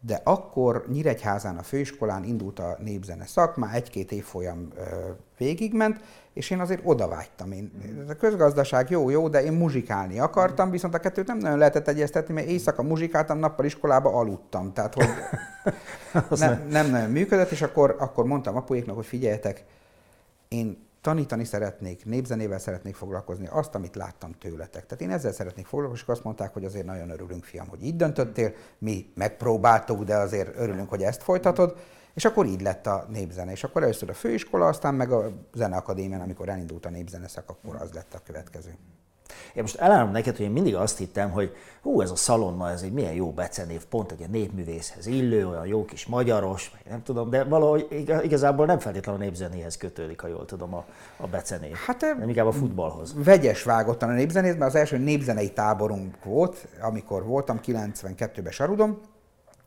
de 0.00 0.20
akkor 0.24 0.84
Nyíregyházán 0.92 1.56
a 1.56 1.62
főiskolán 1.62 2.24
indult 2.24 2.58
a 2.58 2.76
népzene 2.78 3.26
szakma, 3.26 3.72
egy-két 3.72 4.12
évfolyam 4.12 4.68
végigment, 5.38 6.00
és 6.38 6.50
én 6.50 6.60
azért 6.60 6.80
oda 6.84 7.08
vágytam. 7.08 7.52
Én, 7.52 7.70
ez 8.02 8.08
a 8.08 8.14
közgazdaság 8.14 8.90
jó, 8.90 9.10
jó, 9.10 9.28
de 9.28 9.42
én 9.42 9.52
muzsikálni 9.52 10.18
akartam, 10.18 10.70
viszont 10.70 10.94
a 10.94 10.98
kettőt 10.98 11.26
nem 11.26 11.38
nagyon 11.38 11.58
lehetett 11.58 11.88
egyeztetni, 11.88 12.34
mert 12.34 12.46
éjszaka 12.46 12.82
muzsikáltam, 12.82 13.38
nappal 13.38 13.64
iskolába 13.64 14.12
aludtam. 14.12 14.72
Tehát, 14.72 14.94
hogy 14.94 15.08
ne, 16.38 16.58
nem 16.70 16.90
nagyon 16.90 17.10
működött, 17.10 17.50
és 17.50 17.62
akkor, 17.62 17.96
akkor 17.98 18.24
mondtam 18.24 18.56
apuéknak, 18.56 18.96
hogy 18.96 19.06
figyeljetek, 19.06 19.64
én 20.48 20.86
tanítani 21.00 21.44
szeretnék, 21.44 22.04
népzenével 22.04 22.58
szeretnék 22.58 22.94
foglalkozni, 22.94 23.48
azt, 23.50 23.74
amit 23.74 23.96
láttam 23.96 24.32
tőletek. 24.32 24.86
Tehát 24.86 25.00
én 25.00 25.10
ezzel 25.10 25.32
szeretnék 25.32 25.66
foglalkozni, 25.66 26.04
és 26.06 26.12
azt 26.12 26.24
mondták, 26.24 26.52
hogy 26.52 26.64
azért 26.64 26.86
nagyon 26.86 27.10
örülünk, 27.10 27.44
fiam, 27.44 27.68
hogy 27.68 27.84
így 27.84 27.96
döntöttél, 27.96 28.52
mi 28.78 29.12
megpróbáltuk, 29.14 30.04
de 30.04 30.16
azért 30.16 30.58
örülünk, 30.58 30.88
hogy 30.88 31.02
ezt 31.02 31.22
folytatod. 31.22 31.76
És 32.18 32.24
akkor 32.24 32.46
így 32.46 32.60
lett 32.60 32.86
a 32.86 33.06
népzene. 33.08 33.50
És 33.50 33.64
akkor 33.64 33.82
először 33.82 34.10
a 34.10 34.14
főiskola, 34.14 34.66
aztán 34.66 34.94
meg 34.94 35.12
a 35.12 35.30
zeneakadémián, 35.54 36.20
amikor 36.20 36.48
elindult 36.48 36.86
a 36.86 36.90
népzeneszak, 36.90 37.50
akkor 37.50 37.76
az 37.80 37.92
lett 37.92 38.14
a 38.14 38.20
következő. 38.26 38.70
Én 39.54 39.62
most 39.62 39.76
elárulom 39.76 40.12
neked, 40.12 40.36
hogy 40.36 40.44
én 40.44 40.50
mindig 40.50 40.74
azt 40.74 40.98
hittem, 40.98 41.30
hogy 41.30 41.56
hú, 41.82 42.00
ez 42.00 42.10
a 42.10 42.16
szalonna, 42.16 42.70
ez 42.70 42.82
egy 42.82 42.92
milyen 42.92 43.12
jó 43.12 43.30
becenév, 43.30 43.84
pont 43.84 44.12
egy 44.12 44.28
népművészhez 44.30 45.06
illő, 45.06 45.48
olyan 45.48 45.66
jó 45.66 45.84
kis 45.84 46.06
magyaros, 46.06 46.72
nem 46.88 47.02
tudom, 47.02 47.30
de 47.30 47.44
valahogy 47.44 47.86
igazából 48.22 48.66
nem 48.66 48.78
feltétlenül 48.78 49.20
a 49.20 49.24
népzenéhez 49.24 49.76
kötődik, 49.76 50.20
ha 50.20 50.28
jól 50.28 50.44
tudom, 50.44 50.74
a, 50.74 50.84
a 51.16 51.26
becenév. 51.26 51.74
Hát, 51.74 52.00
nem 52.00 52.28
inkább 52.28 52.46
a 52.46 52.52
futballhoz. 52.52 53.14
Vegyes 53.24 53.62
vágottan 53.62 54.08
a 54.08 54.12
népzenéhez, 54.12 54.56
mert 54.56 54.70
az 54.70 54.80
első 54.80 54.96
népzenei 54.96 55.52
táborunk 55.52 56.24
volt, 56.24 56.68
amikor 56.80 57.24
voltam 57.24 57.60
92-ben 57.66 58.52
Sarudom, 58.52 59.00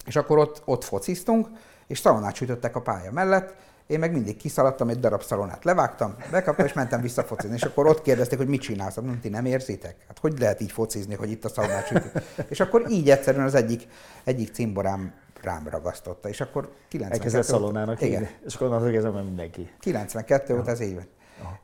és 0.06 0.16
akkor 0.16 0.38
ott, 0.38 0.62
ott 0.66 0.84
fociztunk, 0.84 1.48
és 1.92 2.00
szalonát 2.00 2.36
sütöttek 2.36 2.76
a 2.76 2.82
pálya 2.82 3.12
mellett, 3.12 3.56
én 3.88 4.00
meg 4.00 4.12
mindig 4.12 4.38
kiszaladtam, 4.38 4.90
egy 4.90 5.00
darab 5.00 5.24
szalonát 5.24 5.64
levágtam, 5.64 6.16
bekaptam, 6.32 6.66
és 6.66 6.74
mentem 6.74 7.02
vissza 7.02 7.24
focizni. 7.24 7.56
És 7.56 7.64
akkor 7.64 7.88
ott 7.88 8.02
kérdezték, 8.02 8.38
hogy 8.38 8.48
mit 8.48 8.62
csinálsz. 8.62 8.96
Mondom, 8.96 9.20
ti 9.20 9.30
nem 9.30 9.46
érzitek? 9.46 9.96
Hát 10.08 10.20
hogy 10.20 10.40
lehet 10.40 10.62
így 10.62 10.72
focizni, 10.72 11.16
hogy 11.16 11.32
itt 11.32 11.46
a 11.46 11.50
szalonát 11.50 11.88
sütünk? 11.88 12.12
És 12.50 12.60
akkor 12.60 12.86
így 12.90 13.10
egyszerűen 13.10 13.46
az 13.46 13.56
egyik, 13.56 13.88
egyik 14.24 14.54
cimborám 14.54 15.14
rám 15.42 15.68
ragasztotta, 15.68 16.30
és 16.30 16.42
akkor 16.42 16.72
92... 16.88 17.14
Elkezdett 17.14 17.56
szalonának 17.56 18.02
igen. 18.02 18.30
És 18.46 18.56
akkor 18.56 18.68
onnantól 18.68 18.92
kezdve 18.92 19.22
mindenki. 19.22 19.72
92 19.80 20.54
volt 20.54 20.68
ez 20.68 20.80
év. 20.80 20.98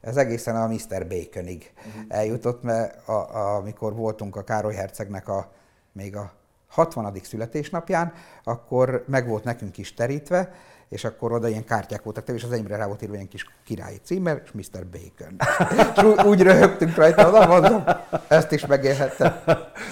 Ez 0.02 0.18
egészen 0.18 0.56
a 0.56 0.68
Mr. 0.68 1.08
Baconig 1.08 1.72
uh-huh. 1.78 2.04
eljutott, 2.08 2.64
mert 2.64 3.08
a, 3.08 3.12
a, 3.12 3.56
amikor 3.56 3.96
voltunk 3.96 4.36
a 4.36 4.44
Károly 4.44 4.74
Hercegnek 4.74 5.28
a, 5.28 5.52
még 5.92 6.16
a 6.16 6.37
60. 6.68 7.14
születésnapján, 7.24 8.14
akkor 8.44 9.04
meg 9.08 9.28
volt 9.28 9.44
nekünk 9.44 9.78
is 9.78 9.94
terítve, 9.94 10.52
és 10.90 11.04
akkor 11.04 11.32
oda 11.32 11.48
ilyen 11.48 11.66
kártyák 11.66 12.04
voltak, 12.04 12.28
és 12.28 12.44
az 12.44 12.52
enyémre 12.52 12.76
rá 12.76 12.86
volt 12.86 13.02
írva 13.02 13.14
ilyen 13.14 13.28
kis 13.28 13.46
királyi 13.66 14.00
címer, 14.04 14.42
és 14.44 14.52
Mr. 14.52 14.86
Bacon. 14.86 15.36
és 15.96 16.24
úgy 16.26 16.42
röhögtünk 16.42 16.96
rajta, 16.96 17.28
oda 17.28 17.48
mondom, 17.48 17.84
ezt 18.28 18.52
is 18.52 18.66
megélhettem. 18.66 19.34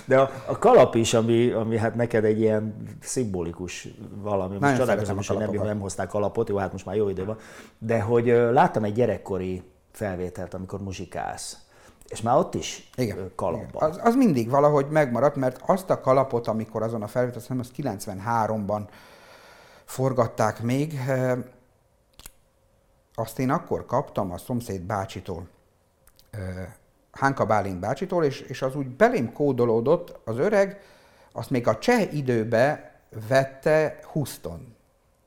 De 0.05 0.19
a, 0.19 0.31
a 0.45 0.57
kalap 0.57 0.95
is, 0.95 1.13
ami, 1.13 1.51
ami 1.51 1.77
hát 1.77 1.95
neked 1.95 2.23
egy 2.23 2.39
ilyen 2.39 2.75
szimbolikus 3.01 3.87
valami, 4.21 4.57
most 4.59 4.77
csodálkozom 4.77 5.19
hogy 5.27 5.37
nem, 5.37 5.65
nem 5.65 5.79
hozták 5.79 6.07
kalapot, 6.07 6.49
jó, 6.49 6.57
hát 6.57 6.71
most 6.71 6.85
már 6.85 6.95
jó 6.95 7.09
idő 7.09 7.25
van, 7.25 7.37
de 7.77 8.01
hogy 8.01 8.25
láttam 8.25 8.83
egy 8.83 8.93
gyerekkori 8.93 9.63
felvételt, 9.91 10.53
amikor 10.53 10.81
muzsikálsz, 10.81 11.57
és 12.07 12.21
már 12.21 12.37
ott 12.37 12.53
is 12.53 12.89
igen, 12.95 13.31
kalapban. 13.35 13.89
Igen. 13.89 13.89
Az, 13.89 13.99
az 14.03 14.15
mindig 14.15 14.49
valahogy 14.49 14.89
megmaradt, 14.89 15.35
mert 15.35 15.61
azt 15.65 15.89
a 15.89 16.01
kalapot, 16.01 16.47
amikor 16.47 16.83
azon 16.83 17.01
a 17.01 17.07
felvételt, 17.07 17.49
azt 17.59 17.71
93-ban 17.77 18.87
forgatták 19.85 20.61
még. 20.61 20.99
Azt 23.15 23.39
én 23.39 23.49
akkor 23.49 23.85
kaptam 23.85 24.31
a 24.31 24.37
szomszéd 24.37 24.81
bácsitól, 24.81 25.47
Hánka 27.11 27.45
Bálint 27.45 27.79
bácsitól, 27.79 28.23
és, 28.23 28.39
és 28.39 28.61
az 28.61 28.75
úgy 28.75 28.87
belém 28.87 29.33
kódolódott, 29.33 30.19
az 30.25 30.37
öreg, 30.37 30.81
azt 31.31 31.49
még 31.49 31.67
a 31.67 31.77
cseh 31.77 32.13
időbe 32.13 32.95
vette 33.27 33.99
Houston. 34.03 34.74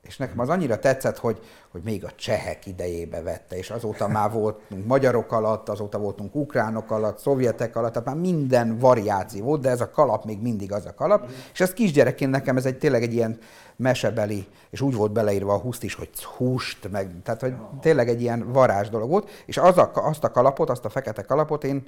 És 0.09 0.17
nekem 0.17 0.39
az 0.39 0.49
annyira 0.49 0.79
tetszett, 0.79 1.17
hogy, 1.17 1.39
hogy 1.71 1.81
még 1.83 2.05
a 2.05 2.11
csehek 2.15 2.65
idejébe 2.65 3.21
vette, 3.21 3.57
és 3.57 3.69
azóta 3.69 4.07
már 4.07 4.31
voltunk 4.31 4.85
magyarok 4.85 5.31
alatt, 5.31 5.69
azóta 5.69 5.97
voltunk 5.97 6.35
ukránok 6.35 6.91
alatt, 6.91 7.17
szovjetek 7.17 7.75
alatt, 7.75 7.91
tehát 7.93 8.07
már 8.07 8.17
minden 8.17 8.77
variáció 8.77 9.43
volt, 9.43 9.61
de 9.61 9.69
ez 9.69 9.81
a 9.81 9.89
kalap 9.89 10.25
még 10.25 10.41
mindig 10.41 10.71
az 10.71 10.85
a 10.85 10.93
kalap. 10.93 11.25
Mm. 11.25 11.29
És 11.53 11.59
ez 11.59 11.73
kisgyerekként 11.73 12.31
nekem 12.31 12.57
ez 12.57 12.65
egy 12.65 12.77
tényleg 12.77 13.03
egy 13.03 13.13
ilyen 13.13 13.37
mesebeli, 13.75 14.47
és 14.69 14.81
úgy 14.81 14.95
volt 14.95 15.11
beleírva 15.11 15.53
a 15.53 15.59
húszt 15.59 15.83
is, 15.83 15.93
hogy 15.93 16.09
húst, 16.23 16.91
meg, 16.91 17.11
tehát 17.23 17.41
hogy 17.41 17.53
tényleg 17.81 18.09
egy 18.09 18.21
ilyen 18.21 18.51
varázs 18.51 18.89
dolog 18.89 19.09
volt, 19.09 19.29
és 19.45 19.57
az 19.57 19.77
a, 19.77 19.91
azt 19.93 20.23
a 20.23 20.31
kalapot, 20.31 20.69
azt 20.69 20.85
a 20.85 20.89
fekete 20.89 21.21
kalapot 21.21 21.63
én 21.63 21.87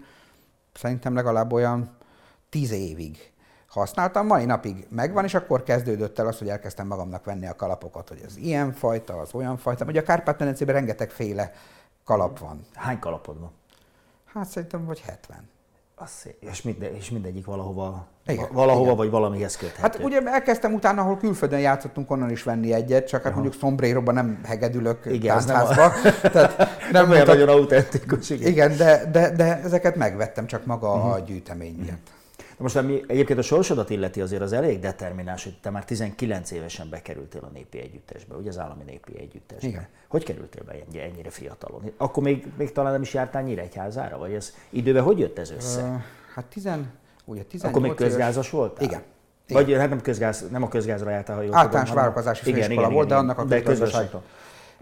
szerintem 0.74 1.14
legalább 1.14 1.54
olyan 1.54 1.98
tíz 2.50 2.72
évig 2.72 3.32
használtam, 3.72 4.26
mai 4.26 4.46
napig 4.46 4.88
megvan, 4.90 5.24
és 5.24 5.34
akkor 5.34 5.64
kezdődött 5.64 6.20
el 6.20 6.28
az, 6.28 6.38
hogy 6.38 6.50
elkezdtem 6.50 6.88
magamnak 6.88 7.26
venni 7.26 7.48
a 7.48 7.56
kalapokat, 7.56 8.08
hogy 8.08 8.22
ez 8.26 8.38
ilyen 8.38 8.74
fajta, 8.74 9.18
az 9.18 9.34
olyan 9.34 9.58
fajta. 9.58 9.86
Ugye 9.86 10.00
a 10.00 10.04
Kárpát-medencében 10.04 10.76
rengetegféle 10.76 11.52
kalap 12.04 12.40
van. 12.40 12.66
Hány 12.74 13.00
kalapod 13.00 13.40
van? 13.40 13.52
Hát 14.34 14.48
szerintem 14.48 14.86
vagy 14.86 15.00
70. 15.00 15.50
Az 15.96 16.10
szép. 16.10 16.36
És, 16.40 16.62
minde, 16.62 16.92
és 16.92 17.10
mindegyik 17.10 17.46
valahova, 17.46 18.08
igen, 18.26 18.48
valahova 18.52 18.84
igen. 18.84 18.96
vagy 18.96 19.10
valamihez 19.10 19.58
köthető. 19.58 19.82
Hát 19.82 20.00
ugye 20.00 20.22
elkezdtem 20.26 20.74
utána, 20.74 21.02
ahol 21.02 21.18
külföldön 21.18 21.60
játszottunk, 21.60 22.12
onnan 22.12 22.30
is 22.30 22.44
venni 22.44 22.74
egyet, 22.74 23.08
csak 23.08 23.24
hát 23.24 23.34
mondjuk 23.34 23.54
szombréroban 23.54 24.14
nem 24.14 24.42
hegedülök 24.46 25.06
igen, 25.06 25.46
táncházba. 25.46 25.76
Nem, 25.76 26.14
a... 26.24 26.30
tehát 26.34 26.58
nem, 26.58 26.68
nem 26.92 27.10
olyan 27.10 27.26
nagyon 27.26 27.50
autentikus. 27.50 28.30
Igen, 28.30 28.48
igen 28.48 28.78
de, 28.78 29.06
de, 29.12 29.30
de, 29.30 29.62
ezeket 29.64 29.96
megvettem 29.96 30.46
csak 30.46 30.66
maga 30.66 30.94
uh-huh. 30.94 31.12
a 31.12 31.20
gyűjtemény 31.20 31.76
miatt. 31.76 32.08
Uh-huh. 32.08 32.20
Most 32.62 32.76
ami 32.76 33.04
egyébként 33.08 33.40
a 33.40 33.42
sorsodat 33.42 33.90
illeti 33.90 34.22
azért 34.22 34.42
az 34.42 34.52
elég 34.52 34.80
determináns, 34.80 35.44
hogy 35.44 35.58
te 35.62 35.70
már 35.70 35.86
19 35.86 36.52
évesen 36.52 36.90
bekerültél 36.90 37.42
a 37.44 37.50
népi 37.54 37.80
együttesbe, 37.80 38.36
ugye 38.36 38.50
az 38.50 38.60
állami 38.60 38.84
népi 38.84 39.20
együttesbe. 39.20 39.68
Igen. 39.68 39.88
Hogy 40.08 40.24
kerültél 40.24 40.64
be 40.64 41.00
ennyire 41.00 41.30
fiatalon? 41.30 41.92
Akkor 41.98 42.24
még, 42.24 42.48
még 42.58 42.72
talán 42.72 42.92
nem 42.92 43.02
is 43.02 43.14
jártál 43.14 43.44
Nyíregyházára, 43.44 44.18
vagy 44.18 44.34
ez 44.34 44.54
időben 44.70 45.04
hogy 45.04 45.20
jött 45.20 45.40
ez 45.40 45.52
össze? 45.52 45.82
Uh, 45.82 46.02
hát 46.34 46.46
10, 46.46 46.70
ugye 47.26 47.44
18 47.44 47.64
Akkor 47.64 47.82
még 47.82 47.94
közgázas 47.94 48.50
voltál? 48.50 48.84
Igen. 48.86 49.04
Igen. 49.48 49.64
Vagy 49.64 49.74
hát 49.74 49.90
nem, 49.90 50.02
közgáz, 50.02 50.48
nem 50.52 50.64
a 50.64 50.68
közgázra 50.68 51.10
jártál, 51.10 51.36
ha 51.36 51.42
jól 51.42 51.56
Általános 51.56 51.90
tudom, 51.90 52.04
várakozási 52.04 52.42
igen, 52.42 52.54
főiskola 52.54 52.82
igen, 52.82 52.94
volt, 52.94 53.06
igen, 53.06 53.26
de 53.26 53.34
annak 53.34 53.38
a 53.38 53.46
közgazdaságtól. 53.46 54.24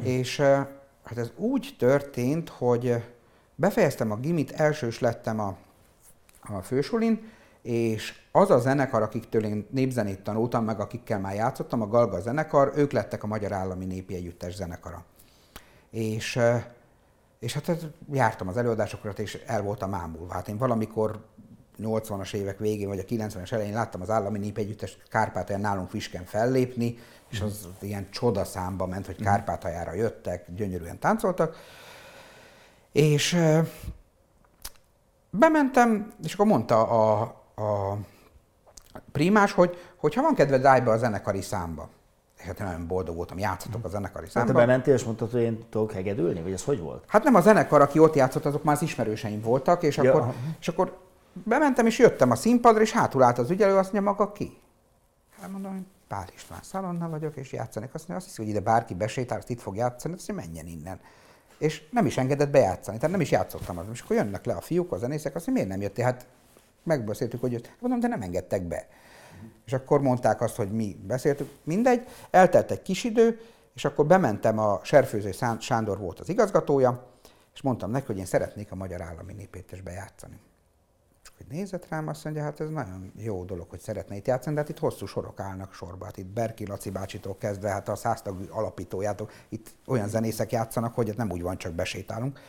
És 0.03 0.37
hát 1.03 1.17
ez 1.17 1.31
úgy 1.35 1.75
történt, 1.77 2.49
hogy 2.49 2.95
befejeztem 3.55 4.11
a 4.11 4.15
gimit, 4.15 4.51
elsős 4.51 4.99
lettem 4.99 5.39
a, 5.39 5.55
a 6.41 6.61
fősulin, 6.61 7.31
és 7.61 8.13
az 8.31 8.51
a 8.51 8.59
zenekar, 8.59 9.01
akiktől 9.01 9.45
én 9.45 9.67
népzenét 9.69 10.21
tanultam, 10.21 10.63
meg 10.63 10.79
akikkel 10.79 11.19
már 11.19 11.35
játszottam, 11.35 11.81
a 11.81 11.87
Galga 11.87 12.19
zenekar, 12.19 12.71
ők 12.75 12.91
lettek 12.91 13.23
a 13.23 13.27
Magyar 13.27 13.51
Állami 13.51 13.85
Népi 13.85 14.15
Együttes 14.15 14.55
zenekara. 14.55 15.05
És, 15.89 16.39
és 17.39 17.53
hát 17.53 17.87
jártam 18.11 18.47
az 18.47 18.57
előadásokra, 18.57 19.11
és 19.11 19.43
el 19.45 19.61
voltam 19.61 19.93
ámulva. 19.93 20.33
Hát 20.33 20.47
én 20.47 20.57
valamikor 20.57 21.19
80-as 21.81 22.33
évek 22.33 22.59
végén, 22.59 22.87
vagy 22.87 22.99
a 22.99 23.03
90-es 23.03 23.51
elején 23.51 23.73
láttam 23.73 24.01
az 24.01 24.09
állami 24.09 24.39
népegyüttes 24.39 24.97
Kárpátalján 25.09 25.61
nálunk 25.61 25.89
Fisken 25.89 26.25
fellépni, 26.25 26.97
és 27.29 27.41
az 27.41 27.67
ilyen 27.81 28.09
csodaszámba 28.09 28.85
ment, 28.85 29.05
hogy 29.05 29.21
Kárpátaljára 29.21 29.93
jöttek, 29.93 30.53
gyönyörűen 30.55 30.99
táncoltak. 30.99 31.55
És 32.91 33.37
bementem, 35.29 36.13
és 36.23 36.33
akkor 36.33 36.45
mondta 36.45 36.87
a, 36.87 37.38
a 37.59 37.97
primás, 39.11 39.51
hogy, 39.51 39.77
hogy 39.95 40.13
ha 40.13 40.21
van 40.21 40.35
kedved, 40.35 40.65
állj 40.65 40.81
be 40.81 40.91
a 40.91 40.97
zenekari 40.97 41.41
számba. 41.41 41.89
Hát 42.37 42.59
nagyon 42.59 42.87
boldog 42.87 43.15
voltam, 43.15 43.37
játszottak 43.37 43.85
a 43.85 43.89
zenekari 43.89 44.23
hát 44.23 44.33
számba. 44.33 44.51
Hát 44.51 44.59
te 44.59 44.65
bementél, 44.65 44.93
és 44.93 45.03
mondtad, 45.03 45.31
hogy 45.31 45.41
én 45.41 45.65
tudok 45.69 45.91
hegedülni, 45.91 46.41
vagy 46.41 46.51
ez 46.51 46.63
hogy 46.63 46.79
volt? 46.79 47.03
Hát 47.07 47.23
nem 47.23 47.35
a 47.35 47.41
zenekar, 47.41 47.81
aki 47.81 47.99
ott 47.99 48.15
játszott, 48.15 48.45
azok 48.45 48.63
már 48.63 48.75
az 48.75 48.81
ismerőseim 48.81 49.41
voltak, 49.41 49.83
és, 49.83 49.97
ja. 49.97 50.09
akkor, 50.09 50.33
és 50.59 50.67
akkor 50.67 50.97
bementem, 51.33 51.85
és 51.85 51.99
jöttem 51.99 52.31
a 52.31 52.35
színpadra, 52.35 52.81
és 52.81 52.91
hátul 52.91 53.23
állt 53.23 53.37
az 53.37 53.49
ügyelő, 53.49 53.77
azt 53.77 53.91
mondja, 53.91 54.11
maga 54.11 54.31
ki? 54.31 54.57
Hát 55.41 55.51
mondom, 55.51 55.71
hogy 55.71 55.85
Pál 56.07 56.25
István 56.35 56.59
szalonna 56.63 57.09
vagyok, 57.09 57.35
és 57.35 57.51
játszanak. 57.51 57.93
Azt 57.93 58.07
mondja, 58.07 58.15
azt 58.15 58.25
hiszi, 58.25 58.41
hogy 58.41 58.49
ide 58.49 58.59
bárki 58.59 58.93
besétál, 58.93 59.37
azt 59.37 59.49
itt 59.49 59.61
fog 59.61 59.75
játszani, 59.75 60.13
azt 60.13 60.27
mondja, 60.27 60.45
menjen 60.45 60.77
innen. 60.77 60.99
És 61.57 61.83
nem 61.91 62.05
is 62.05 62.17
engedett 62.17 62.49
bejátszani, 62.49 62.97
tehát 62.97 63.11
nem 63.11 63.21
is 63.21 63.31
játszottam 63.31 63.77
azon. 63.77 63.91
És 63.91 64.01
akkor 64.01 64.15
jönnek 64.15 64.45
le 64.45 64.53
a 64.53 64.61
fiúk, 64.61 64.91
a 64.91 64.97
zenészek, 64.97 65.35
azt 65.35 65.45
mondja, 65.45 65.65
miért 65.65 65.79
nem 65.79 65.87
jöttél? 65.87 66.05
Hát 66.05 66.25
megbeszéltük, 66.83 67.39
hogy 67.39 67.51
jött. 67.51 67.71
Mondom, 67.79 67.99
de 67.99 68.07
nem 68.07 68.21
engedtek 68.21 68.63
be. 68.63 68.87
És 69.65 69.73
akkor 69.73 70.01
mondták 70.01 70.41
azt, 70.41 70.55
hogy 70.55 70.71
mi 70.71 70.99
beszéltük, 71.07 71.49
mindegy, 71.63 72.07
eltelt 72.29 72.71
egy 72.71 72.81
kis 72.81 73.03
idő, 73.03 73.39
és 73.75 73.85
akkor 73.85 74.05
bementem, 74.05 74.59
a 74.59 74.79
Serfőző 74.83 75.31
Sándor 75.59 75.97
volt 75.97 76.19
az 76.19 76.29
igazgatója, 76.29 77.07
és 77.53 77.61
mondtam 77.61 77.91
neki, 77.91 78.05
hogy 78.05 78.17
én 78.17 78.25
szeretnék 78.25 78.71
a 78.71 78.75
Magyar 78.75 79.01
Állami 79.01 79.33
Népétesbe 79.33 79.91
játszani. 79.91 80.39
És 81.23 81.29
hogy 81.37 81.45
nézett 81.49 81.87
rám, 81.89 82.07
azt 82.07 82.23
mondja, 82.23 82.43
hát 82.43 82.59
ez 82.59 82.69
nagyon 82.69 83.11
jó 83.15 83.43
dolog, 83.43 83.69
hogy 83.69 83.79
szeretne 83.79 84.15
itt 84.15 84.27
játszani, 84.27 84.55
de 84.55 84.61
hát 84.61 84.69
itt 84.69 84.79
hosszú 84.79 85.05
sorok 85.05 85.39
állnak 85.39 85.73
sorba. 85.73 86.05
Hát 86.05 86.17
itt 86.17 86.25
Berki 86.25 86.67
Laci 86.67 86.89
bácsitól 86.89 87.37
kezdve, 87.37 87.69
hát 87.69 87.89
a 87.89 87.95
száztagú 87.95 88.43
alapítójától, 88.49 89.29
itt 89.49 89.67
olyan 89.85 90.07
zenészek 90.07 90.51
játszanak, 90.51 90.93
hogy 90.93 91.13
nem 91.17 91.31
úgy 91.31 91.41
van, 91.41 91.57
csak 91.57 91.73
besétálunk. 91.73 92.39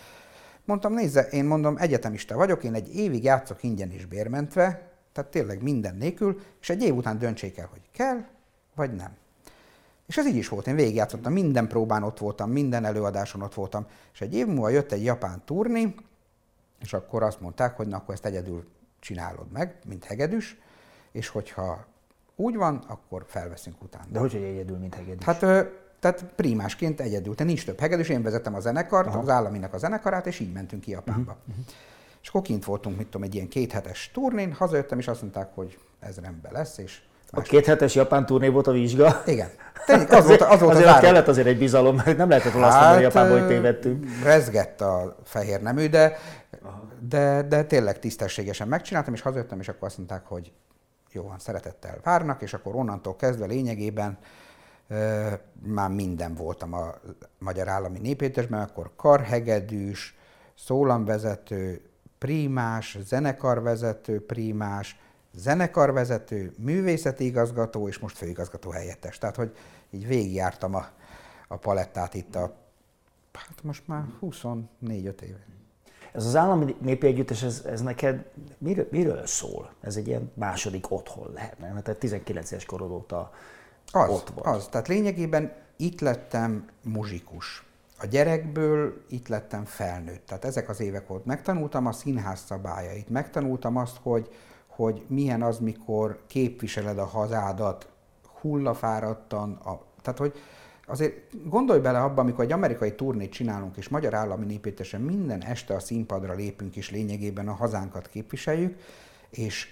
Mondtam, 0.65 0.93
nézze, 0.93 1.21
én 1.21 1.45
mondom, 1.45 1.77
egyetemista 1.77 2.37
vagyok, 2.37 2.65
én 2.65 2.75
egy 2.75 2.95
évig 2.95 3.25
játszok 3.25 3.63
ingyen 3.63 3.93
is 3.93 4.07
bérmentve, 4.07 4.91
tehát 5.13 5.31
tényleg 5.31 5.63
minden 5.63 5.97
nélkül, 5.97 6.41
és 6.61 6.71
egy 6.71 6.83
év 6.83 6.95
után 6.95 7.19
döntsék 7.19 7.59
el, 7.59 7.69
hogy 7.73 7.91
kell, 7.93 8.25
vagy 8.75 8.95
nem. 8.95 9.17
És 10.07 10.17
ez 10.17 10.27
így 10.27 10.37
is 10.37 10.49
volt, 10.49 10.67
én 10.67 10.75
végigjátszottam, 10.75 11.33
minden 11.33 11.69
próbán 11.69 12.03
ott 12.03 12.19
voltam, 12.19 12.51
minden 12.51 12.85
előadáson 12.85 13.43
ott 13.43 13.55
voltam, 13.55 13.87
és 14.13 14.21
egy 14.21 14.35
év 14.35 14.47
múlva 14.47 14.69
jött 14.69 14.93
egy 14.93 15.05
japán 15.05 15.43
turni, 15.45 15.95
és 16.81 16.93
akkor 16.93 17.23
azt 17.23 17.41
mondták, 17.41 17.77
hogy 17.77 17.87
na, 17.87 17.97
akkor 17.97 18.15
ezt 18.15 18.25
egyedül 18.25 18.69
csinálod 19.01 19.51
meg, 19.53 19.75
mint 19.87 20.05
hegedűs, 20.05 20.59
és 21.13 21.29
hogyha 21.29 21.87
úgy 22.37 22.57
van, 22.57 22.77
akkor 22.77 23.25
felveszünk 23.27 23.83
utána. 23.83 24.07
De 24.09 24.19
hogy, 24.19 24.33
hogy 24.33 24.43
egyedül, 24.43 24.79
mint 24.79 24.95
hegedűs? 24.95 25.25
Hát 25.25 25.43
tehát 26.01 26.25
primásként 26.37 27.01
egyedül, 27.01 27.35
tehát 27.35 27.53
nincs 27.53 27.65
több 27.65 27.81
hegedűs, 27.81 28.09
én 28.09 28.23
vezetem 28.23 28.55
a 28.55 28.61
zenekart, 28.61 29.09
Aha. 29.09 29.19
az 29.19 29.29
államinak 29.29 29.75
a 29.75 29.79
zenekarát, 29.79 30.27
és 30.27 30.41
így 30.41 30.53
mentünk 30.53 30.83
ki 30.83 30.91
Japánba. 30.91 31.37
Uh-huh. 31.49 31.65
És 32.23 32.29
akkor 32.29 32.43
kint 32.43 32.65
voltunk, 32.65 32.97
mit 32.97 33.07
tudom, 33.07 33.23
egy 33.23 33.35
ilyen 33.35 33.49
kéthetes 33.49 34.11
turnén, 34.15 34.53
hazajöttem, 34.53 34.99
és 34.99 35.09
azt 35.09 35.23
mondták, 35.23 35.49
hogy 35.55 35.79
ez 36.01 36.19
rendben 36.19 36.53
lesz, 36.53 36.79
és 36.79 37.01
a 37.31 37.41
két 37.41 37.67
hetes 37.67 37.95
japán 37.95 38.27
turné 38.27 38.49
volt 38.49 38.67
a 38.67 38.73
vizsga. 38.73 39.23
Igen. 39.27 39.49
Tényleg, 39.87 40.13
az 40.13 40.27
volt, 40.27 40.41
az 40.41 40.61
volt 40.61 40.75
azért 40.75 40.89
az 40.89 41.01
kellett 41.01 41.29
azért 41.29 41.47
egy 41.47 41.59
bizalom, 41.59 41.97
mert 41.97 42.17
nem 42.17 42.29
lehetett 42.29 42.53
volna 42.53 42.67
hát, 42.67 42.77
azt 42.77 42.85
mondani, 42.85 43.05
hogy 43.05 43.15
Japánban, 43.15 43.39
hogy 43.39 43.49
tévedtünk. 43.49 44.07
Rezgett 44.23 44.81
a 44.81 45.17
fehér 45.25 45.63
nemű, 45.63 45.89
de, 45.89 46.19
de, 47.09 47.43
de 47.43 47.65
tényleg 47.65 47.99
tisztességesen 47.99 48.69
megcsináltam, 48.69 49.15
és 49.15 49.21
hazajöttem, 49.21 49.61
és 49.61 49.69
akkor 49.69 49.89
azt 49.89 49.97
mondták, 49.97 50.27
hogy 50.27 50.53
jó 51.13 51.23
van, 51.23 51.39
szeretettel 51.39 51.99
várnak, 52.03 52.43
és 52.43 52.55
akkor 52.55 52.75
onnantól 52.75 53.17
kezdve 53.17 53.47
lényegében 53.47 54.19
már 55.63 55.91
minden 55.91 56.35
voltam 56.35 56.73
a 56.75 56.95
Magyar 57.39 57.69
Állami 57.69 57.99
Népétesben, 57.99 58.61
akkor 58.61 58.91
karhegedűs, 58.97 60.17
szólamvezető, 60.55 61.83
prímás, 62.19 62.99
zenekarvezető, 63.01 64.27
prímás, 64.27 64.99
zenekarvezető, 65.35 66.53
művészeti 66.59 67.25
igazgató, 67.25 67.89
és 67.89 67.99
most 67.99 68.17
főigazgató 68.17 68.71
helyettes. 68.71 69.19
Tehát, 69.19 69.37
hogy 69.37 69.57
így 69.91 70.07
végigjártam 70.07 70.75
a, 70.75 70.87
a 71.49 71.57
palettát 71.57 72.15
itt 72.15 72.35
a, 72.35 72.55
hát 73.33 73.63
most 73.63 73.89
már 73.89 74.05
24-5 74.23 75.21
éve. 75.21 75.47
Ez 76.13 76.27
az 76.27 76.37
állami 76.37 76.77
népi 76.81 77.07
együttes, 77.07 77.43
ez, 77.43 77.63
ez 77.67 77.81
neked 77.81 78.25
miről, 78.59 78.89
miről 78.91 79.27
szól? 79.27 79.71
Ez 79.81 79.97
egy 79.97 80.07
ilyen 80.07 80.31
második 80.35 80.91
otthon 80.91 81.33
lehet, 81.33 81.59
nem? 81.59 81.73
Mert 81.75 81.99
19 81.99 82.53
es 82.53 82.65
korod 82.65 82.91
óta 82.91 83.33
az, 83.93 84.09
ott 84.09 84.33
vagy. 84.35 84.55
Az, 84.55 84.67
tehát 84.71 84.89
lényegében 84.89 85.53
itt 85.77 86.01
lettem 86.01 86.67
muzsikus. 86.83 87.65
A 87.99 88.07
gyerekből 88.07 89.05
itt 89.09 89.29
lettem 89.29 89.65
felnőtt. 89.65 90.27
Tehát 90.27 90.45
ezek 90.45 90.69
az 90.69 90.81
évek 90.81 91.07
volt. 91.07 91.25
Megtanultam 91.25 91.87
a 91.87 91.93
színház 91.93 92.41
szabályait, 92.47 93.09
megtanultam 93.09 93.77
azt, 93.77 93.97
hogy, 94.03 94.29
hogy 94.67 95.05
milyen 95.07 95.43
az, 95.43 95.59
mikor 95.59 96.21
képviseled 96.27 96.99
a 96.99 97.05
hazádat 97.05 97.89
hullafáradtan, 98.41 99.53
a, 99.53 99.81
tehát 100.03 100.19
hogy 100.19 100.33
azért 100.87 101.49
gondolj 101.49 101.81
bele 101.81 102.01
abba, 102.01 102.21
amikor 102.21 102.45
egy 102.45 102.53
amerikai 102.53 102.95
turnét 102.95 103.33
csinálunk, 103.33 103.77
és 103.77 103.89
magyar 103.89 104.15
állami 104.15 104.45
népétesen 104.45 105.01
minden 105.01 105.45
este 105.45 105.75
a 105.75 105.81
színpadra 105.81 106.35
lépünk, 106.35 106.77
és 106.77 106.91
lényegében 106.91 107.49
a 107.49 107.53
hazánkat 107.53 108.09
képviseljük, 108.09 108.79
és 109.31 109.69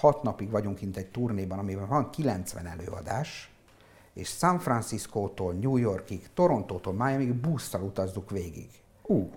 96 0.00 0.22
napig 0.22 0.50
vagyunk 0.50 0.76
kint 0.76 0.96
egy 0.96 1.10
turnéban, 1.10 1.58
amiben 1.58 1.88
van 1.88 2.10
90 2.10 2.66
előadás, 2.66 3.52
és 4.14 4.28
San 4.28 4.58
Francisco-tól 4.58 5.52
New 5.52 5.76
Yorkig, 5.76 6.28
Torontótól 6.34 6.92
Miami-ig 6.92 7.34
busszal 7.34 7.82
utazzuk 7.82 8.30
végig. 8.30 8.70
Uh 9.02 9.32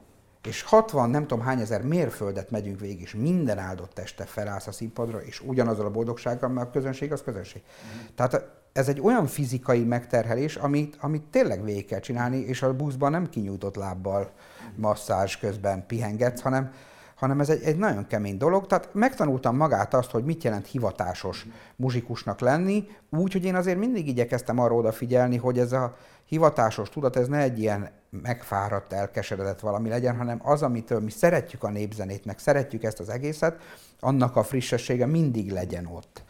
és 0.46 0.62
60 0.62 1.10
nem 1.10 1.28
tudom 1.28 1.44
hány 1.44 1.60
ezer 1.60 1.82
mérföldet 1.82 2.52
megyünk 2.52 2.80
végig, 2.80 3.02
és 3.02 3.16
minden 3.16 3.58
áldott 3.58 4.00
este 4.00 4.24
felállsz 4.24 4.68
a 4.68 4.72
színpadra, 4.72 5.22
és 5.22 5.42
ugyanazzal 5.42 5.86
a 5.86 5.92
boldogsággal, 5.92 6.50
mert 6.50 6.68
a 6.68 6.72
közönség 6.72 7.12
az 7.12 7.22
közönség. 7.22 7.62
Mm. 7.62 8.00
Tehát 8.16 8.50
ez 8.74 8.88
egy 8.88 9.02
olyan 9.02 9.28
fizikai 9.28 9.84
megterhelés, 9.84 10.56
amit, 10.56 10.98
amit 11.00 11.24
tényleg 11.24 11.64
végig 11.64 11.86
kell 11.86 12.00
csinálni, 12.00 12.38
és 12.38 12.62
a 12.62 12.76
buszban 12.76 13.12
nem 13.12 13.30
kinyújtott 13.30 13.76
lábbal 13.76 14.32
masszázs 14.76 15.38
közben 15.38 15.86
pihengetsz, 15.86 16.42
hanem, 16.42 16.72
hanem 17.16 17.40
ez 17.40 17.50
egy, 17.50 17.64
egy 17.64 17.78
nagyon 17.78 18.08
kemény 18.08 18.38
dolog. 18.38 18.68
Tehát 18.68 18.90
megtanultam 18.94 19.56
magát 19.56 19.94
azt, 19.94 20.12
hogy 20.12 20.24
mit 20.24 20.44
jelent 20.44 20.68
hivatásos 20.68 21.46
muzsikusnak 21.76 22.40
lenni, 22.40 22.88
úgy, 23.10 23.32
hogy 23.32 23.46
én 23.46 23.56
azért 23.56 23.78
mindig 23.78 24.08
igyekeztem 24.08 24.60
arra 24.60 24.76
odafigyelni, 24.76 25.38
hogy 25.38 25.60
ez 25.60 25.72
a 25.72 25.96
hivatásos 26.26 26.90
tudat, 26.90 27.16
ez 27.16 27.28
ne 27.28 27.38
egy 27.38 27.60
ilyen 27.60 27.90
megfáradt, 28.10 28.94
elkeseredett 28.94 29.60
valami 29.60 29.90
legyen, 29.90 30.18
hanem 30.18 30.40
az, 30.44 30.62
amitől 30.62 31.00
mi 31.00 31.10
szeretjük 31.10 31.64
a 31.64 31.70
népzenét, 31.70 32.26
meg 32.26 32.40
szeretjük 32.40 32.84
ezt 32.84 33.00
az 33.00 33.10
egészet, 33.10 33.60
annak 34.00 34.36
a 34.36 34.44
frissessége 34.44 35.06
mindig 35.06 35.52
legyen 35.52 35.86
ott. 35.86 36.24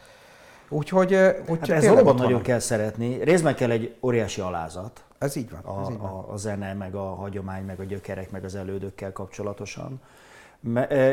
Úgyhogy, 0.69 1.13
hát 1.13 1.69
ez 1.69 1.88
valóban 1.88 2.15
nagyon 2.15 2.41
kell 2.41 2.60
szeretni. 2.60 3.24
Részben 3.24 3.56
kell 3.56 3.71
egy 3.71 3.95
óriási 4.02 4.41
alázat. 4.41 5.04
Ez 5.17 5.36
így 5.36 5.50
van. 5.50 5.60
A, 5.60 5.82
ez 5.82 5.89
így 5.89 5.98
van. 5.98 6.10
A, 6.10 6.32
a 6.32 6.38
zene, 6.38 6.74
meg 6.74 6.95
a 6.95 7.15
hagyomány, 7.15 7.63
meg 7.63 7.80
a 7.80 7.84
gyökerek, 7.84 8.32
meg 8.32 8.43
az 8.43 8.56
elődökkel 8.56 9.12
kapcsolatosan. 9.12 10.02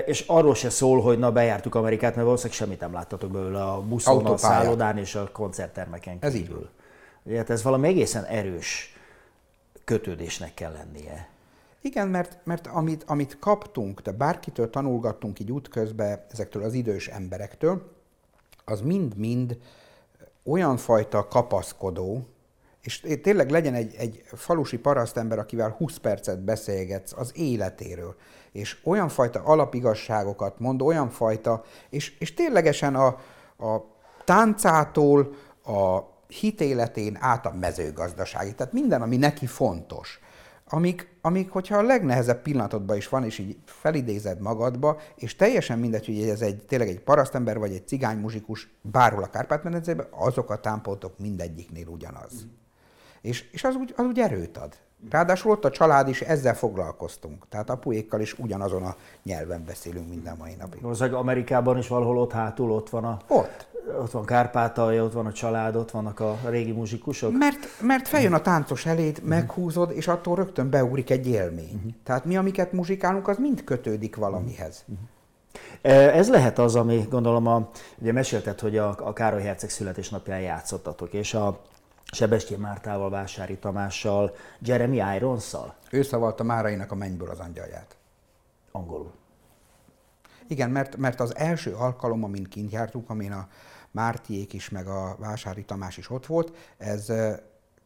És 0.06 0.24
arról 0.26 0.54
se 0.54 0.70
szól, 0.70 1.00
hogy 1.00 1.18
na 1.18 1.32
bejártuk 1.32 1.74
Amerikát, 1.74 2.14
mert 2.14 2.24
valószínűleg 2.26 2.58
semmit 2.58 2.80
nem 2.80 2.92
láttatok 2.92 3.30
belőle 3.30 3.62
a 3.62 3.80
buszon, 3.80 4.26
a 4.26 4.36
szállodán 4.36 4.98
és 4.98 5.14
a 5.14 5.28
koncerttermeken 5.32 6.18
kívül. 6.18 6.28
Ez 6.28 6.34
így 6.34 6.50
van. 6.50 7.36
Hát 7.36 7.50
ez 7.50 7.62
valami 7.62 7.88
egészen 7.88 8.24
erős 8.24 8.96
kötődésnek 9.84 10.54
kell 10.54 10.72
lennie. 10.72 11.28
Igen, 11.80 12.08
mert, 12.08 12.38
mert 12.44 12.66
amit, 12.66 13.04
amit 13.06 13.38
kaptunk, 13.38 14.00
de 14.00 14.12
bárkitől 14.12 14.70
tanulgattunk 14.70 15.40
így 15.40 15.52
útközben 15.52 16.24
ezektől 16.32 16.62
az 16.62 16.72
idős 16.72 17.08
emberektől, 17.08 17.90
az 18.64 18.80
mind-mind 18.80 19.58
olyan 20.44 20.76
fajta 20.76 21.28
kapaszkodó, 21.28 22.26
és 22.82 23.06
tényleg 23.22 23.50
legyen 23.50 23.74
egy, 23.74 23.94
egy 23.98 24.22
falusi 24.32 24.78
parasztember, 24.78 25.38
akivel 25.38 25.70
20 25.70 25.96
percet 25.96 26.40
beszélgetsz 26.40 27.12
az 27.16 27.32
életéről, 27.34 28.14
és 28.52 28.78
olyan 28.84 29.08
fajta 29.08 29.42
alapigasságokat 29.42 30.58
mond, 30.58 30.82
olyan 30.82 31.10
fajta, 31.10 31.64
és, 31.90 32.18
és 32.18 32.34
ténylegesen 32.34 32.94
a, 32.94 33.06
a 33.66 33.84
táncától 34.24 35.34
a 35.64 35.98
hitéletén 36.28 37.16
át 37.20 37.46
a 37.46 37.54
mezőgazdasági, 37.60 38.54
tehát 38.54 38.72
minden, 38.72 39.02
ami 39.02 39.16
neki 39.16 39.46
fontos. 39.46 40.20
Amik, 40.68 41.16
amik, 41.20 41.50
hogyha 41.50 41.76
a 41.76 41.82
legnehezebb 41.82 42.42
pillanatodban 42.42 42.96
is 42.96 43.08
van, 43.08 43.24
és 43.24 43.38
így 43.38 43.56
felidézed 43.64 44.40
magadba, 44.40 45.00
és 45.16 45.36
teljesen 45.36 45.78
mindegy, 45.78 46.06
hogy 46.06 46.28
ez 46.28 46.40
egy, 46.40 46.64
tényleg 46.64 46.88
egy 46.88 47.00
parasztember, 47.00 47.58
vagy 47.58 47.72
egy 47.72 47.86
cigány 47.86 48.18
muzsikus 48.18 48.68
bárhol 48.80 49.22
a 49.22 49.30
Kárpát-medencében, 49.30 50.06
azok 50.10 50.50
a 50.50 50.60
támpontok 50.60 51.18
mindegyiknél 51.18 51.86
ugyanaz. 51.86 52.44
Mm. 52.44 52.48
És, 53.22 53.50
és 53.52 53.64
az, 53.64 53.74
úgy, 53.74 53.92
az 53.96 54.04
úgy 54.04 54.18
erőt 54.18 54.56
ad. 54.56 54.72
Ráadásul 55.10 55.50
ott 55.50 55.64
a 55.64 55.70
család 55.70 56.08
is 56.08 56.20
ezzel 56.20 56.54
foglalkoztunk. 56.54 57.48
Tehát 57.48 57.70
apuékkal 57.70 58.20
is 58.20 58.38
ugyanazon 58.38 58.82
a 58.82 58.96
nyelven 59.22 59.64
beszélünk 59.64 60.08
minden 60.08 60.36
mai 60.38 60.54
napig. 60.58 60.84
Az 60.84 61.00
Amerikában 61.00 61.78
is 61.78 61.88
valahol 61.88 62.18
ott 62.18 62.32
hátul, 62.32 62.70
ott 62.70 62.90
van 62.90 63.04
a... 63.04 63.18
Ott 63.26 63.70
ott 64.00 64.10
van 64.10 64.24
Kárpátalja, 64.24 65.04
ott 65.04 65.12
van 65.12 65.26
a 65.26 65.32
család, 65.32 65.76
ott 65.76 65.90
vannak 65.90 66.20
a 66.20 66.38
régi 66.44 66.72
muzsikusok? 66.72 67.38
Mert, 67.38 67.68
mert 67.80 68.08
feljön 68.08 68.32
a 68.32 68.40
táncos 68.40 68.86
eléd, 68.86 69.12
uh-huh. 69.12 69.28
meghúzod, 69.28 69.90
és 69.90 70.08
attól 70.08 70.36
rögtön 70.36 70.70
beugrik 70.70 71.10
egy 71.10 71.26
élmény. 71.26 71.74
Uh-huh. 71.74 71.92
Tehát 72.04 72.24
mi, 72.24 72.36
amiket 72.36 72.72
muzsikálunk, 72.72 73.28
az 73.28 73.38
mind 73.38 73.64
kötődik 73.64 74.16
valamihez. 74.16 74.84
Uh-huh. 74.86 76.16
Ez 76.16 76.28
lehet 76.28 76.58
az, 76.58 76.74
ami 76.76 77.06
gondolom, 77.10 77.46
a, 77.46 77.70
ugye 77.98 78.12
mesélted, 78.12 78.60
hogy 78.60 78.76
a, 78.76 78.88
a 78.98 79.12
Károly 79.12 79.42
Herceg 79.42 79.70
születésnapján 79.70 80.40
játszottatok, 80.40 81.12
és 81.12 81.34
a 81.34 81.60
Sebestyén 82.14 82.58
Mártával, 82.58 83.10
Vásári 83.10 83.56
Tamással, 83.56 84.34
Jeremy 84.58 84.96
Irons-szal? 85.16 85.74
Ő 85.90 86.02
szavalta 86.02 86.42
Márainak 86.42 86.90
a 86.90 86.94
mennyből 86.94 87.30
az 87.30 87.38
angyaját. 87.38 87.96
Angolul. 88.72 89.12
Igen, 90.48 90.70
mert, 90.70 90.96
mert 90.96 91.20
az 91.20 91.36
első 91.36 91.74
alkalom, 91.74 92.24
amint 92.24 92.48
kint 92.48 92.72
jártunk, 92.72 93.10
amin 93.10 93.32
a 93.32 93.48
Mártiék 93.90 94.52
is, 94.52 94.68
meg 94.68 94.86
a 94.86 95.16
Vásári 95.18 95.64
Tamás 95.64 95.96
is 95.96 96.10
ott 96.10 96.26
volt. 96.26 96.56
Ez 96.78 97.12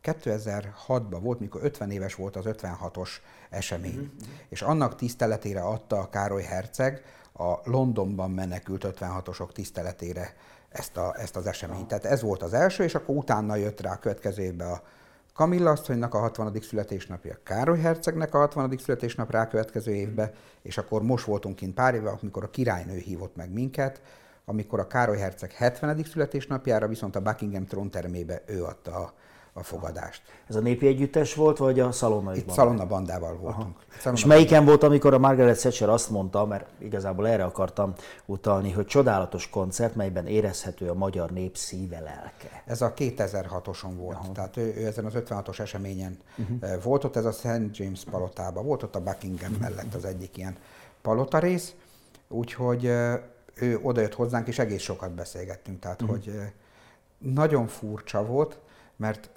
2006-ban 0.03 1.19
volt, 1.21 1.41
mikor 1.41 1.65
50 1.65 1.91
éves 1.91 2.15
volt 2.15 2.37
az 2.37 2.45
56-os 2.49 3.11
esemény. 3.51 3.99
Uh-huh. 3.99 4.29
És 4.49 4.63
annak 4.63 4.97
tiszteletére 4.97 5.61
adta 5.61 5.99
a 5.99 6.09
Károly 6.09 6.43
Herceg 6.43 7.03
a 7.33 7.55
Londonban 7.65 8.31
menekült 8.31 8.87
56-osok 8.89 9.53
tiszteletére 9.53 10.35
ezt, 10.79 10.97
a, 10.97 11.15
ezt 11.19 11.37
az 11.37 11.47
eseményt. 11.47 11.89
Tehát 11.89 12.05
ez 12.05 12.23
volt 12.23 12.43
az 12.43 12.53
első, 12.53 12.85
és 12.85 12.95
akkor 12.95 13.17
utána 13.17 13.57
jött 13.57 13.81
rá 13.81 13.93
a 13.93 13.99
következő 13.99 14.43
évben 14.43 14.71
a 14.71 14.83
Kamilla 15.35 15.71
asszonynak 15.71 16.15
a 16.15 16.19
60. 16.19 16.59
születésnapja, 16.61 17.39
Károly 17.43 17.79
Hercegnek 17.79 18.35
a 18.35 18.39
60. 18.39 18.79
születésnap 18.79 19.31
rá 19.31 19.49
következő 19.49 19.95
évben, 19.95 20.31
és 20.63 20.79
akkor 20.79 21.03
most 21.03 21.25
voltunk 21.25 21.57
kint 21.57 21.75
pár 21.75 21.95
éve, 21.95 22.11
amikor 22.21 22.45
a 22.45 22.51
királynő 22.51 22.97
hívott 22.97 23.37
meg 23.37 23.53
minket, 23.53 24.01
amikor 24.45 24.81
a 24.81 24.87
Károly 24.87 25.19
Herceg 25.19 25.53
70. 25.53 26.05
születésnapjára 26.05 26.89
viszont 26.89 27.17
a 27.17 27.21
Buckingham 27.21 27.67
tróntermébe 27.67 28.43
ő 28.47 28.65
adta 28.65 28.95
a, 28.95 29.13
a 29.57 29.63
fogadást. 29.63 30.23
Ez 30.49 30.57
a 30.57 30.61
népi 30.61 30.87
együttes 30.87 31.35
volt, 31.35 31.57
vagy 31.59 31.81
a 31.81 31.93
szalonna 31.93 32.35
Itt 32.35 32.51
szalonna 32.51 32.87
bandával 32.87 33.37
voltunk. 33.37 33.77
Szalonna 33.99 34.19
És 34.19 34.25
melyiken 34.25 34.65
volt, 34.65 34.83
amikor 34.83 35.15
a 35.15 35.19
Margaret 35.19 35.59
Thatcher 35.59 35.89
azt 35.89 36.11
mondta, 36.11 36.47
mert 36.47 36.67
igazából 36.79 37.29
erre 37.29 37.45
akartam 37.45 37.93
utalni, 38.27 38.71
hogy 38.71 38.87
csodálatos 38.87 39.51
koncert, 39.51 39.95
melyben 39.95 40.27
érezhető 40.27 40.89
a 40.89 40.95
magyar 40.95 41.31
nép 41.31 41.57
szíve 41.57 42.01
lelke. 42.01 42.63
Ez 42.67 42.83
a 42.83 42.95
2006-oson 42.95 43.93
volt, 43.97 44.17
Aha. 44.17 44.33
tehát 44.33 44.57
ő, 44.57 44.75
ő 44.77 44.87
ezen 44.87 45.05
az 45.05 45.13
56-os 45.17 45.59
eseményen 45.59 46.19
uh-huh. 46.37 46.83
volt 46.83 47.05
ott, 47.05 47.17
ez 47.17 47.25
a 47.25 47.33
St. 47.33 47.79
James 47.79 48.05
palotában, 48.11 48.65
volt 48.65 48.83
ott 48.83 48.97
a 48.97 49.01
Buckingham 49.01 49.53
uh-huh. 49.53 49.69
mellett 49.69 49.95
az 49.95 50.05
egyik 50.05 50.37
ilyen 50.37 50.57
palota 51.03 51.39
rész, 51.39 51.75
úgyhogy 52.29 52.85
ő 53.55 53.79
odajött 53.83 54.15
hozzánk, 54.15 54.47
és 54.49 54.59
egész 54.59 54.83
sokat 54.83 55.11
beszélgettünk, 55.15 55.79
tehát 55.79 56.03
uh-huh. 56.03 56.17
hogy 56.17 56.33
nagyon 57.19 57.67
furcsa 57.67 58.27
volt, 58.27 58.59
mert, 58.97 59.31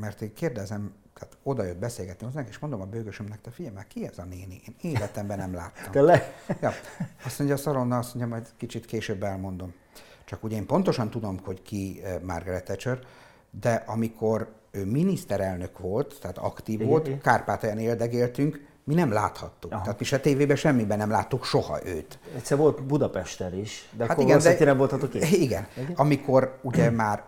mert 0.00 0.20
én 0.20 0.34
kérdezem 0.34 0.92
Tehát 1.14 1.36
oda 1.42 1.64
jött 1.64 1.78
beszélgetni 1.78 2.26
hozzánk, 2.26 2.48
és 2.48 2.58
mondom 2.58 2.80
a 2.80 2.84
bőgösömnek, 2.84 3.40
te 3.40 3.50
figyelj 3.50 3.74
már, 3.74 3.86
ki 3.86 4.06
ez 4.06 4.18
a 4.18 4.24
néni? 4.24 4.60
Én 4.66 4.92
életemben 4.92 5.38
nem 5.38 5.54
láttam. 5.54 5.92
Tényleg? 5.92 6.22
Ja. 6.60 6.72
Azt 7.24 7.38
mondja, 7.38 7.56
a 7.56 7.58
szaronna, 7.58 7.98
azt 7.98 8.14
mondja, 8.14 8.34
majd 8.34 8.48
kicsit 8.56 8.86
később 8.86 9.22
elmondom. 9.22 9.74
Csak 10.24 10.44
ugye 10.44 10.56
én 10.56 10.66
pontosan 10.66 11.10
tudom, 11.10 11.38
hogy 11.44 11.62
ki 11.62 12.00
eh, 12.04 12.16
Margaret 12.22 12.64
Thatcher, 12.64 12.98
de 13.60 13.84
amikor 13.86 14.52
ő 14.70 14.84
miniszterelnök 14.84 15.78
volt, 15.78 16.16
tehát 16.20 16.38
aktív 16.38 16.74
Igen, 16.74 16.88
volt, 16.88 17.06
igen. 17.06 17.20
Kárpátalján 17.20 17.78
éldegéltünk, 17.78 18.68
mi 18.84 18.94
nem 18.94 19.12
láthattuk. 19.12 19.72
Aha. 19.72 19.82
Tehát 19.82 19.98
mi 19.98 20.04
se 20.04 20.20
tévében 20.20 20.56
semmiben 20.56 20.98
nem 20.98 21.10
láttuk 21.10 21.44
soha 21.44 21.86
őt. 21.86 22.18
Egyszer 22.36 22.58
volt 22.58 22.82
Budapesten 22.82 23.54
is, 23.54 23.88
de 23.96 24.02
Hát 24.02 24.12
akkor 24.12 24.24
igen, 24.24 24.38
igen, 24.38 24.56
de, 24.58 24.64
nem 24.64 24.76
voltatok 24.76 25.14
itt. 25.14 25.24
Igen. 25.24 25.66
Amikor 25.94 26.58
ugye 26.62 26.90
már 26.90 27.24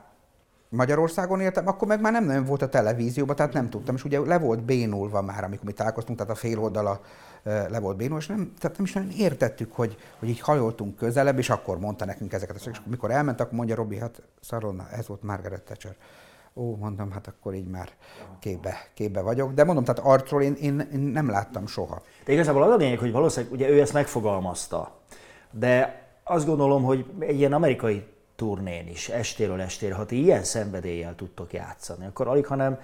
Magyarországon 0.75 1.41
éltem, 1.41 1.69
akkor 1.69 1.89
meg 1.89 2.01
már 2.01 2.13
nem 2.13 2.25
nagyon 2.25 2.45
volt 2.45 2.63
a 2.63 2.69
televízióban, 2.69 3.37
tehát 3.37 3.53
nem 3.53 3.71
tudtam, 3.71 3.95
és 3.95 4.05
ugye 4.05 4.21
le 4.21 4.39
volt 4.39 4.63
bénulva 4.63 5.23
már, 5.23 5.45
amikor 5.45 5.65
mi 5.65 5.73
találkoztunk, 5.73 6.19
tehát 6.19 6.33
a 6.33 6.37
fél 6.37 6.59
oldala 6.59 7.01
le 7.43 7.81
volt 7.81 7.97
bénulva, 7.97 8.21
és 8.21 8.27
nem, 8.27 8.53
tehát 8.59 8.77
nem 8.77 8.87
is 8.87 8.93
nagyon 8.93 9.11
értettük, 9.11 9.73
hogy, 9.73 9.97
hogy 10.19 10.29
így 10.29 10.41
hajoltunk 10.41 10.97
közelebb, 10.97 11.39
és 11.39 11.51
akkor 11.51 11.79
mondta 11.79 12.05
nekünk 12.05 12.33
ezeket. 12.33 12.67
És 12.67 12.81
mikor 12.87 13.11
elment, 13.11 13.41
akkor 13.41 13.53
mondja 13.53 13.75
Robi, 13.75 13.99
hát 13.99 14.23
Szaronna, 14.41 14.89
ez 14.91 15.07
volt 15.07 15.23
Margaret 15.23 15.63
Thatcher. 15.63 15.97
Ó, 16.55 16.77
mondom, 16.77 17.11
hát 17.11 17.27
akkor 17.27 17.55
így 17.55 17.69
már 17.69 17.89
képbe, 18.39 18.77
képbe 18.95 19.21
vagyok. 19.21 19.53
De 19.53 19.65
mondom, 19.65 19.85
tehát 19.85 20.01
arcról 20.05 20.43
én, 20.43 20.55
én, 20.61 20.89
én 20.93 20.99
nem 20.99 21.31
láttam 21.31 21.67
soha. 21.67 22.03
De 22.25 22.33
igazából 22.33 22.63
az 22.63 22.71
a 22.71 22.77
lényeg, 22.77 22.99
hogy 22.99 23.13
valószínűleg 23.13 23.55
ugye 23.55 23.69
ő 23.69 23.81
ezt 23.81 23.93
megfogalmazta, 23.93 25.01
de 25.51 26.03
azt 26.25 26.47
gondolom, 26.47 26.83
hogy 26.83 27.07
egy 27.19 27.37
ilyen 27.37 27.53
amerikai 27.53 28.05
turnén 28.43 28.89
is, 28.89 29.09
estéről 29.09 29.61
estére, 29.61 29.95
ha 29.95 30.07
ti 30.07 30.23
ilyen 30.23 30.45
szenvedéllyel 30.45 31.15
tudtok 31.15 31.53
játszani, 31.53 32.07
akkor 32.07 32.29
alig, 32.29 32.47
hanem 32.47 32.79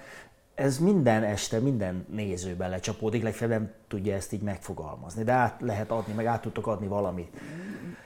ez 0.55 0.77
minden 0.77 1.23
este, 1.23 1.59
minden 1.59 2.05
nézőben 2.09 2.69
lecsapódik, 2.69 3.23
legfeljebb 3.23 3.59
nem 3.59 3.71
tudja 3.87 4.15
ezt 4.15 4.33
így 4.33 4.41
megfogalmazni, 4.41 5.23
de 5.23 5.31
át 5.31 5.61
lehet 5.61 5.91
adni, 5.91 6.13
meg 6.13 6.25
át 6.25 6.41
tudtok 6.41 6.67
adni 6.67 6.87
valamit. 6.87 7.37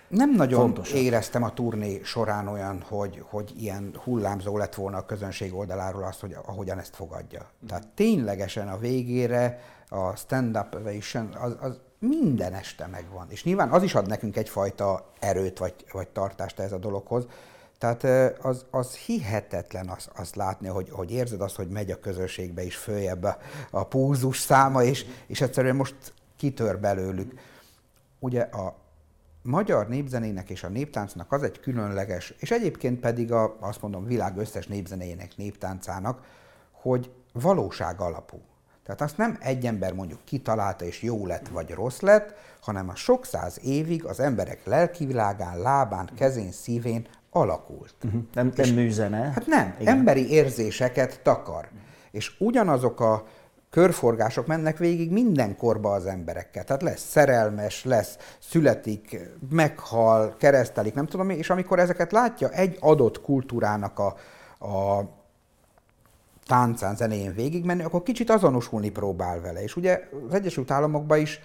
Nem 0.07 0.31
nagyon 0.31 0.59
Fontosabb. 0.59 0.97
éreztem 0.97 1.43
a 1.43 1.53
turné 1.53 2.01
során 2.03 2.47
olyan, 2.47 2.81
hogy, 2.81 3.23
hogy 3.29 3.53
ilyen 3.57 3.95
hullámzó 4.03 4.57
lett 4.57 4.75
volna 4.75 4.97
a 4.97 5.05
közönség 5.05 5.53
oldaláról 5.53 6.03
az, 6.03 6.19
hogy 6.19 6.35
ahogyan 6.45 6.79
ezt 6.79 6.95
fogadja. 6.95 7.49
Tehát 7.67 7.87
ténylegesen 7.87 8.67
a 8.67 8.77
végére 8.77 9.59
a 9.89 10.15
stand-up 10.15 10.75
ovation 10.75 11.33
az, 11.33 11.55
az 11.61 11.79
minden 12.07 12.53
este 12.53 12.87
megvan. 12.87 13.27
És 13.29 13.43
nyilván 13.43 13.69
az 13.69 13.83
is 13.83 13.95
ad 13.95 14.07
nekünk 14.07 14.37
egyfajta 14.37 15.11
erőt 15.19 15.57
vagy, 15.57 15.73
vagy 15.91 16.07
tartást 16.07 16.59
ez 16.59 16.71
a 16.71 16.77
dologhoz. 16.77 17.25
Tehát 17.77 18.03
az, 18.41 18.65
az 18.71 18.95
hihetetlen 18.95 19.89
azt, 19.89 20.11
azt 20.15 20.35
látni, 20.35 20.67
hogy, 20.67 20.89
hogy 20.89 21.11
érzed 21.11 21.41
azt, 21.41 21.55
hogy 21.55 21.67
megy 21.67 21.91
a 21.91 21.99
közönségbe 21.99 22.63
is 22.63 22.75
följebb 22.75 23.23
a, 23.23 23.37
a 23.71 23.83
púzus 23.83 24.39
száma, 24.39 24.83
és, 24.83 25.05
és 25.27 25.41
egyszerűen 25.41 25.75
most 25.75 26.13
kitör 26.35 26.79
belőlük. 26.79 27.39
Ugye 28.19 28.41
a 28.41 28.75
magyar 29.41 29.87
népzenének 29.87 30.49
és 30.49 30.63
a 30.63 30.69
néptáncnak 30.69 31.31
az 31.31 31.43
egy 31.43 31.59
különleges, 31.59 32.33
és 32.39 32.51
egyébként 32.51 32.99
pedig 32.99 33.31
a, 33.31 33.57
azt 33.59 33.81
mondom, 33.81 34.05
világ 34.05 34.37
összes 34.37 34.67
népzenéjének, 34.67 35.37
néptáncának, 35.37 36.25
hogy 36.71 37.11
valóság 37.33 38.01
alapú. 38.01 38.41
Tehát 38.85 39.01
azt 39.01 39.17
nem 39.17 39.37
egy 39.41 39.65
ember 39.65 39.93
mondjuk 39.93 40.19
kitalálta 40.23 40.85
és 40.85 41.01
jó 41.01 41.25
lett 41.25 41.47
vagy 41.47 41.71
rossz 41.71 41.99
lett, 41.99 42.33
hanem 42.61 42.89
a 42.89 42.95
sok 42.95 43.25
száz 43.25 43.59
évig 43.61 44.05
az 44.05 44.19
emberek 44.19 44.65
lelkivilágán, 44.65 45.59
lábán, 45.59 46.09
kezén, 46.15 46.51
szívén 46.51 47.07
alakult. 47.29 47.95
Nem, 48.33 48.51
nem 48.55 48.73
műzene. 48.73 49.17
Hát 49.17 49.47
nem, 49.47 49.75
Igen. 49.79 49.97
emberi 49.97 50.29
érzéseket 50.31 51.19
takar. 51.23 51.69
És 52.11 52.35
ugyanazok 52.39 52.99
a 52.99 53.25
körforgások 53.69 54.47
mennek 54.47 54.77
végig 54.77 55.11
minden 55.11 55.57
korba 55.57 55.91
az 55.91 56.05
emberekkel. 56.05 56.63
Tehát 56.63 56.81
lesz 56.81 57.09
szerelmes, 57.09 57.83
lesz, 57.83 58.17
születik, 58.39 59.19
meghal, 59.49 60.35
keresztelik, 60.37 60.93
nem 60.93 61.05
tudom 61.05 61.25
mi, 61.25 61.35
és 61.35 61.49
amikor 61.49 61.79
ezeket 61.79 62.11
látja 62.11 62.49
egy 62.49 62.77
adott 62.79 63.21
kultúrának 63.21 63.99
a, 63.99 64.15
a 64.67 65.03
táncán, 66.45 66.95
zenéjén 66.95 67.33
végigmenni, 67.33 67.83
akkor 67.83 68.03
kicsit 68.03 68.29
azonosulni 68.29 68.89
próbál 68.89 69.41
vele. 69.41 69.63
És 69.63 69.75
ugye 69.75 70.09
az 70.27 70.33
Egyesült 70.33 70.71
Államokban 70.71 71.19
is 71.19 71.39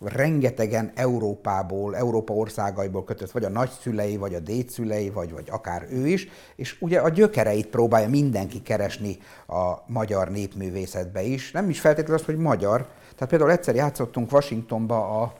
rengetegen 0.00 0.92
Európából, 0.94 1.96
Európa 1.96 2.34
országaiból 2.34 3.04
kötött, 3.04 3.30
vagy 3.30 3.44
a 3.44 3.48
nagyszülei, 3.48 4.16
vagy 4.16 4.34
a 4.34 4.38
dédszülei, 4.38 5.10
vagy, 5.10 5.32
vagy 5.32 5.48
akár 5.50 5.86
ő 5.90 6.06
is, 6.06 6.28
és 6.56 6.76
ugye 6.80 7.00
a 7.00 7.08
gyökereit 7.08 7.66
próbálja 7.66 8.08
mindenki 8.08 8.62
keresni 8.62 9.18
a 9.46 9.74
magyar 9.86 10.30
népművészetbe 10.30 11.22
is. 11.22 11.52
Nem 11.52 11.68
is 11.68 11.80
feltétlenül 11.80 12.20
az, 12.20 12.26
hogy 12.26 12.36
magyar. 12.36 12.88
Tehát 13.14 13.28
például 13.28 13.50
egyszer 13.50 13.74
játszottunk 13.74 14.32
Washingtonba 14.32 15.22
a 15.22 15.32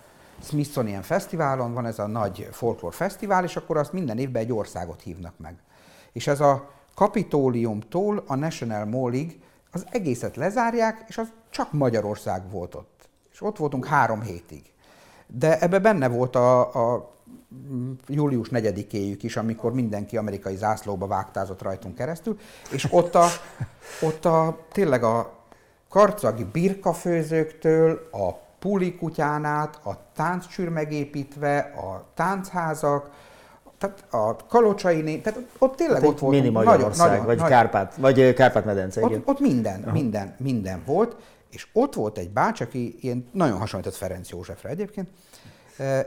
Smithsonian 0.42 1.02
Fesztiválon, 1.02 1.74
van 1.74 1.86
ez 1.86 1.98
a 1.98 2.06
nagy 2.06 2.48
folklór 2.50 2.94
fesztivál, 2.94 3.44
és 3.44 3.56
akkor 3.56 3.76
azt 3.76 3.92
minden 3.92 4.18
évben 4.18 4.42
egy 4.42 4.52
országot 4.52 5.02
hívnak 5.02 5.34
meg. 5.38 5.54
És 6.12 6.26
ez 6.26 6.40
a 6.40 6.70
Kapitóliumtól 6.94 8.24
a 8.26 8.34
National 8.34 8.84
Mallig 8.84 9.40
az 9.72 9.86
egészet 9.90 10.36
lezárják, 10.36 11.04
és 11.08 11.18
az 11.18 11.28
csak 11.50 11.72
Magyarország 11.72 12.50
volt 12.50 12.74
ott. 12.74 13.08
És 13.32 13.42
ott 13.42 13.56
voltunk 13.56 13.86
három 13.86 14.20
hétig. 14.20 14.62
De 15.26 15.58
ebbe 15.60 15.78
benne 15.78 16.08
volt 16.08 16.36
a, 16.36 16.60
a 16.60 17.12
július 18.06 18.48
4-éjük 18.50 19.22
is, 19.22 19.36
amikor 19.36 19.72
mindenki 19.72 20.16
amerikai 20.16 20.56
zászlóba 20.56 21.06
vágtázott 21.06 21.62
rajtunk 21.62 21.94
keresztül, 21.94 22.38
és 22.70 22.86
ott 22.90 23.14
a, 23.14 23.26
ott 24.02 24.24
a 24.24 24.58
tényleg 24.72 25.02
a 25.02 25.32
karcagi 25.88 26.44
birkafőzőktől, 26.44 28.08
a 28.12 28.32
puli 28.58 28.94
kutyán 28.94 29.44
át, 29.44 29.86
a 29.86 29.98
tánccsűr 30.14 30.68
megépítve, 30.68 31.58
a 31.58 32.04
táncházak, 32.14 33.10
tehát 33.84 34.04
a 34.12 34.46
kalocsai 34.46 35.20
tehát 35.20 35.40
ott 35.58 35.76
tényleg 35.76 36.00
Hát 36.00 36.10
ott 36.10 36.18
voltunk. 36.18 36.42
mini 36.42 36.54
Magyarország, 36.54 37.10
nagyon, 37.10 37.24
vagy, 37.24 37.38
nagy- 37.38 37.48
Kárpát, 37.48 37.96
vagy 37.96 38.34
Kárpát-medence, 38.34 39.00
igen. 39.00 39.18
ott, 39.18 39.26
ott 39.26 39.40
minden, 39.40 39.80
minden, 39.80 40.34
minden 40.38 40.82
volt, 40.86 41.16
és 41.50 41.66
ott 41.72 41.94
volt 41.94 42.18
egy 42.18 42.30
bács, 42.30 42.60
aki 42.60 42.96
ilyen 43.00 43.28
nagyon 43.32 43.58
hasonlított 43.58 43.94
Ferenc 43.94 44.30
Józsefre 44.30 44.68
egyébként, 44.68 45.08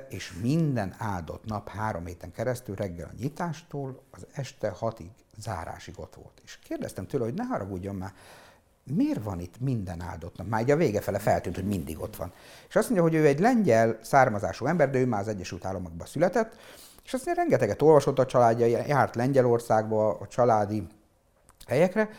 és 0.09 0.33
minden 0.41 0.95
áldott 0.97 1.45
nap 1.45 1.69
három 1.69 2.05
héten 2.05 2.31
keresztül 2.31 2.75
reggel 2.75 3.09
a 3.11 3.15
nyitástól 3.19 4.01
az 4.11 4.25
este 4.33 4.69
hatig 4.69 5.09
zárásig 5.37 5.93
ott 5.97 6.15
volt. 6.15 6.41
És 6.45 6.59
kérdeztem 6.67 7.07
tőle, 7.07 7.23
hogy 7.23 7.33
ne 7.33 7.43
haragudjon 7.43 7.95
már, 7.95 8.13
miért 8.95 9.23
van 9.23 9.39
itt 9.39 9.59
minden 9.59 10.01
áldott 10.01 10.37
nap? 10.37 10.47
Már 10.47 10.61
így 10.61 10.71
a 10.71 10.75
vége 10.75 11.01
fele 11.01 11.19
feltűnt, 11.19 11.55
hogy 11.55 11.67
mindig 11.67 12.01
ott 12.01 12.15
van. 12.15 12.31
És 12.69 12.75
azt 12.75 12.89
mondja, 12.89 13.07
hogy 13.07 13.15
ő 13.15 13.25
egy 13.25 13.39
lengyel 13.39 13.97
származású 14.01 14.65
ember, 14.65 14.89
de 14.89 14.99
ő 14.99 15.05
már 15.05 15.21
az 15.21 15.27
Egyesült 15.27 15.65
Államokban 15.65 16.07
született, 16.07 16.55
és 17.07 17.13
azt 17.13 17.25
mondja, 17.25 17.43
rengeteget 17.43 17.81
olvasott 17.81 18.19
a 18.19 18.25
családja, 18.25 18.65
járt 18.65 19.15
Lengyelországba, 19.15 20.09
a 20.09 20.27
családi 20.27 20.87
helyekre, 21.67 22.09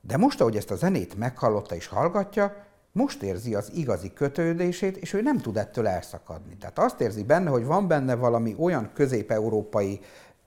de 0.00 0.16
most, 0.16 0.40
ahogy 0.40 0.56
ezt 0.56 0.70
a 0.70 0.76
zenét 0.76 1.16
meghallotta 1.16 1.74
és 1.74 1.86
hallgatja, 1.86 2.64
most 2.92 3.22
érzi 3.22 3.54
az 3.54 3.70
igazi 3.74 4.12
kötődését, 4.12 4.96
és 4.96 5.12
ő 5.12 5.22
nem 5.22 5.38
tud 5.38 5.56
ettől 5.56 5.86
elszakadni. 5.86 6.56
Tehát 6.56 6.78
azt 6.78 7.00
érzi 7.00 7.24
benne, 7.24 7.50
hogy 7.50 7.64
van 7.64 7.88
benne 7.88 8.14
valami 8.14 8.54
olyan 8.58 8.90
közép-európai 8.94 10.00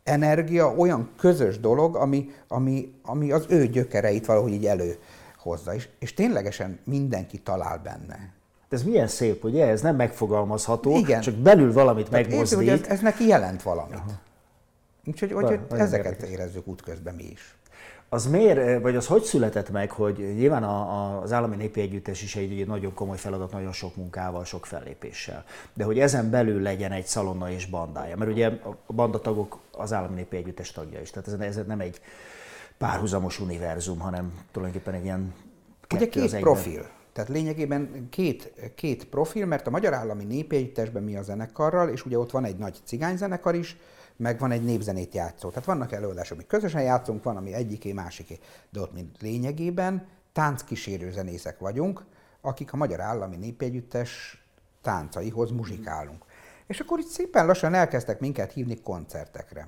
energia, 0.03 0.75
olyan 0.75 1.11
közös 1.17 1.59
dolog, 1.59 1.95
ami, 1.95 2.31
ami, 2.47 2.93
ami 3.03 3.31
az 3.31 3.45
ő 3.49 3.67
gyökereit 3.67 4.25
valahogy 4.25 4.51
így 4.51 4.65
előhozza. 4.65 5.73
És, 5.73 5.89
és 5.99 6.13
ténylegesen 6.13 6.79
mindenki 6.85 7.37
talál 7.37 7.77
benne. 7.77 8.37
De 8.69 8.75
ez 8.75 8.83
milyen 8.83 9.07
szép, 9.07 9.43
ugye? 9.43 9.67
Ez 9.67 9.81
nem 9.81 9.95
megfogalmazható, 9.95 10.97
Igen. 10.97 11.21
csak 11.21 11.33
belül 11.35 11.73
valamit 11.73 12.09
Tehát 12.09 12.25
érzi, 12.25 12.37
megmozdít. 12.37 12.69
hogy 12.69 12.79
ez, 12.79 12.87
ez 12.87 12.99
neki 12.99 13.27
jelent 13.27 13.61
valamit. 13.61 14.01
Úgyhogy 15.05 15.31
hogy, 15.31 15.59
hogy 15.69 15.79
ezeket 15.79 16.05
érdekes. 16.05 16.29
érezzük 16.29 16.67
útközben 16.67 17.15
mi 17.15 17.23
is. 17.23 17.55
Az 18.09 18.27
miért, 18.27 18.81
vagy 18.81 18.95
az 18.95 19.07
hogy 19.07 19.23
született 19.23 19.69
meg, 19.69 19.91
hogy 19.91 20.33
nyilván 20.35 20.63
a, 20.63 20.79
a, 20.79 21.21
az 21.21 21.31
állami 21.31 21.55
népi 21.55 21.81
együttes 21.81 22.21
is 22.21 22.35
egy, 22.35 22.59
egy 22.59 22.67
nagyon 22.67 22.93
komoly 22.93 23.17
feladat, 23.17 23.51
nagyon 23.51 23.71
sok 23.71 23.95
munkával, 23.95 24.45
sok 24.45 24.65
fellépéssel. 24.65 25.43
De 25.73 25.83
hogy 25.83 25.99
ezen 25.99 26.29
belül 26.29 26.61
legyen 26.61 26.91
egy 26.91 27.05
szalonna 27.05 27.51
és 27.51 27.65
bandája. 27.65 28.17
Mert 28.17 28.31
ugye 28.31 28.47
a 28.87 28.93
bandatagok 28.93 29.59
az 29.71 29.93
állami 29.93 30.15
népi 30.15 30.37
együttes 30.37 30.71
tagja 30.71 31.01
is. 31.01 31.09
Tehát 31.09 31.41
ez, 31.41 31.57
ez 31.57 31.65
nem 31.65 31.79
egy 31.79 32.01
párhuzamos 32.77 33.39
univerzum, 33.39 33.99
hanem 33.99 34.33
tulajdonképpen 34.51 34.93
egy 34.93 35.03
ilyen 35.03 35.33
Ugye 35.93 36.09
két 36.09 36.39
profil. 36.39 36.85
Tehát 37.13 37.29
lényegében 37.29 38.07
két, 38.09 38.53
két 38.75 39.05
profil, 39.05 39.45
mert 39.45 39.67
a 39.67 39.69
Magyar 39.69 39.93
Állami 39.93 40.23
Népi 40.23 40.55
Együttesben 40.55 41.03
mi 41.03 41.15
a 41.15 41.21
zenekarral, 41.21 41.89
és 41.89 42.05
ugye 42.05 42.17
ott 42.17 42.31
van 42.31 42.45
egy 42.45 42.57
nagy 42.57 42.77
cigányzenekar 42.83 43.55
is, 43.55 43.77
meg 44.15 44.39
van 44.39 44.51
egy 44.51 44.63
népzenét 44.63 45.13
játszó. 45.13 45.49
Tehát 45.49 45.65
vannak 45.65 45.91
előadások, 45.91 46.33
amik 46.33 46.47
közösen 46.47 46.81
játszunk, 46.81 47.23
van, 47.23 47.37
ami 47.37 47.53
egyiké, 47.53 47.93
másiké. 47.93 48.39
De 48.69 48.79
ott 48.79 48.93
mind 48.93 49.09
lényegében 49.19 50.07
tánckísérő 50.33 51.11
zenészek 51.11 51.59
vagyunk, 51.59 52.05
akik 52.41 52.73
a 52.73 52.77
Magyar 52.77 52.99
Állami 52.99 53.35
Népi 53.35 53.65
Együttes 53.65 54.43
táncaihoz 54.81 55.51
muzsikálunk. 55.51 56.25
És 56.67 56.79
akkor 56.79 56.99
itt 56.99 57.07
szépen 57.07 57.45
lassan 57.45 57.73
elkezdtek 57.73 58.19
minket 58.19 58.53
hívni 58.53 58.81
koncertekre. 58.81 59.67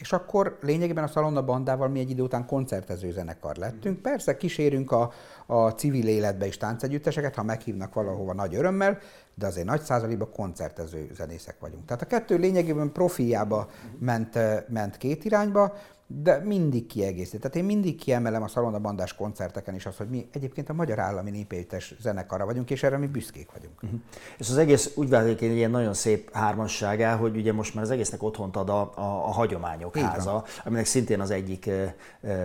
És 0.00 0.12
akkor 0.12 0.58
lényegében 0.60 1.04
a 1.04 1.06
Szalonna 1.06 1.44
bandával 1.44 1.88
mi 1.88 2.00
egy 2.00 2.10
idő 2.10 2.22
után 2.22 2.46
koncertező 2.46 3.10
zenekar 3.10 3.56
lettünk. 3.56 4.02
Persze 4.02 4.36
kísérünk 4.36 4.90
a, 4.90 5.12
a 5.46 5.68
civil 5.68 6.08
életbe 6.08 6.46
is 6.46 6.56
táncegyütteseket, 6.56 7.34
ha 7.34 7.42
meghívnak 7.42 7.94
valahova 7.94 8.32
nagy 8.32 8.54
örömmel, 8.54 8.98
de 9.34 9.46
azért 9.46 9.66
nagy 9.66 9.80
százalékban 9.80 10.32
koncertező 10.32 11.10
zenészek 11.12 11.56
vagyunk. 11.60 11.84
Tehát 11.84 12.02
a 12.02 12.06
kettő 12.06 12.36
lényegében 12.36 12.92
profiába 12.92 13.68
ment, 13.98 14.38
ment 14.68 14.96
két 14.96 15.24
irányba, 15.24 15.74
de 16.12 16.38
mindig 16.44 16.86
kiegészít. 16.86 17.40
Tehát 17.40 17.56
én 17.56 17.64
mindig 17.64 17.96
kiemelem 17.96 18.42
a 18.42 18.48
szalonabandás 18.48 19.14
koncerteken 19.14 19.74
is 19.74 19.86
azt, 19.86 19.96
hogy 19.96 20.08
mi 20.08 20.28
egyébként 20.32 20.68
a 20.68 20.72
Magyar 20.72 20.98
Állami 20.98 21.30
Népétes 21.30 21.94
zenekara 22.00 22.44
vagyunk, 22.44 22.70
és 22.70 22.82
erre 22.82 22.96
mi 22.96 23.06
büszkék 23.06 23.50
vagyunk. 23.52 23.82
Uh-huh. 23.82 24.00
És 24.38 24.50
az 24.50 24.56
egész 24.56 24.92
úgy 24.94 25.08
válik 25.08 25.40
egy 25.40 25.54
ilyen 25.54 25.70
nagyon 25.70 25.94
szép 25.94 26.32
hármasságá, 26.32 27.16
hogy 27.16 27.36
ugye 27.36 27.52
most 27.52 27.74
már 27.74 27.84
az 27.84 27.90
egésznek 27.90 28.22
otthont 28.22 28.56
ad 28.56 28.68
a, 28.68 28.80
a, 28.80 28.92
a 28.96 29.30
hagyományok 29.32 29.96
Így 29.96 30.02
háza, 30.02 30.32
van. 30.32 30.44
aminek 30.64 30.84
szintén 30.84 31.20
az 31.20 31.30
egyik 31.30 31.70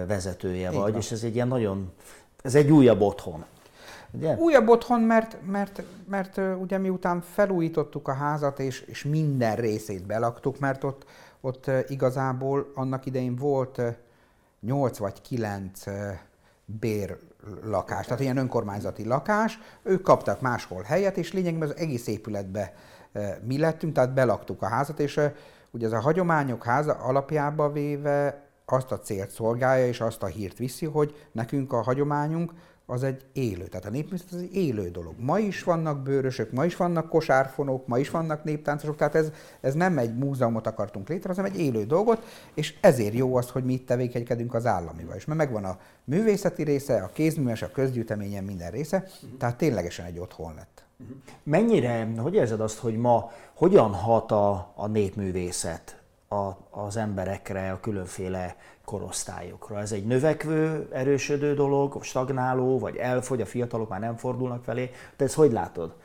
vezetője 0.07 0.69
Így 0.69 0.77
vagy, 0.77 0.91
van. 0.91 1.01
és 1.01 1.11
ez 1.11 1.23
egy 1.23 1.35
ilyen 1.35 1.47
nagyon, 1.47 1.91
ez 2.41 2.55
egy 2.55 2.71
újabb 2.71 3.01
otthon. 3.01 3.45
Ugye? 4.11 4.35
Újabb 4.35 4.67
otthon, 4.67 5.01
mert, 5.01 5.37
mert, 5.45 5.83
mert, 6.09 6.39
ugye 6.59 6.77
miután 6.77 7.21
felújítottuk 7.21 8.07
a 8.07 8.13
házat, 8.13 8.59
és, 8.59 8.81
és 8.81 9.03
minden 9.03 9.55
részét 9.55 10.05
belaktuk, 10.05 10.59
mert 10.59 10.83
ott 10.83 11.05
ott 11.45 11.71
igazából 11.87 12.71
annak 12.75 13.05
idején 13.05 13.35
volt 13.35 13.81
8 14.61 14.97
vagy 14.97 15.21
9 15.21 15.83
bérlakás, 16.65 18.05
tehát 18.05 18.19
ilyen 18.19 18.37
önkormányzati 18.37 19.05
lakás, 19.05 19.59
ők 19.83 20.01
kaptak 20.01 20.41
máshol 20.41 20.81
helyet, 20.81 21.17
és 21.17 21.33
lényegében 21.33 21.69
az 21.69 21.75
egész 21.77 22.07
épületbe 22.07 22.73
mi 23.43 23.57
lettünk, 23.57 23.93
tehát 23.93 24.13
belaktuk 24.13 24.61
a 24.61 24.67
házat, 24.67 24.99
és 24.99 25.19
ugye 25.71 25.85
ez 25.85 25.91
a 25.91 25.99
hagyományok 25.99 26.63
háza 26.63 26.93
alapjába 26.93 27.71
véve 27.71 28.43
azt 28.65 28.91
a 28.91 28.99
célt 28.99 29.29
szolgálja, 29.29 29.87
és 29.87 30.01
azt 30.01 30.23
a 30.23 30.27
hírt 30.27 30.57
viszi, 30.57 30.85
hogy 30.85 31.27
nekünk 31.31 31.73
a 31.73 31.81
hagyományunk 31.81 32.51
az 32.85 33.03
egy 33.03 33.25
élő. 33.33 33.67
Tehát 33.67 33.85
a 33.85 33.89
népművészet 33.89 34.31
az 34.31 34.41
egy 34.41 34.55
élő 34.55 34.89
dolog. 34.89 35.13
Ma 35.17 35.39
is 35.39 35.63
vannak 35.63 36.03
bőrösök, 36.03 36.51
ma 36.51 36.65
is 36.65 36.75
vannak 36.75 37.09
kosárfonok, 37.09 37.87
ma 37.87 37.97
is 37.97 38.09
vannak 38.09 38.43
néptáncosok, 38.43 38.95
tehát 38.95 39.15
ez, 39.15 39.31
ez 39.61 39.73
nem 39.73 39.97
egy 39.97 40.17
múzeumot 40.17 40.67
akartunk 40.67 41.09
létrehozni, 41.09 41.43
hanem 41.43 41.57
egy 41.57 41.65
élő 41.65 41.85
dolgot, 41.85 42.23
és 42.53 42.77
ezért 42.81 43.13
jó 43.13 43.35
az, 43.35 43.49
hogy 43.49 43.63
mi 43.63 43.73
itt 43.73 43.87
tevékenykedünk 43.87 44.53
az 44.53 44.65
államival. 44.65 45.15
És 45.15 45.25
mert 45.25 45.39
megvan 45.39 45.63
a 45.63 45.79
művészeti 46.03 46.63
része, 46.63 47.03
a 47.03 47.09
kézműves, 47.13 47.61
a 47.61 47.71
közgyűjteményen 47.71 48.43
minden 48.43 48.71
része, 48.71 49.07
tehát 49.37 49.57
ténylegesen 49.57 50.05
egy 50.05 50.19
otthon 50.19 50.53
lett. 50.55 50.83
Mennyire, 51.43 52.07
hogy 52.17 52.33
érzed 52.33 52.59
azt, 52.59 52.77
hogy 52.77 52.97
ma 52.97 53.31
hogyan 53.53 53.93
hat 53.93 54.31
a, 54.31 54.71
a 54.75 54.87
népművészet 54.87 55.99
a, 56.27 56.51
az 56.69 56.97
emberekre, 56.97 57.71
a 57.71 57.79
különféle 57.79 58.55
korosztályokra. 58.85 59.79
Ez 59.79 59.91
egy 59.91 60.05
növekvő, 60.05 60.87
erősödő 60.91 61.53
dolog, 61.53 62.03
stagnáló, 62.03 62.79
vagy 62.79 62.95
elfogy, 62.95 63.41
a 63.41 63.45
fiatalok 63.45 63.89
már 63.89 63.99
nem 63.99 64.15
fordulnak 64.15 64.63
felé. 64.63 64.91
Te 65.15 65.23
ezt 65.23 65.33
hogy 65.33 65.51
látod? 65.51 65.95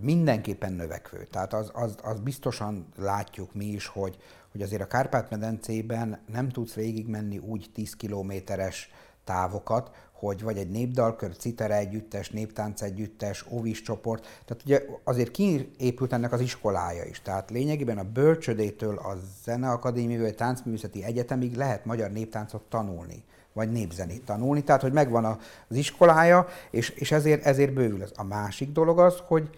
Mindenképpen 0.00 0.72
növekvő. 0.72 1.26
Tehát 1.30 1.52
az, 1.52 1.70
az, 1.74 1.96
az 2.02 2.20
biztosan 2.20 2.86
látjuk 2.96 3.54
mi 3.54 3.64
is, 3.64 3.86
hogy, 3.86 4.16
hogy 4.52 4.62
azért 4.62 4.82
a 4.82 4.86
Kárpát-medencében 4.86 6.20
nem 6.32 6.48
tudsz 6.48 6.74
végigmenni 6.74 7.38
úgy 7.38 7.70
10 7.74 7.96
kilométeres 7.96 8.90
távokat, 9.24 9.90
hogy 10.20 10.42
vagy 10.42 10.56
egy 10.56 10.70
népdalkör, 10.70 11.36
citere 11.36 11.76
együttes, 11.76 12.30
néptánc 12.30 12.82
együttes, 12.82 13.44
óvis 13.50 13.82
csoport, 13.82 14.22
tehát 14.22 14.62
ugye 14.64 14.82
azért 15.04 15.30
kiépült 15.30 16.12
ennek 16.12 16.32
az 16.32 16.40
iskolája 16.40 17.04
is. 17.04 17.22
Tehát 17.22 17.50
lényegében 17.50 17.98
a 17.98 18.04
bölcsödétől 18.12 18.96
a 18.98 19.16
zeneakadémiai 19.44 20.20
vagy 20.20 20.34
táncművészeti 20.34 21.04
egyetemig 21.04 21.54
lehet 21.54 21.84
magyar 21.84 22.10
néptáncot 22.10 22.62
tanulni 22.68 23.24
vagy 23.52 23.72
népzenét 23.72 24.24
tanulni, 24.24 24.64
tehát 24.64 24.82
hogy 24.82 24.92
megvan 24.92 25.24
az 25.24 25.76
iskolája, 25.76 26.46
és, 26.70 26.90
és 26.90 27.12
ezért, 27.12 27.44
ezért 27.44 27.72
bővül 27.72 28.02
ez. 28.02 28.10
A 28.16 28.24
másik 28.24 28.72
dolog 28.72 28.98
az, 28.98 29.22
hogy 29.26 29.50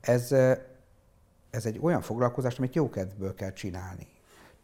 ez, 0.00 0.32
ez 1.50 1.66
egy 1.66 1.78
olyan 1.80 2.00
foglalkozás, 2.00 2.58
amit 2.58 2.74
jókedvből 2.74 3.34
kell 3.34 3.52
csinálni 3.52 4.06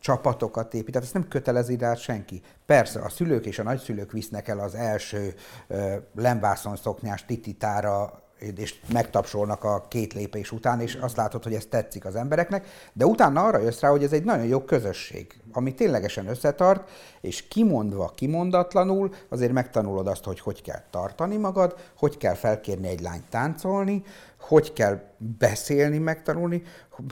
csapatokat 0.02 0.74
épít, 0.74 0.90
tehát 0.90 1.02
ezt 1.02 1.14
nem 1.14 1.28
kötelezi 1.28 1.76
rá 1.76 1.94
senki. 1.94 2.42
Persze 2.66 3.00
a 3.00 3.08
szülők 3.08 3.46
és 3.46 3.58
a 3.58 3.62
nagyszülők 3.62 4.12
visznek 4.12 4.48
el 4.48 4.58
az 4.58 4.74
első 4.74 5.34
uh, 5.68 5.92
lemvászon 6.14 6.76
szoknyás 6.76 7.24
tititára 7.24 8.22
és 8.56 8.80
megtapsolnak 8.92 9.64
a 9.64 9.84
két 9.88 10.12
lépés 10.12 10.52
után, 10.52 10.80
és 10.80 10.94
azt 10.94 11.16
látod, 11.16 11.42
hogy 11.42 11.54
ez 11.54 11.66
tetszik 11.66 12.04
az 12.04 12.16
embereknek, 12.16 12.66
de 12.92 13.06
utána 13.06 13.44
arra 13.44 13.58
jössz 13.58 13.80
rá, 13.80 13.88
hogy 13.88 14.02
ez 14.02 14.12
egy 14.12 14.24
nagyon 14.24 14.46
jó 14.46 14.60
közösség, 14.64 15.40
ami 15.52 15.74
ténylegesen 15.74 16.26
összetart, 16.26 16.90
és 17.20 17.48
kimondva, 17.48 18.12
kimondatlanul 18.14 19.10
azért 19.28 19.52
megtanulod 19.52 20.06
azt, 20.06 20.24
hogy 20.24 20.40
hogy 20.40 20.62
kell 20.62 20.82
tartani 20.90 21.36
magad, 21.36 21.74
hogy 21.96 22.16
kell 22.16 22.34
felkérni 22.34 22.88
egy 22.88 23.00
lányt 23.00 23.28
táncolni, 23.30 24.02
hogy 24.40 24.72
kell 24.72 25.00
beszélni, 25.38 25.98
megtanulni, 25.98 26.62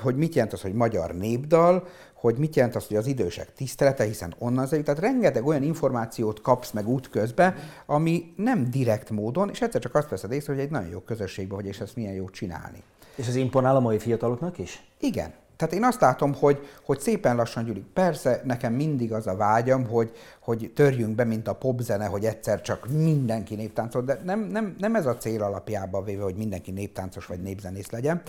hogy 0.03 0.16
mit 0.16 0.34
jelent 0.34 0.53
az, 0.53 0.61
hogy 0.61 0.74
magyar 0.74 1.14
népdal, 1.14 1.86
hogy 2.21 2.37
mit 2.37 2.57
jelent 2.57 2.77
az, 2.77 2.87
hogy 2.87 2.97
az 2.97 3.07
idősek 3.07 3.53
tisztelete, 3.53 4.05
hiszen 4.05 4.35
onnan 4.39 4.66
zajlik. 4.66 4.87
Tehát 4.87 5.01
rengeteg 5.01 5.47
olyan 5.47 5.62
információt 5.62 6.41
kapsz 6.41 6.71
meg 6.71 6.89
útközben, 6.89 7.55
ami 7.87 8.33
nem 8.37 8.71
direkt 8.71 9.11
módon, 9.11 9.51
és 9.51 9.61
egyszer 9.61 9.81
csak 9.81 9.95
azt 9.95 10.09
veszed 10.09 10.33
észre, 10.33 10.53
hogy 10.53 10.62
egy 10.62 10.71
nagyon 10.71 10.89
jó 10.89 10.99
közösségben 11.01 11.57
vagy, 11.57 11.66
és 11.66 11.81
ezt 11.81 11.97
milyen 11.97 12.14
jó 12.14 12.29
csinálni. 12.29 12.83
És 13.14 13.29
ez 13.29 13.35
imponál 13.35 13.77
a 13.77 13.81
mai 13.81 13.99
fiataloknak 13.99 14.59
is? 14.59 14.83
Igen. 14.99 15.33
Tehát 15.57 15.75
én 15.75 15.85
azt 15.85 16.01
látom, 16.01 16.35
hogy, 16.35 16.68
hogy 16.85 17.01
szépen 17.01 17.37
lassan 17.37 17.64
gyűlik. 17.64 17.85
Persze 17.85 18.41
nekem 18.45 18.73
mindig 18.73 19.12
az 19.12 19.27
a 19.27 19.37
vágyam, 19.37 19.87
hogy, 19.87 20.12
hogy 20.41 20.73
törjünk 20.75 21.14
be, 21.14 21.25
mint 21.25 21.49
a 21.49 21.55
popzene, 21.55 22.07
hogy 22.07 22.25
egyszer 22.25 22.61
csak 22.61 22.89
mindenki 22.89 23.55
néptáncol, 23.55 24.03
de 24.03 24.21
nem, 24.25 24.41
nem, 24.41 24.75
nem 24.79 24.95
ez 24.95 25.07
a 25.07 25.16
cél 25.16 25.43
alapjában 25.43 26.05
véve, 26.05 26.23
hogy 26.23 26.37
mindenki 26.37 26.71
néptáncos 26.71 27.27
vagy 27.27 27.41
népzenész 27.41 27.91
legyen, 27.91 28.23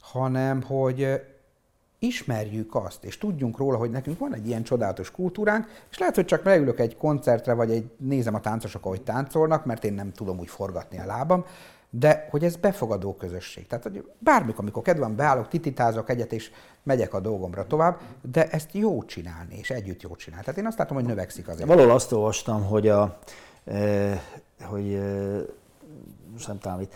hanem 0.00 0.62
hogy 0.62 1.20
ismerjük 1.98 2.74
azt, 2.74 3.04
és 3.04 3.18
tudjunk 3.18 3.58
róla, 3.58 3.76
hogy 3.76 3.90
nekünk 3.90 4.18
van 4.18 4.34
egy 4.34 4.46
ilyen 4.46 4.62
csodálatos 4.62 5.10
kultúránk, 5.10 5.66
és 5.90 5.98
lehet, 5.98 6.14
hogy 6.14 6.24
csak 6.24 6.44
leülök 6.44 6.80
egy 6.80 6.96
koncertre, 6.96 7.52
vagy 7.52 7.70
egy, 7.70 7.90
nézem 7.96 8.34
a 8.34 8.40
táncosok, 8.40 8.84
ahogy 8.84 9.02
táncolnak, 9.02 9.64
mert 9.64 9.84
én 9.84 9.92
nem 9.92 10.12
tudom 10.12 10.38
úgy 10.38 10.48
forgatni 10.48 10.98
a 10.98 11.06
lábam, 11.06 11.44
de 11.90 12.26
hogy 12.30 12.44
ez 12.44 12.56
befogadó 12.56 13.14
közösség. 13.14 13.66
Tehát, 13.66 13.84
hogy 13.84 14.10
bármikor, 14.18 14.60
amikor 14.60 14.82
kedvem 14.82 15.16
beállok, 15.16 15.48
tititázok 15.48 16.10
egyet, 16.10 16.32
és 16.32 16.50
megyek 16.82 17.14
a 17.14 17.20
dolgomra 17.20 17.66
tovább, 17.66 18.00
de 18.30 18.48
ezt 18.50 18.72
jó 18.72 19.04
csinálni, 19.04 19.58
és 19.58 19.70
együtt 19.70 20.02
jó 20.02 20.16
csinálni. 20.16 20.44
Tehát 20.44 20.60
én 20.60 20.66
azt 20.66 20.78
látom, 20.78 20.96
hogy 20.96 21.06
növekszik 21.06 21.48
azért. 21.48 21.68
Valahol 21.68 21.90
azt 21.90 22.12
olvastam, 22.12 22.64
hogy 22.64 22.88
a, 22.88 23.18
e, 23.64 24.22
hogy 24.62 24.92
e, 24.92 25.00
nem 26.46 26.58
tudom, 26.58 26.80
itt, 26.80 26.94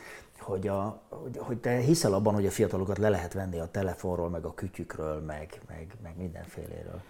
hogy, 0.49 0.68
a, 0.68 1.01
hogy, 1.09 1.38
hogy 1.38 1.59
te 1.59 1.76
hiszel 1.76 2.14
abban, 2.14 2.34
hogy 2.34 2.46
a 2.46 2.51
fiatalokat 2.51 2.99
le 2.99 3.09
lehet 3.09 3.32
venni 3.32 3.59
a 3.59 3.70
telefonról, 3.70 4.28
meg 4.28 4.44
a 4.44 4.55
kütyükről, 4.55 5.20
meg, 5.20 5.61
meg, 5.66 5.94
meg 6.03 6.16
mindenféléről. 6.16 7.01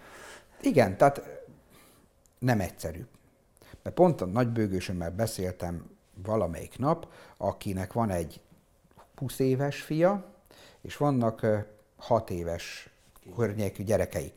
Igen, 0.61 0.97
tehát 0.97 1.21
nem 2.39 2.59
egyszerű. 2.59 3.05
Mert 3.83 3.95
pont 3.95 4.21
a 4.21 4.25
nagybőgősömmel 4.25 5.11
beszéltem 5.11 5.89
valamelyik 6.23 6.77
nap, 6.77 7.07
akinek 7.37 7.93
van 7.93 8.09
egy 8.09 8.41
20 9.15 9.39
éves 9.39 9.81
fia, 9.81 10.25
és 10.81 10.97
vannak 10.97 11.45
6 11.97 12.29
éves 12.29 12.89
környékű 13.35 13.83
gyerekeik. 13.83 14.33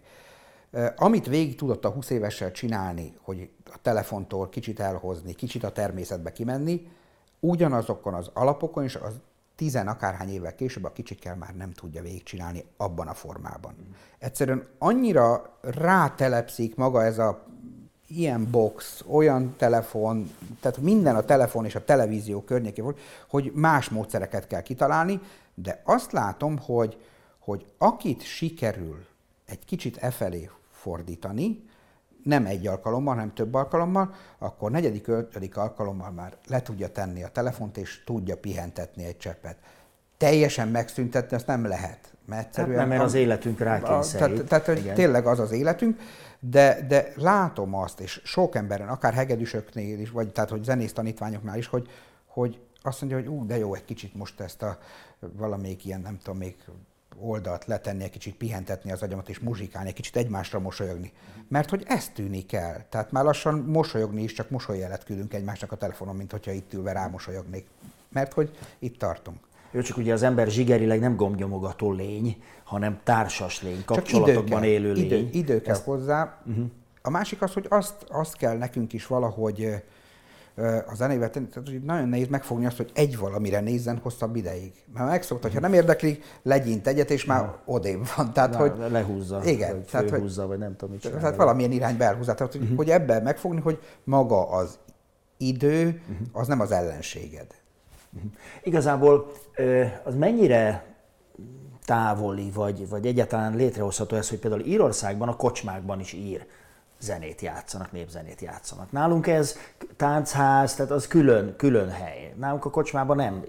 Amit 0.97 1.27
végig 1.27 1.57
tudott 1.57 1.85
a 1.85 1.91
20 1.91 2.11
évessel 2.11 2.51
csinálni, 2.51 3.17
hogy 3.21 3.51
a 3.65 3.79
telefontól 3.83 4.49
kicsit 4.49 4.81
elhozni, 4.81 5.33
kicsit 5.33 5.65
a 5.65 5.73
természetbe 5.73 6.33
kimenni, 6.33 6.91
ugyanazokon 7.45 8.15
az 8.15 8.31
alapokon, 8.33 8.85
és 8.85 8.95
az 8.97 9.13
tizen 9.57 9.89
akárhány 9.89 10.29
évvel 10.29 10.55
később 10.55 10.85
a 10.85 10.93
kicsikkel 10.93 11.37
már 11.37 11.57
nem 11.57 11.73
tudja 11.73 12.03
végigcsinálni 12.03 12.65
abban 12.77 13.09
a 13.09 13.15
formában. 13.15 13.75
Egyszerűen 14.19 14.67
annyira 14.79 15.59
rátelepszik 15.61 16.77
maga 16.77 17.05
ez 17.05 17.19
a 17.19 17.45
ilyen 18.07 18.51
box, 18.51 19.05
olyan 19.07 19.55
telefon, 19.57 20.31
tehát 20.61 20.79
minden 20.79 21.17
a 21.17 21.25
telefon 21.25 21.65
és 21.65 21.75
a 21.75 21.85
televízió 21.85 22.43
környékén 22.43 22.85
volt, 22.85 23.01
hogy 23.29 23.53
más 23.55 23.89
módszereket 23.89 24.47
kell 24.47 24.63
kitalálni, 24.63 25.21
de 25.55 25.83
azt 25.85 26.13
látom, 26.13 26.59
hogy, 26.59 26.97
hogy 27.39 27.67
akit 27.79 28.23
sikerül 28.23 29.05
egy 29.47 29.65
kicsit 29.65 29.97
e 29.97 30.11
felé 30.11 30.51
fordítani, 30.71 31.71
nem 32.25 32.47
egy 32.47 32.67
alkalommal, 32.67 33.15
hanem 33.15 33.35
több 33.35 33.55
alkalommal, 33.55 34.15
akkor 34.39 34.71
negyedik, 34.71 35.09
ötödik 35.09 35.57
alkalommal 35.57 36.11
már 36.11 36.37
le 36.47 36.63
tudja 36.63 36.89
tenni 36.89 37.23
a 37.23 37.29
telefont, 37.29 37.77
és 37.77 38.05
tudja 38.05 38.37
pihentetni 38.37 39.05
egy 39.05 39.17
cseppet. 39.17 39.57
Teljesen 40.17 40.69
megszüntetni 40.69 41.37
azt 41.37 41.47
nem 41.47 41.67
lehet. 41.67 42.15
Mert, 42.27 42.47
egyszerűen 42.47 42.79
hát 42.79 42.89
nem, 42.89 42.97
mert 42.97 43.09
az 43.09 43.15
életünk 43.15 43.59
rákényszerít. 43.59 44.35
Tehát, 44.35 44.49
tehát 44.49 44.67
hogy 44.67 44.95
tényleg 44.95 45.27
az 45.27 45.39
az 45.39 45.53
életünk, 45.53 46.01
de, 46.41 46.87
de 46.89 47.13
látom 47.17 47.75
azt, 47.75 48.01
és 48.01 48.21
sok 48.25 48.55
emberen, 48.55 48.89
akár 48.89 49.13
hegedűsöknél 49.13 49.99
is, 49.99 50.11
vagy 50.11 50.33
tehát, 50.33 50.51
hogy 50.51 50.65
zenész 50.65 50.93
tanítványoknál 50.93 51.59
is, 51.59 51.67
hogy, 51.67 51.89
hogy 52.27 52.61
azt 52.83 53.01
mondja, 53.01 53.19
hogy 53.19 53.29
ú, 53.29 53.47
de 53.47 53.59
jó, 53.59 53.75
egy 53.75 53.85
kicsit 53.85 54.15
most 54.15 54.41
ezt 54.41 54.63
a 54.63 54.79
valamelyik 55.19 55.85
ilyen, 55.85 56.01
nem 56.01 56.19
tudom, 56.19 56.39
még 56.39 56.57
oldalt 57.23 57.65
letenni, 57.65 58.03
egy 58.03 58.11
kicsit 58.11 58.35
pihentetni 58.35 58.93
az 58.93 59.03
agyamat 59.03 59.29
és 59.29 59.39
muzsikálni, 59.39 59.89
egy 59.89 59.95
kicsit 59.95 60.17
egymásra 60.17 60.59
mosolyogni. 60.59 61.13
Mert 61.49 61.71
hogy 61.71 61.85
ez 61.87 62.09
tűnik 62.09 62.53
el. 62.53 62.87
Tehát 62.89 63.13
már 63.13 63.25
lassan 63.25 63.55
mosolyogni 63.59 64.23
is, 64.23 64.33
csak 64.33 64.51
mosolyjelet 64.51 65.05
küldünk 65.05 65.35
egymásnak 65.35 65.73
a 65.73 65.77
telefonon, 65.77 66.17
mint 66.17 66.31
hogyha 66.31 66.51
itt 66.51 66.73
ülve 66.73 66.93
rámosolyognék. 66.93 67.67
Mert 68.09 68.33
hogy 68.33 68.57
itt 68.79 68.99
tartunk. 68.99 69.39
Jó, 69.71 69.81
csak 69.81 69.97
ugye 69.97 70.13
az 70.13 70.23
ember 70.23 70.49
zsigerileg 70.49 71.01
nem 71.01 71.17
gombnyomogató 71.17 71.93
lény, 71.93 72.43
hanem 72.65 73.01
társas 73.05 73.63
lény, 73.63 73.85
kapcsolatokban 73.85 74.65
élő 74.65 74.93
lény. 74.93 75.05
Idő, 75.05 75.29
idő 75.33 75.61
kell 75.61 75.75
Ezt... 75.75 75.85
hozzá. 75.85 76.43
Uh-huh. 76.47 76.65
A 77.03 77.11
másik 77.11 77.43
az, 77.43 77.53
hogy 77.53 77.67
azt, 77.69 78.05
azt 78.09 78.37
kell 78.37 78.57
nekünk 78.57 78.93
is 78.93 79.07
valahogy 79.07 79.83
a 80.87 80.95
zenével, 80.95 81.31
tehát 81.31 81.53
hogy 81.55 81.83
nagyon 81.83 82.09
nehéz 82.09 82.29
megfogni 82.29 82.67
azt, 82.67 82.77
hogy 82.77 82.91
egy 82.95 83.19
valamire 83.19 83.61
nézzen 83.61 83.99
hosszabb 84.03 84.37
ideig. 84.37 84.73
Mert 84.95 85.09
megszokta, 85.09 85.47
hogy 85.47 85.55
ha 85.55 85.61
nem 85.61 85.73
érdekli, 85.73 86.19
legyint 86.43 86.87
egyet, 86.87 87.11
és 87.11 87.25
már 87.25 87.43
ja. 87.43 87.63
odébb 87.65 88.07
van. 88.17 88.33
Tehát, 88.33 88.51
Na, 88.51 88.57
hogy, 88.57 88.73
lehúzza, 88.91 89.45
igen, 89.45 89.77
vagy 89.77 89.85
tehát, 89.85 90.11
főhúzza, 90.11 90.47
vagy 90.47 90.59
nem 90.59 90.77
tudom, 90.77 90.91
mit 90.91 91.03
csinál. 91.03 91.19
Tehát 91.19 91.37
valamilyen 91.37 91.73
irányba 91.73 92.05
elhúzza. 92.05 92.35
Tehát, 92.35 92.53
hogy, 92.53 92.63
uh-huh. 92.63 92.77
hogy 92.77 92.91
ebben 92.91 93.23
megfogni, 93.23 93.61
hogy 93.61 93.79
maga 94.05 94.49
az 94.49 94.79
idő, 95.37 95.87
uh-huh. 95.87 96.27
az 96.33 96.47
nem 96.47 96.61
az 96.61 96.73
ellenséged. 96.73 97.47
Uh-huh. 98.15 98.31
Igazából 98.63 99.33
az 100.05 100.15
mennyire 100.15 100.85
távoli, 101.85 102.51
vagy, 102.51 102.89
vagy 102.89 103.07
egyáltalán 103.07 103.57
létrehozható 103.57 104.17
ez, 104.17 104.29
hogy 104.29 104.39
például 104.39 104.63
Írországban 104.65 105.29
a 105.29 105.37
kocsmákban 105.37 106.01
is 106.01 106.13
ír 106.13 106.47
zenét 107.03 107.41
játszanak, 107.41 107.93
népzenét 107.93 108.41
játszanak. 108.41 108.93
Nálunk 108.93 109.27
ez 109.27 109.57
táncház, 109.97 110.75
tehát 110.75 110.91
az 110.91 111.07
külön, 111.07 111.55
külön 111.57 111.91
hely. 111.91 112.35
Nálunk 112.37 112.65
a 112.65 112.71
kocsmában 112.71 113.17
nem 113.17 113.45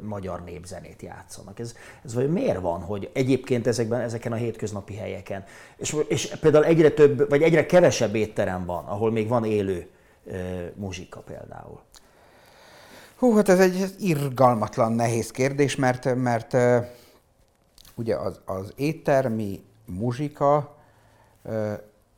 magyar 0.00 0.44
népzenét 0.44 1.02
játszanak. 1.02 1.58
Ez, 1.58 1.74
ez 2.04 2.14
vagy 2.14 2.32
miért 2.32 2.60
van, 2.60 2.80
hogy 2.80 3.10
egyébként 3.12 3.66
ezekben, 3.66 4.00
ezeken 4.00 4.32
a 4.32 4.36
hétköznapi 4.36 4.94
helyeken, 4.94 5.44
és, 5.76 5.96
és 6.08 6.36
például 6.40 6.64
egyre 6.64 6.90
több, 6.90 7.28
vagy 7.28 7.42
egyre 7.42 7.66
kevesebb 7.66 8.14
étterem 8.14 8.64
van, 8.64 8.84
ahol 8.84 9.10
még 9.10 9.28
van 9.28 9.44
élő 9.44 9.88
e, 10.30 10.36
muzsika 10.74 11.20
például? 11.20 11.80
Hú, 13.16 13.34
hát 13.34 13.48
ez 13.48 13.60
egy 13.60 13.94
irgalmatlan 13.98 14.92
nehéz 14.92 15.30
kérdés, 15.30 15.76
mert, 15.76 16.14
mert 16.14 16.56
ugye 17.94 18.16
az, 18.16 18.40
az 18.44 18.72
éttermi 18.76 19.64
muzsika 19.84 20.76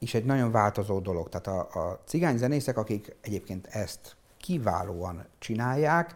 is 0.03 0.14
egy 0.14 0.24
nagyon 0.24 0.51
változó 0.51 0.98
dolog. 0.98 1.28
Tehát 1.28 1.46
a, 1.46 1.80
a 1.80 2.01
cigány 2.05 2.36
zenészek, 2.36 2.76
akik 2.76 3.16
egyébként 3.20 3.66
ezt 3.66 4.16
kiválóan 4.36 5.24
csinálják, 5.38 6.14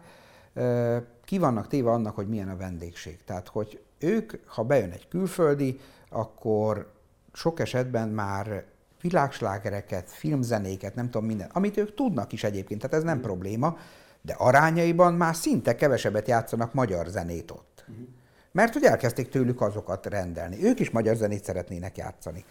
ki 1.25 1.37
vannak 1.37 1.67
téve 1.67 1.91
annak, 1.91 2.15
hogy 2.15 2.27
milyen 2.27 2.49
a 2.49 2.57
vendégség. 2.57 3.23
Tehát, 3.23 3.47
hogy 3.47 3.83
ők, 3.99 4.33
ha 4.47 4.63
bejön 4.63 4.91
egy 4.91 5.07
külföldi, 5.07 5.79
akkor 6.09 6.91
sok 7.33 7.59
esetben 7.59 8.09
már 8.09 8.65
világslágereket, 9.01 10.09
filmzenéket, 10.09 10.95
nem 10.95 11.09
tudom 11.09 11.27
minden, 11.27 11.49
amit 11.53 11.77
ők 11.77 11.93
tudnak 11.93 12.31
is 12.31 12.43
egyébként, 12.43 12.81
tehát 12.81 12.95
ez 12.95 13.03
nem 13.03 13.21
probléma, 13.21 13.77
de 14.21 14.33
arányaiban 14.33 15.13
már 15.13 15.35
szinte 15.35 15.75
kevesebbet 15.75 16.27
játszanak 16.27 16.73
magyar 16.73 17.07
zenét 17.07 17.51
ott. 17.51 17.85
Uh-huh. 17.87 18.07
Mert 18.51 18.73
hogy 18.73 18.83
elkezdték 18.83 19.29
tőlük 19.29 19.61
azokat 19.61 20.05
rendelni. 20.05 20.63
Ők 20.63 20.79
is 20.79 20.89
magyar 20.89 21.15
zenét 21.15 21.43
szeretnének 21.43 21.97
játszani. 21.97 22.45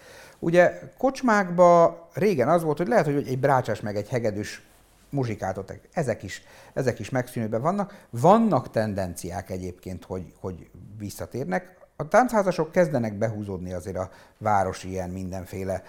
Ugye 0.45 0.81
kocsmákban 0.99 1.97
régen 2.13 2.49
az 2.49 2.63
volt, 2.63 2.79
hogy 2.79 2.89
lehet, 2.89 3.05
hogy 3.05 3.29
egy 3.29 3.39
brácsás 3.39 3.81
meg 3.81 3.97
egy 3.97 4.09
hegedűs 4.09 4.63
muzsikát 5.11 5.59
ezek 5.93 6.23
is, 6.23 6.43
ezek 6.75 6.99
is 6.99 7.11
megszűnőben 7.11 7.61
vannak. 7.61 8.07
Vannak 8.11 8.71
tendenciák 8.71 9.51
egyébként, 9.51 10.05
hogy, 10.05 10.33
hogy 10.41 10.71
visszatérnek. 10.99 11.77
A 11.97 12.09
táncházasok 12.09 12.73
kezdenek 12.73 13.15
behúzódni 13.15 13.73
azért 13.73 13.97
a 13.97 14.11
városi 14.39 14.89
ilyen 14.89 15.11
mindenféle 15.11 15.83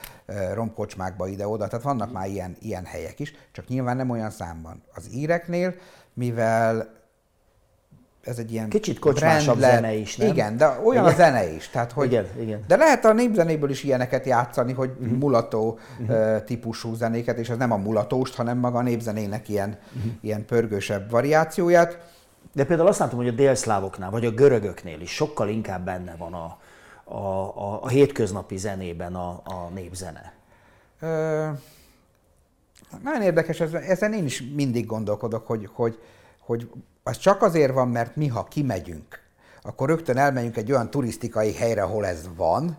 romkocsmákba 0.53 1.27
ide-oda, 1.27 1.67
tehát 1.67 1.85
vannak 1.85 2.11
már 2.11 2.27
ilyen, 2.27 2.55
ilyen 2.59 2.85
helyek 2.85 3.19
is, 3.19 3.33
csak 3.51 3.67
nyilván 3.67 3.97
nem 3.97 4.09
olyan 4.09 4.31
számban. 4.31 4.83
Az 4.93 5.07
íreknél, 5.13 5.75
mivel 6.13 6.94
ez 8.25 8.37
egy 8.37 8.51
ilyen 8.51 8.69
Kicsit 8.69 8.99
kocsmásabb 8.99 9.57
brand 9.57 9.73
zene 9.73 9.93
is, 9.93 10.15
nem? 10.17 10.27
Igen, 10.27 10.57
de 10.57 10.67
olyan 10.67 11.03
igen. 11.03 11.05
a 11.05 11.15
zene 11.15 11.53
is. 11.53 11.69
Tehát, 11.69 11.91
hogy, 11.91 12.11
igen, 12.11 12.25
igen. 12.39 12.63
De 12.67 12.75
lehet 12.75 13.05
a 13.05 13.13
népzenéből 13.13 13.69
is 13.69 13.83
ilyeneket 13.83 14.25
játszani, 14.25 14.73
hogy 14.73 14.91
uh-huh. 14.99 15.17
mulató 15.17 15.79
uh-huh. 15.99 16.43
típusú 16.43 16.93
zenéket, 16.93 17.37
és 17.37 17.49
ez 17.49 17.57
nem 17.57 17.71
a 17.71 17.77
mulatóst, 17.77 18.35
hanem 18.35 18.57
maga 18.57 18.77
a 18.77 18.81
népzenének 18.81 19.49
ilyen, 19.49 19.77
uh-huh. 19.95 20.11
ilyen 20.21 20.45
pörgősebb 20.45 21.09
variációját. 21.09 22.13
De 22.53 22.65
például 22.65 22.87
azt 22.87 22.99
látom, 22.99 23.17
hogy 23.17 23.27
a 23.27 23.31
délszlávoknál, 23.31 24.09
vagy 24.09 24.25
a 24.25 24.31
görögöknél 24.31 25.01
is 25.01 25.11
sokkal 25.11 25.49
inkább 25.49 25.85
benne 25.85 26.15
van 26.17 26.33
a, 26.33 26.57
a, 27.03 27.17
a, 27.17 27.83
a 27.83 27.87
hétköznapi 27.87 28.57
zenében 28.57 29.15
a, 29.15 29.29
a 29.43 29.69
népzene. 29.73 30.33
Ö, 30.99 31.47
nagyon 33.03 33.21
érdekes, 33.21 33.59
ezen 33.59 34.13
én 34.13 34.25
is 34.25 34.43
mindig 34.55 34.85
gondolkodok, 34.85 35.47
hogy, 35.47 35.69
hogy, 35.73 35.99
hogy 36.39 36.69
az 37.07 37.17
csak 37.17 37.41
azért 37.41 37.73
van, 37.73 37.87
mert 37.87 38.15
mi, 38.15 38.27
ha 38.27 38.43
kimegyünk, 38.43 39.19
akkor 39.61 39.89
rögtön 39.89 40.17
elmegyünk 40.17 40.57
egy 40.57 40.71
olyan 40.71 40.89
turisztikai 40.89 41.53
helyre, 41.53 41.81
ahol 41.81 42.05
ez 42.05 42.29
van, 42.35 42.77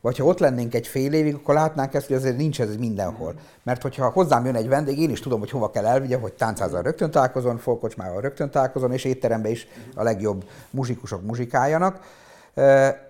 vagy 0.00 0.18
ha 0.18 0.24
ott 0.24 0.38
lennénk 0.38 0.74
egy 0.74 0.86
fél 0.86 1.12
évig, 1.12 1.34
akkor 1.34 1.54
látnánk 1.54 1.94
ezt, 1.94 2.06
hogy 2.06 2.16
azért 2.16 2.36
nincs 2.36 2.60
ez 2.60 2.76
mindenhol. 2.76 3.34
Mert 3.62 3.82
hogyha 3.82 4.10
hozzám 4.10 4.44
jön 4.44 4.54
egy 4.54 4.68
vendég, 4.68 4.98
én 4.98 5.10
is 5.10 5.20
tudom, 5.20 5.38
hogy 5.38 5.50
hova 5.50 5.70
kell 5.70 5.86
elvigyem, 5.86 6.20
hogy 6.20 6.32
táncházal 6.32 6.82
rögtön 6.82 7.10
találkozom, 7.10 7.56
folkocsmával 7.56 8.20
rögtön 8.20 8.50
találkozom, 8.50 8.92
és 8.92 9.04
étteremben 9.04 9.50
is 9.50 9.66
a 9.94 10.02
legjobb 10.02 10.44
muzsikusok 10.70 11.22
muzsikáljanak. 11.22 12.00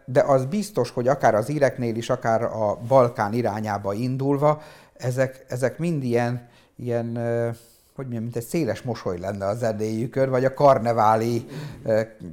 De 0.05 0.23
az 0.27 0.45
biztos, 0.45 0.91
hogy 0.91 1.09
akár 1.09 1.35
az 1.35 1.49
íreknél 1.49 1.97
is, 1.97 2.11
akár 2.11 2.43
a 2.43 2.79
Balkán 2.89 3.33
irányába 3.33 3.93
indulva, 3.93 4.63
ezek, 4.97 5.45
ezek 5.49 5.79
mind 5.79 6.03
ilyen, 6.03 6.49
ilyen 6.77 7.19
hogy 7.99 8.07
mondjam, 8.07 8.23
mint 8.23 8.37
egy 8.37 8.51
széles 8.51 8.83
mosoly 8.83 9.19
lenne 9.19 9.47
a 9.47 9.55
zenéjükön, 9.55 10.31
vagy 10.31 10.45
a 10.45 10.55
karneváli 10.55 11.47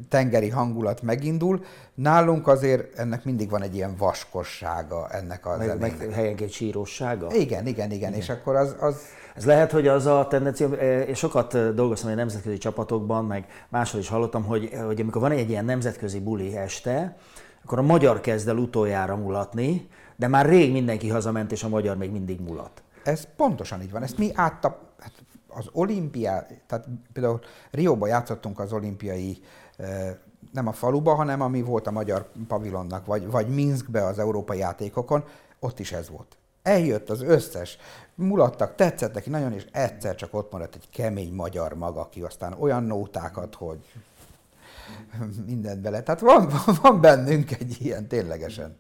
tengeri 0.10 0.50
hangulat 0.50 1.02
megindul. 1.02 1.64
Nálunk 1.94 2.48
azért 2.48 3.00
ennek 3.00 3.24
mindig 3.24 3.50
van 3.50 3.62
egy 3.62 3.76
ilyen 3.76 3.96
vaskossága 3.98 5.10
ennek 5.10 5.46
a 5.46 5.58
meg, 5.58 5.80
meg 5.80 6.10
helyenként 6.12 6.52
sírossága? 6.52 7.28
Igen, 7.34 7.42
igen, 7.42 7.68
igen, 7.68 7.92
igen. 7.92 8.14
és 8.14 8.30
akkor 8.30 8.56
az, 8.56 8.76
az... 8.80 9.02
Ez 9.36 9.46
lehet, 9.46 9.72
hogy 9.72 9.88
az 9.88 10.06
a 10.06 10.28
tendencia, 10.30 10.68
és 11.08 11.18
sokat 11.18 11.74
dolgoztam 11.76 12.10
egy 12.10 12.16
nemzetközi 12.16 12.58
csapatokban, 12.58 13.26
meg 13.26 13.46
máshol 13.70 14.02
is 14.02 14.10
hallottam, 14.10 14.44
hogy, 14.44 14.70
hogy 14.86 15.02
amikor 15.02 15.22
van 15.22 15.32
egy 15.32 15.50
ilyen 15.50 15.66
nemzetközi 15.66 16.20
buli 16.20 16.58
este, 16.58 17.18
akkor 17.64 17.80
a 17.80 17.82
magyar 17.82 18.22
kezd 18.22 18.48
el 18.48 18.58
utoljára 18.58 19.16
mulatni, 19.16 19.88
de 20.16 20.28
már 20.28 20.46
rég 20.46 20.72
mindenki 20.72 21.10
hazament, 21.10 21.52
és 21.52 21.64
a 21.64 21.70
magyar 21.70 21.98
még 21.98 22.12
mindig 22.12 22.40
mulat. 22.40 22.84
Ez 23.04 23.28
pontosan 23.36 23.82
így 23.82 23.92
van. 23.92 24.04
Ezt 24.04 24.18
mi 24.18 24.32
áttap, 24.36 24.85
az 25.56 25.66
olimpiá, 25.72 26.48
tehát 26.68 26.88
például 27.14 27.40
Rióba 27.72 28.08
játszottunk 28.08 28.60
az 28.60 28.74
olimpiai 28.74 29.42
nem 30.52 30.68
a 30.68 30.72
faluba, 30.72 31.14
hanem 31.14 31.42
ami 31.42 31.62
volt 31.62 31.88
a 31.88 31.92
magyar 31.92 32.30
pavilonnak, 32.48 33.06
vagy, 33.06 33.32
vagy 33.32 33.48
Minskbe 33.48 34.06
az 34.06 34.20
európai 34.20 34.58
játékokon, 34.58 35.24
ott 35.60 35.80
is 35.80 35.92
ez 35.92 36.10
volt. 36.10 36.38
Eljött 36.64 37.10
az 37.10 37.22
összes, 37.22 37.78
mulattak, 38.16 38.76
tetszett 38.76 39.14
neki 39.14 39.30
nagyon, 39.30 39.54
és 39.54 39.66
egyszer 39.72 40.16
csak 40.16 40.34
ott 40.34 40.52
maradt 40.52 40.76
egy 40.76 40.90
kemény 40.90 41.34
magyar 41.34 41.74
maga, 41.74 42.02
aki 42.02 42.22
aztán 42.22 42.56
olyan 42.60 42.84
nótákat, 42.84 43.56
hogy 43.56 43.80
mindent 45.48 45.82
bele. 45.82 46.04
Tehát 46.04 46.22
van, 46.22 46.52
van 46.82 47.02
bennünk 47.02 47.52
egy 47.52 47.78
ilyen, 47.80 48.08
ténylegesen. 48.08 48.76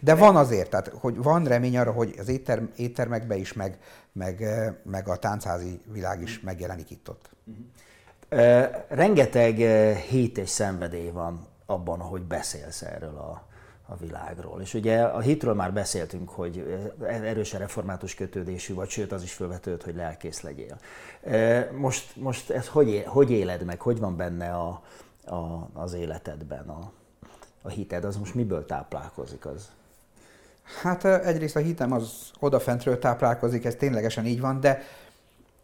De 0.00 0.14
van 0.14 0.36
azért, 0.36 0.70
tehát 0.70 0.88
hogy 0.88 1.16
van 1.16 1.44
remény 1.44 1.78
arra, 1.78 1.92
hogy 1.92 2.14
az 2.18 2.28
étterm, 2.28 2.64
éttermekbe 2.76 3.36
is, 3.36 3.52
meg, 3.52 3.78
meg, 4.12 4.44
meg 4.82 5.08
a 5.08 5.16
táncházi 5.16 5.80
világ 5.92 6.22
is 6.22 6.40
megjelenik 6.40 6.90
itt 6.90 7.08
ott. 7.08 7.30
Uh, 8.30 8.64
rengeteg 8.88 9.56
hét 9.96 10.38
és 10.38 10.48
szenvedély 10.48 11.10
van 11.10 11.46
abban, 11.66 12.00
ahogy 12.00 12.22
beszélsz 12.22 12.82
erről 12.82 13.16
a, 13.16 13.42
a 13.86 13.96
világról. 13.96 14.60
És 14.60 14.74
ugye 14.74 15.02
a 15.02 15.20
hitről 15.20 15.54
már 15.54 15.72
beszéltünk, 15.72 16.28
hogy 16.28 16.84
erősen 17.02 17.60
református 17.60 18.14
kötődésű 18.14 18.74
vagy, 18.74 18.88
sőt 18.88 19.12
az 19.12 19.22
is 19.22 19.32
felvetődött, 19.32 19.84
hogy 19.84 19.94
lelkész 19.94 20.40
legyél. 20.40 20.78
Most, 21.76 22.16
most 22.16 22.50
ez 22.50 22.68
hogy, 22.68 23.04
hogy 23.06 23.30
éled 23.30 23.64
meg, 23.64 23.80
hogy 23.80 23.98
van 23.98 24.16
benne 24.16 24.54
a, 24.54 24.82
a, 25.24 25.68
az 25.72 25.92
életedben 25.92 26.68
a, 26.68 26.92
a 27.62 27.68
hited, 27.68 28.04
az 28.04 28.16
most 28.16 28.34
miből 28.34 28.66
táplálkozik? 28.66 29.46
Az? 29.46 29.70
Hát 30.82 31.04
egyrészt 31.04 31.56
a 31.56 31.60
hitem 31.60 31.92
az 31.92 32.30
odafentről 32.38 32.98
táplálkozik, 32.98 33.64
ez 33.64 33.74
ténylegesen 33.74 34.26
így 34.26 34.40
van, 34.40 34.60
de 34.60 34.82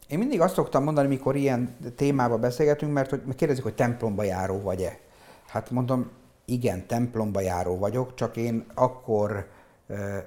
én 0.09 0.19
mindig 0.19 0.41
azt 0.41 0.55
szoktam 0.55 0.83
mondani, 0.83 1.09
mikor 1.09 1.37
ilyen 1.37 1.77
témába 1.97 2.39
beszélgetünk, 2.39 2.93
mert 2.93 3.11
hogy 3.11 3.23
kérdezik, 3.37 3.63
hogy 3.63 3.75
templomba 3.75 4.23
járó 4.23 4.61
vagy-e. 4.61 4.99
Hát 5.47 5.71
mondom, 5.71 6.11
igen, 6.45 6.87
templomba 6.87 7.41
járó 7.41 7.79
vagyok, 7.79 8.15
csak 8.15 8.37
én 8.37 8.65
akkor 8.75 9.47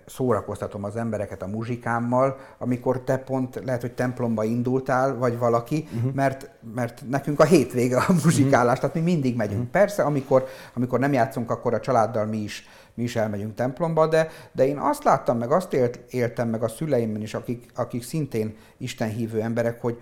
szórakoztatom 0.05 0.83
az 0.83 0.95
embereket 0.95 1.41
a 1.41 1.47
muzsikámmal, 1.47 2.37
amikor 2.57 3.01
te 3.01 3.17
pont 3.17 3.61
lehet, 3.65 3.81
hogy 3.81 3.93
templomba 3.93 4.43
indultál, 4.43 5.17
vagy 5.17 5.37
valaki, 5.37 5.87
uh-huh. 5.95 6.13
mert, 6.13 6.49
mert 6.73 7.03
nekünk 7.09 7.39
a 7.39 7.43
hétvége 7.43 7.97
a 7.97 8.13
muzsikálás, 8.23 8.77
uh-huh. 8.77 8.91
tehát 8.91 9.05
mi 9.05 9.11
mindig 9.11 9.35
megyünk. 9.35 9.59
Uh-huh. 9.59 9.71
Persze, 9.71 10.03
amikor, 10.03 10.45
amikor 10.73 10.99
nem 10.99 11.13
játszunk, 11.13 11.51
akkor 11.51 11.73
a 11.73 11.79
családdal 11.79 12.25
mi 12.25 12.37
is, 12.37 12.67
mi 12.93 13.03
is 13.03 13.15
elmegyünk 13.15 13.55
templomba, 13.55 14.07
de, 14.07 14.29
de 14.51 14.67
én 14.67 14.77
azt 14.77 15.03
láttam, 15.03 15.37
meg 15.37 15.51
azt 15.51 15.73
élt, 15.73 15.99
éltem 16.09 16.49
meg 16.49 16.63
a 16.63 16.67
szüleimben 16.67 17.21
is, 17.21 17.33
akik, 17.33 17.71
akik 17.75 18.03
szintén 18.03 18.55
Isten 18.77 19.09
hívő 19.09 19.41
emberek, 19.41 19.81
hogy 19.81 19.99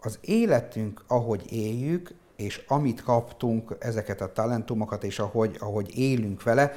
az 0.00 0.18
életünk, 0.20 1.04
ahogy 1.06 1.52
éljük, 1.52 2.10
és 2.36 2.64
amit 2.68 3.02
kaptunk, 3.02 3.76
ezeket 3.78 4.20
a 4.20 4.32
talentumokat, 4.32 5.04
és 5.04 5.18
ahogy, 5.18 5.56
ahogy 5.60 5.98
élünk 5.98 6.42
vele, 6.42 6.72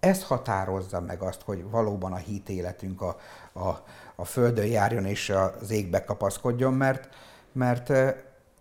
ez 0.00 0.24
határozza 0.24 1.00
meg 1.00 1.22
azt, 1.22 1.42
hogy 1.42 1.70
valóban 1.70 2.12
a 2.12 2.16
hit 2.16 2.48
életünk 2.48 3.02
a, 3.02 3.16
a, 3.52 3.68
a 4.14 4.24
földön 4.24 4.66
járjon 4.66 5.04
és 5.04 5.30
az 5.60 5.70
égbe 5.70 6.04
kapaszkodjon, 6.04 6.74
mert, 6.74 7.08
mert, 7.52 7.88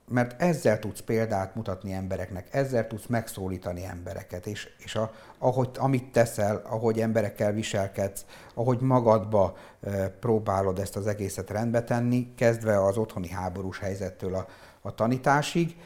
mert 0.07 0.41
ezzel 0.41 0.79
tudsz 0.79 0.99
példát 0.99 1.55
mutatni 1.55 1.93
embereknek, 1.93 2.47
ezzel 2.51 2.87
tudsz 2.87 3.05
megszólítani 3.05 3.85
embereket, 3.85 4.47
és, 4.47 4.69
és 4.77 4.95
a, 4.95 5.11
ahogy, 5.37 5.69
amit 5.77 6.11
teszel, 6.11 6.61
ahogy 6.65 6.99
emberekkel 6.99 7.51
viselkedsz, 7.51 8.25
ahogy 8.53 8.79
magadba 8.79 9.57
e, 9.81 10.09
próbálod 10.09 10.79
ezt 10.79 10.95
az 10.95 11.07
egészet 11.07 11.49
rendbe 11.49 11.83
tenni, 11.83 12.33
kezdve 12.35 12.85
az 12.85 12.97
otthoni 12.97 13.29
háborús 13.29 13.79
helyzettől 13.79 14.35
a, 14.35 14.47
a 14.81 14.95
tanításig, 14.95 15.77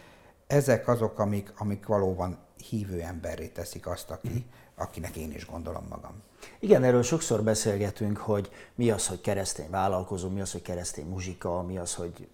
ezek 0.48 0.88
azok, 0.88 1.20
amik, 1.20 1.54
amik 1.58 1.86
valóban 1.86 2.38
hívő 2.70 3.02
emberré 3.02 3.48
teszik 3.48 3.88
azt, 3.88 4.12
aki, 4.12 4.30
mm 4.30 4.62
akinek 4.76 5.16
én 5.16 5.32
is 5.32 5.46
gondolom 5.46 5.86
magam. 5.90 6.12
Igen, 6.60 6.84
erről 6.84 7.04
sokszor 7.04 7.44
beszélgetünk, 7.44 8.18
hogy 8.18 8.50
mi 8.76 8.92
az, 8.92 9.08
hogy 9.08 9.22
keresztény 9.22 9.70
vállalkozó, 9.70 10.30
mi 10.30 10.42
az, 10.42 10.52
hogy 10.52 10.62
keresztény 10.62 11.06
muzsika, 11.06 11.62
mi 11.62 11.78
az, 11.78 11.96
hogy... 11.96 12.28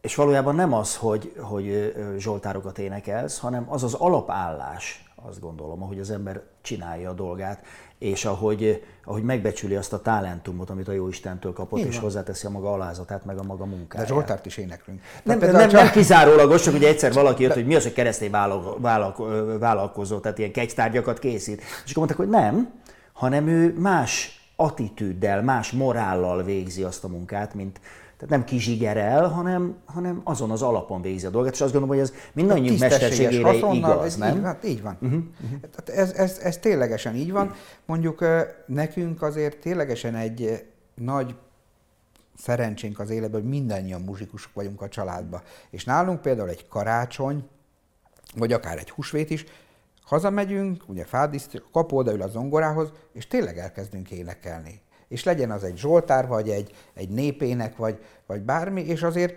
És 0.00 0.14
valójában 0.14 0.54
nem 0.54 0.72
az, 0.72 0.96
hogy, 0.96 1.34
hogy 1.38 1.94
zsoltárokat 2.18 2.78
énekelsz, 2.78 3.38
hanem 3.38 3.72
az 3.72 3.82
az 3.82 3.94
alapállás, 3.94 5.07
azt 5.26 5.40
gondolom, 5.40 5.82
ahogy 5.82 5.98
az 5.98 6.10
ember 6.10 6.42
csinálja 6.62 7.10
a 7.10 7.12
dolgát, 7.12 7.64
és 7.98 8.24
ahogy, 8.24 8.84
ahogy 9.04 9.22
megbecsüli 9.22 9.74
azt 9.74 9.92
a 9.92 10.02
talentumot, 10.02 10.70
amit 10.70 10.88
a 10.88 10.92
jó 10.92 11.08
Istentől 11.08 11.52
kapott, 11.52 11.78
Így 11.78 11.86
és 11.86 11.94
van. 11.94 12.02
hozzáteszi 12.02 12.46
a 12.46 12.50
maga 12.50 12.72
alázatát, 12.72 13.24
meg 13.24 13.38
a 13.38 13.42
maga 13.42 13.64
munkáját. 13.64 14.06
De 14.06 14.12
Zsoltárt 14.12 14.46
is 14.46 14.56
éneklünk. 14.56 15.00
Nem, 15.22 15.38
nem, 15.38 15.50
nem, 15.50 15.70
nem 15.70 15.90
kizárólagos, 15.90 16.62
csak 16.62 16.74
ugye 16.74 16.88
egyszer 16.88 17.12
valaki 17.12 17.42
jött, 17.42 17.52
hogy 17.52 17.66
mi 17.66 17.74
az, 17.74 17.82
hogy 17.82 17.92
keresztény 17.92 18.30
vállalkozó, 19.58 20.18
tehát 20.18 20.38
ilyen 20.38 20.52
kegytárgyakat 20.52 21.18
készít. 21.18 21.60
És 21.84 21.90
akkor 21.90 22.06
mondták, 22.06 22.16
hogy 22.16 22.28
nem, 22.28 22.72
hanem 23.12 23.48
ő 23.48 23.74
más 23.78 24.40
attitűddel, 24.56 25.42
más 25.42 25.70
morállal 25.70 26.42
végzi 26.42 26.82
azt 26.82 27.04
a 27.04 27.08
munkát, 27.08 27.54
mint, 27.54 27.80
tehát 28.18 28.34
nem 28.34 28.44
kizsigerel, 28.44 29.28
hanem, 29.28 29.76
hanem 29.84 30.20
azon 30.24 30.50
az 30.50 30.62
alapon 30.62 31.02
végzi 31.02 31.26
a 31.26 31.30
dolgot, 31.30 31.52
és 31.52 31.60
azt 31.60 31.72
gondolom, 31.72 31.96
hogy 31.96 32.04
ez 32.04 32.12
mindannyiunk 32.32 32.78
mesterségére 32.78 33.54
igaz, 33.54 34.04
ez 34.04 34.16
nem? 34.16 34.36
Így, 34.36 34.42
hát 34.42 34.64
így 34.64 34.82
van. 34.82 34.98
Uh-huh. 35.00 35.22
Ez, 35.84 36.12
ez, 36.12 36.38
ez 36.38 36.58
ténylegesen 36.58 37.14
így 37.14 37.32
van. 37.32 37.54
Mondjuk 37.86 38.24
nekünk 38.66 39.22
azért 39.22 39.58
ténylegesen 39.58 40.14
egy 40.14 40.66
nagy 40.94 41.34
szerencsénk 42.38 42.98
az 42.98 43.10
életben, 43.10 43.40
hogy 43.40 43.50
mindannyian 43.50 44.00
muzsikusok 44.00 44.54
vagyunk 44.54 44.82
a 44.82 44.88
családban. 44.88 45.42
És 45.70 45.84
nálunk 45.84 46.20
például 46.20 46.48
egy 46.48 46.68
karácsony, 46.68 47.48
vagy 48.36 48.52
akár 48.52 48.78
egy 48.78 48.90
húsvét 48.90 49.30
is, 49.30 49.44
hazamegyünk, 50.04 50.82
ugye 50.86 51.04
fádisztjuk, 51.04 51.68
kap 51.72 51.92
odaül 51.92 52.22
a 52.22 52.28
zongorához, 52.28 52.92
és 53.12 53.26
tényleg 53.26 53.58
elkezdünk 53.58 54.10
énekelni 54.10 54.80
és 55.08 55.24
legyen 55.24 55.50
az 55.50 55.64
egy 55.64 55.76
Zsoltár, 55.76 56.26
vagy 56.26 56.48
egy, 56.48 56.72
egy 56.94 57.08
népének, 57.08 57.76
vagy, 57.76 57.98
vagy 58.26 58.40
bármi, 58.40 58.82
és 58.82 59.02
azért 59.02 59.34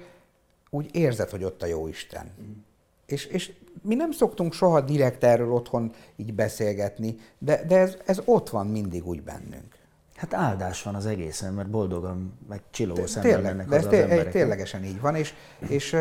úgy 0.70 0.90
érzed, 0.96 1.30
hogy 1.30 1.44
ott 1.44 1.62
a 1.62 1.66
jó 1.66 1.88
Isten. 1.88 2.32
Mm. 2.42 2.52
És, 3.06 3.26
és 3.26 3.52
mi 3.82 3.96
nem 3.96 4.12
szoktunk 4.12 4.54
soha 4.54 4.82
direkt 4.82 5.24
erről 5.24 5.52
otthon 5.52 5.92
így 6.16 6.34
beszélgetni, 6.34 7.16
de, 7.38 7.64
de 7.68 7.78
ez, 7.78 7.98
ez 8.06 8.22
ott 8.26 8.50
van 8.50 8.68
mindig 8.68 9.08
úgy 9.08 9.22
bennünk. 9.22 9.80
Hát 10.16 10.34
áldás 10.34 10.84
van 10.84 10.96
az 10.96 11.06
egészen, 11.06 11.54
mert 11.54 11.70
boldogan, 11.70 12.38
meg 12.50 12.62
csillogó 12.70 13.06
szemben 13.06 13.42
mennek 13.42 13.68
de 13.68 13.76
ez 13.76 13.86
té- 13.86 14.04
az 14.04 14.10
emberek. 14.10 14.32
ténylegesen 14.32 14.84
így 14.84 15.02
van, 15.02 15.16
és, 15.16 15.34
és 15.68 15.96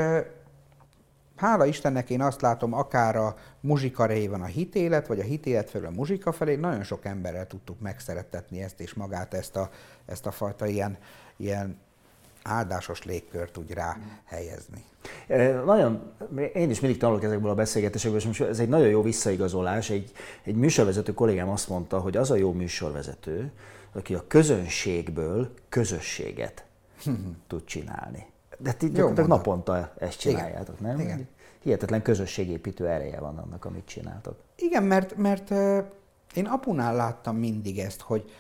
hála 1.41 1.67
Istennek 1.67 2.11
én 2.11 2.23
azt 2.23 2.41
látom, 2.41 2.73
akár 2.73 3.17
a 3.17 3.35
muzsika 3.61 4.07
van 4.29 4.43
a 4.43 4.45
hitélet, 4.45 5.07
vagy 5.07 5.21
a 5.21 5.23
hitélet 5.23 5.71
felől 5.71 5.87
a 5.87 5.91
muzsika 5.91 6.33
felé, 6.33 6.55
nagyon 6.55 6.83
sok 6.83 7.05
emberrel 7.05 7.47
tudtuk 7.47 7.81
megszerettetni 7.81 8.63
ezt 8.63 8.81
és 8.81 8.95
magát, 8.95 9.35
ezt 9.35 9.57
a, 9.57 9.71
ezt 10.07 10.27
a 10.27 10.31
fajta 10.31 10.67
ilyen, 10.67 10.99
ilyen 11.37 11.79
áldásos 12.43 13.05
légkört 13.05 13.57
úgy 13.57 13.71
rá 13.71 13.97
helyezni. 14.25 14.85
Nagyon, 15.65 16.13
én 16.55 16.71
is 16.71 16.81
mindig 16.81 17.01
tanulok 17.01 17.25
ezekből 17.25 17.51
a 17.51 17.55
beszélgetésekből, 17.55 18.19
és 18.19 18.27
most 18.27 18.41
ez 18.41 18.59
egy 18.59 18.69
nagyon 18.69 18.89
jó 18.89 19.03
visszaigazolás. 19.03 19.91
Egy, 19.91 20.13
egy 20.43 20.55
műsorvezető 20.55 21.15
kollégám 21.15 21.49
azt 21.49 21.69
mondta, 21.69 21.99
hogy 21.99 22.17
az 22.17 22.31
a 22.31 22.37
jó 22.37 22.53
műsorvezető, 22.53 23.53
aki 23.93 24.15
a 24.15 24.25
közönségből 24.27 25.55
közösséget 25.69 26.65
tud 27.49 27.65
csinálni. 27.65 28.27
De 28.63 28.73
ti 28.73 28.91
gyakorlatilag 28.91 29.29
naponta 29.29 29.93
ezt 29.99 30.19
csináljátok, 30.19 30.81
Igen. 30.81 30.91
nem? 30.91 31.01
Igen. 31.01 31.29
Hihetetlen 31.63 32.03
közösségépítő 32.03 32.89
ereje 32.89 33.21
van 33.21 33.39
annak, 33.39 33.65
amit 33.65 33.87
csináltok. 33.87 34.37
Igen, 34.57 34.83
mert, 34.83 35.17
mert 35.17 35.51
én 36.35 36.47
apunál 36.47 36.95
láttam 36.95 37.37
mindig 37.37 37.79
ezt, 37.79 38.01
hogy, 38.01 38.31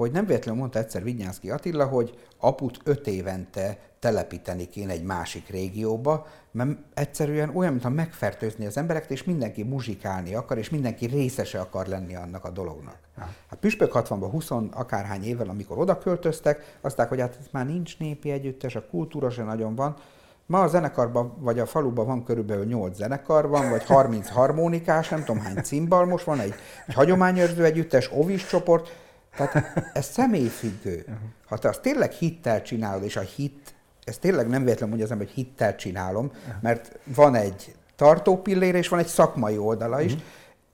hogy 0.00 0.12
nem 0.12 0.26
véletlenül 0.26 0.60
mondta 0.60 0.78
egyszer 0.78 1.02
Vinyánszki 1.02 1.50
Attila, 1.50 1.86
hogy 1.86 2.18
aput 2.38 2.80
öt 2.84 3.06
évente 3.06 3.78
telepíteni 3.98 4.68
kéne 4.68 4.92
egy 4.92 5.02
másik 5.02 5.48
régióba, 5.48 6.26
mert 6.50 6.78
egyszerűen 6.94 7.56
olyan, 7.56 7.72
mintha 7.72 7.90
megfertőzni 7.90 8.66
az 8.66 8.76
embereket, 8.76 9.10
és 9.10 9.24
mindenki 9.24 9.62
muzsikálni 9.62 10.34
akar, 10.34 10.58
és 10.58 10.70
mindenki 10.70 11.06
részese 11.06 11.60
akar 11.60 11.86
lenni 11.86 12.14
annak 12.14 12.44
a 12.44 12.50
dolognak. 12.50 12.98
Hát 13.48 13.58
Püspök 13.60 13.92
60-ban 13.94 14.28
20 14.30 14.50
akárhány 14.72 15.24
évvel, 15.24 15.48
amikor 15.48 15.78
oda 15.78 15.98
költöztek, 15.98 16.76
aztán, 16.80 17.08
hogy 17.08 17.20
hát 17.20 17.38
már 17.50 17.66
nincs 17.66 17.98
népi 17.98 18.30
együttes, 18.30 18.74
a 18.74 18.86
kultúra 18.86 19.30
se 19.30 19.42
nagyon 19.42 19.74
van. 19.74 19.96
Ma 20.46 20.60
a 20.60 20.68
zenekarban, 20.68 21.34
vagy 21.38 21.58
a 21.58 21.66
faluban 21.66 22.06
van 22.06 22.24
körülbelül 22.24 22.64
8 22.64 22.96
zenekar 22.96 23.48
van, 23.48 23.70
vagy 23.70 23.84
30 23.84 24.28
harmonikás, 24.28 25.08
nem 25.08 25.24
tudom 25.24 25.42
hány 25.42 25.62
cimbal, 25.62 26.04
most 26.04 26.24
van 26.24 26.40
egy, 26.40 26.54
egy 26.86 26.94
hagyományőrző 26.94 27.64
együttes, 27.64 28.10
ovis 28.12 28.46
csoport, 28.46 28.88
tehát 29.36 29.90
ez 29.94 30.04
személyfüggő. 30.04 31.18
Ha 31.46 31.58
te 31.58 31.68
azt 31.68 31.80
tényleg 31.80 32.10
hittel 32.12 32.62
csinálod, 32.62 33.02
és 33.02 33.16
a 33.16 33.20
hit, 33.20 33.74
ez 34.04 34.18
tényleg 34.18 34.48
nem 34.48 34.62
véletlenül 34.62 34.88
mondja 34.88 35.04
az 35.04 35.12
ember, 35.12 35.26
hogy 35.26 35.36
hittel 35.36 35.76
csinálom, 35.76 36.32
mert 36.60 36.98
van 37.04 37.34
egy 37.34 37.74
tartópillér, 37.96 38.74
és 38.74 38.88
van 38.88 38.98
egy 38.98 39.06
szakmai 39.06 39.58
oldala 39.58 40.00
is, 40.00 40.12
uh-huh. 40.12 40.28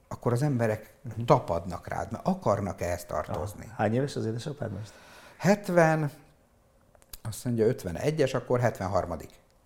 akkor 0.09 0.32
az 0.32 0.42
emberek 0.42 0.94
uh-huh. 1.09 1.24
tapadnak 1.24 1.88
rád, 1.88 2.12
mert 2.12 2.26
akarnak 2.26 2.80
ehhez 2.80 3.04
tartozni. 3.04 3.64
Ah, 3.64 3.76
hány 3.76 3.94
éves 3.94 4.16
az 4.16 4.26
édesapád 4.26 4.72
most? 4.72 4.92
70, 5.36 6.11
azt 7.22 7.44
mondja 7.44 7.66
51-es, 7.68 8.34
akkor 8.34 8.61
73. 8.61 9.11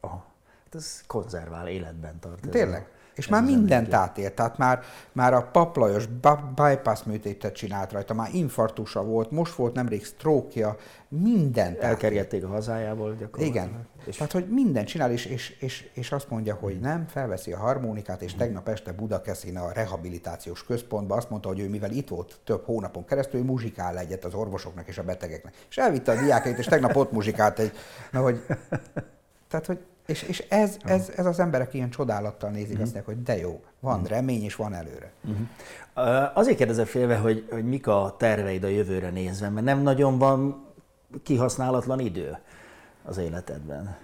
Aha. 0.01 0.25
Hát 0.65 0.75
ez 0.75 1.03
konzervál, 1.07 1.69
életben 1.69 2.19
tart. 2.19 2.49
Tényleg? 2.49 2.87
És 3.21 3.29
már 3.29 3.43
mindent 3.43 3.95
átélt, 3.95 4.33
tehát 4.33 4.59
már, 4.59 4.83
már 5.13 5.35
a 5.35 5.43
paplajos 5.43 6.07
bypass 6.55 7.03
műtétet 7.03 7.55
csinált 7.55 7.93
rajta, 7.93 8.15
már 8.15 8.29
infarktusa 8.33 9.03
volt, 9.03 9.31
most 9.31 9.55
volt 9.55 9.75
nemrég 9.75 10.05
sztrókja, 10.05 10.77
mindent 11.09 11.79
Elkergették 11.79 12.45
a 12.45 12.49
hazájából 12.49 13.11
gyakorlatilag. 13.11 13.67
Igen, 13.67 13.87
és... 14.05 14.17
tehát 14.17 14.33
hogy 14.33 14.49
mindent 14.49 14.87
csinál, 14.87 15.13
és, 15.13 15.25
és, 15.25 15.57
és, 15.61 15.91
és 15.93 16.13
azt 16.13 16.31
mondja, 16.31 16.55
hogy 16.55 16.81
nem, 16.81 17.07
felveszi 17.07 17.53
a 17.53 17.59
harmonikát, 17.59 18.23
és 18.23 18.35
tegnap 18.35 18.69
este 18.69 18.93
Budakeszin 18.93 19.57
a 19.57 19.73
rehabilitációs 19.73 20.65
központban 20.65 21.19
azt 21.19 21.31
mondta, 21.31 21.49
hogy 21.49 21.61
ő 21.61 21.69
mivel 21.69 21.91
itt 21.91 22.09
volt 22.09 22.41
több 22.45 22.65
hónapon 22.65 23.05
keresztül, 23.05 23.41
ő 23.41 23.45
muzsikál 23.45 23.99
egyet 23.99 24.25
az 24.25 24.35
orvosoknak 24.35 24.89
és 24.89 24.99
a 24.99 25.03
betegeknek. 25.03 25.55
És 25.69 25.77
elvitte 25.79 26.13
a 26.13 26.21
diákeit, 26.23 26.59
és 26.59 26.67
tegnap 26.67 26.97
ott 26.97 27.13
muzsikált 27.13 27.59
egy, 27.59 27.73
na, 28.11 28.21
hogy, 28.21 28.41
tehát, 29.49 29.67
hogy 29.67 29.79
és, 30.07 30.23
és 30.23 30.45
ez, 30.49 30.77
ez, 30.85 31.13
ez 31.17 31.27
az 31.27 31.41
emberek 31.41 31.75
ilyen 31.75 31.91
csodálattal 31.91 32.51
nézik, 32.51 32.79
uh-huh. 32.79 32.83
azt 32.95 33.05
hogy 33.05 33.23
de 33.23 33.37
jó, 33.37 33.61
van 33.81 33.95
uh-huh. 33.95 34.09
remény 34.09 34.43
és 34.43 34.57
van 34.57 34.75
előre. 34.75 35.11
Uh-huh. 35.25 36.31
Azért 36.35 36.57
kérdezem 36.57 36.85
félve, 36.85 37.17
hogy, 37.17 37.47
hogy 37.51 37.65
mik 37.65 37.87
a 37.87 38.15
terveid 38.19 38.65
a 38.65 38.69
jövőre 38.69 39.11
nézve, 39.11 39.49
mert 39.49 39.67
nem 39.67 39.83
nagyon 39.83 40.19
van 40.19 40.65
kihasználatlan 41.23 42.01
idő 42.01 42.39
az 43.05 43.19
életedben. 43.19 43.97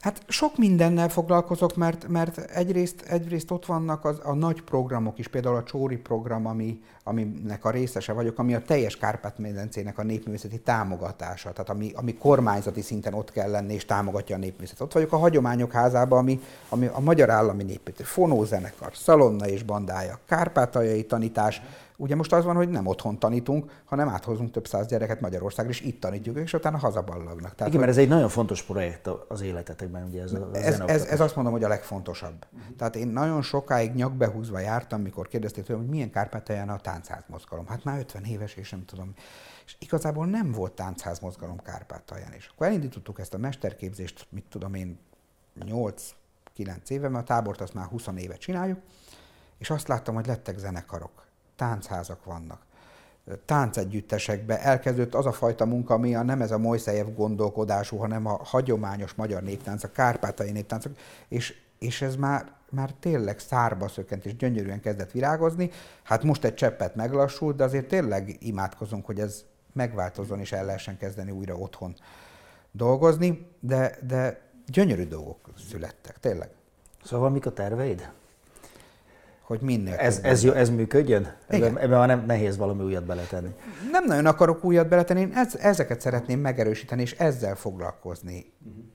Hát 0.00 0.22
sok 0.28 0.56
mindennel 0.56 1.08
foglalkozok, 1.08 1.76
mert, 1.76 2.08
mert 2.08 2.38
egyrészt, 2.38 3.00
egyrészt 3.00 3.50
ott 3.50 3.66
vannak 3.66 4.04
az, 4.04 4.20
a 4.22 4.34
nagy 4.34 4.62
programok 4.62 5.18
is, 5.18 5.28
például 5.28 5.56
a 5.56 5.62
Csóri 5.62 5.96
program, 5.96 6.46
ami, 6.46 6.80
aminek 7.04 7.64
a 7.64 7.70
részese 7.70 8.12
vagyok, 8.12 8.38
ami 8.38 8.54
a 8.54 8.62
teljes 8.62 8.96
Kárpát-medencének 8.96 9.98
a 9.98 10.02
népművészeti 10.02 10.58
támogatása, 10.58 11.52
tehát 11.52 11.70
ami, 11.70 11.92
ami 11.94 12.14
kormányzati 12.14 12.80
szinten 12.80 13.14
ott 13.14 13.32
kell 13.32 13.50
lenni 13.50 13.74
és 13.74 13.84
támogatja 13.84 14.36
a 14.36 14.38
népművészetet. 14.38 14.82
Ott 14.82 14.92
vagyok 14.92 15.12
a 15.12 15.16
Hagyományok 15.16 15.72
Házában, 15.72 16.18
ami, 16.18 16.40
ami 16.68 16.86
a 16.86 17.00
Magyar 17.00 17.30
Állami 17.30 17.62
Népművészeti 17.62 18.02
Fonózenekar, 18.02 18.96
Szalonna 18.96 19.46
és 19.46 19.62
bandája, 19.62 20.18
kárpátaljai 20.26 21.04
tanítás, 21.04 21.62
Ugye 22.00 22.14
most 22.14 22.32
az 22.32 22.44
van, 22.44 22.56
hogy 22.56 22.68
nem 22.68 22.86
otthon 22.86 23.18
tanítunk, 23.18 23.82
hanem 23.84 24.08
áthozunk 24.08 24.50
több 24.50 24.66
száz 24.66 24.86
gyereket 24.86 25.20
Magyarországra, 25.20 25.70
és 25.72 25.80
itt 25.80 26.00
tanítjuk, 26.00 26.38
és 26.38 26.52
utána 26.52 26.78
hazaballagnak. 26.78 27.54
Tehát, 27.54 27.66
Igen, 27.66 27.80
mert 27.80 27.92
ez 27.92 27.98
egy 27.98 28.08
nagyon 28.08 28.28
fontos 28.28 28.62
projekt 28.62 29.06
az 29.28 29.40
életetekben, 29.40 30.06
ugye 30.06 30.22
ez 30.22 30.32
a 30.32 30.48
ez, 30.52 30.80
ez, 30.80 31.04
ez 31.04 31.20
azt 31.20 31.34
mondom, 31.34 31.52
hogy 31.52 31.64
a 31.64 31.68
legfontosabb. 31.68 32.46
Uh-huh. 32.52 32.76
Tehát 32.76 32.96
én 32.96 33.08
nagyon 33.08 33.42
sokáig 33.42 33.94
nyakbehúzva 33.94 34.58
jártam, 34.58 35.00
mikor 35.00 35.28
kérdezték 35.28 35.64
tőlem, 35.64 35.82
hogy 35.82 35.90
milyen 35.90 36.10
Kárpátalján 36.10 36.68
a 36.68 36.76
táncház 36.76 37.24
mozgalom. 37.26 37.66
Hát 37.66 37.84
már 37.84 37.98
50 37.98 38.24
éves, 38.24 38.54
és 38.54 38.70
nem 38.70 38.84
tudom. 38.84 39.12
És 39.66 39.76
igazából 39.78 40.26
nem 40.26 40.52
volt 40.52 40.72
táncház 40.72 41.18
mozgalom 41.18 41.58
Kárpátalján. 41.62 42.32
És 42.32 42.50
akkor 42.52 42.66
elindítottuk 42.66 43.18
ezt 43.18 43.34
a 43.34 43.38
mesterképzést, 43.38 44.26
mit 44.30 44.44
tudom 44.48 44.74
én, 44.74 44.98
8-9 45.60 46.02
éve, 46.88 47.08
mert 47.08 47.30
a 47.30 47.34
tábort 47.34 47.60
azt 47.60 47.74
már 47.74 47.86
20 47.86 48.06
éve 48.16 48.36
csináljuk, 48.36 48.78
és 49.58 49.70
azt 49.70 49.88
láttam, 49.88 50.14
hogy 50.14 50.26
lettek 50.26 50.58
zenekarok, 50.58 51.27
táncházak 51.58 52.24
vannak, 52.24 52.60
táncegyüttesekbe 53.44 54.60
elkezdődött 54.62 55.14
az 55.14 55.26
a 55.26 55.32
fajta 55.32 55.64
munka, 55.64 55.94
ami 55.94 56.14
a 56.14 56.22
nem 56.22 56.40
ez 56.40 56.50
a 56.50 56.58
Mojszejev 56.58 57.14
gondolkodású, 57.14 57.96
hanem 57.96 58.26
a 58.26 58.40
hagyományos 58.44 59.14
magyar 59.14 59.42
néptánc, 59.42 59.84
a 59.84 59.90
kárpátai 59.92 60.50
néptáncok, 60.50 60.92
és, 61.28 61.54
és 61.78 62.02
ez 62.02 62.16
már, 62.16 62.52
már 62.70 62.94
tényleg 63.00 63.38
szárba 63.38 63.88
szökkent, 63.88 64.26
és 64.26 64.36
gyönyörűen 64.36 64.80
kezdett 64.80 65.10
virágozni. 65.10 65.70
Hát 66.02 66.22
most 66.22 66.44
egy 66.44 66.54
cseppet 66.54 66.94
meglassult, 66.94 67.56
de 67.56 67.64
azért 67.64 67.88
tényleg 67.88 68.36
imádkozunk, 68.40 69.06
hogy 69.06 69.20
ez 69.20 69.44
megváltozzon, 69.72 70.40
és 70.40 70.52
el 70.52 70.64
lehessen 70.64 70.96
kezdeni 70.96 71.30
újra 71.30 71.54
otthon 71.54 71.94
dolgozni, 72.72 73.46
de, 73.60 73.98
de 74.06 74.40
gyönyörű 74.66 75.04
dolgok 75.04 75.38
születtek, 75.70 76.18
tényleg. 76.20 76.48
Szóval 77.04 77.30
mik 77.30 77.46
a 77.46 77.52
terveid? 77.52 78.10
Hogy 79.48 79.60
minél 79.60 79.94
ez, 79.94 80.20
ez, 80.22 80.44
jó, 80.44 80.52
ez 80.52 80.70
működjön? 80.70 81.34
Igen. 81.50 81.78
Ebben, 81.78 81.98
már 81.98 82.08
nem 82.08 82.24
nehéz 82.26 82.56
valami 82.56 82.82
újat 82.82 83.04
beletenni. 83.04 83.48
Nem 83.90 84.04
nagyon 84.04 84.26
akarok 84.26 84.64
újat 84.64 84.88
beletenni, 84.88 85.20
én 85.20 85.32
ez, 85.34 85.56
ezeket 85.56 86.00
szeretném 86.00 86.40
megerősíteni, 86.40 87.02
és 87.02 87.12
ezzel 87.12 87.54
foglalkozni. 87.54 88.52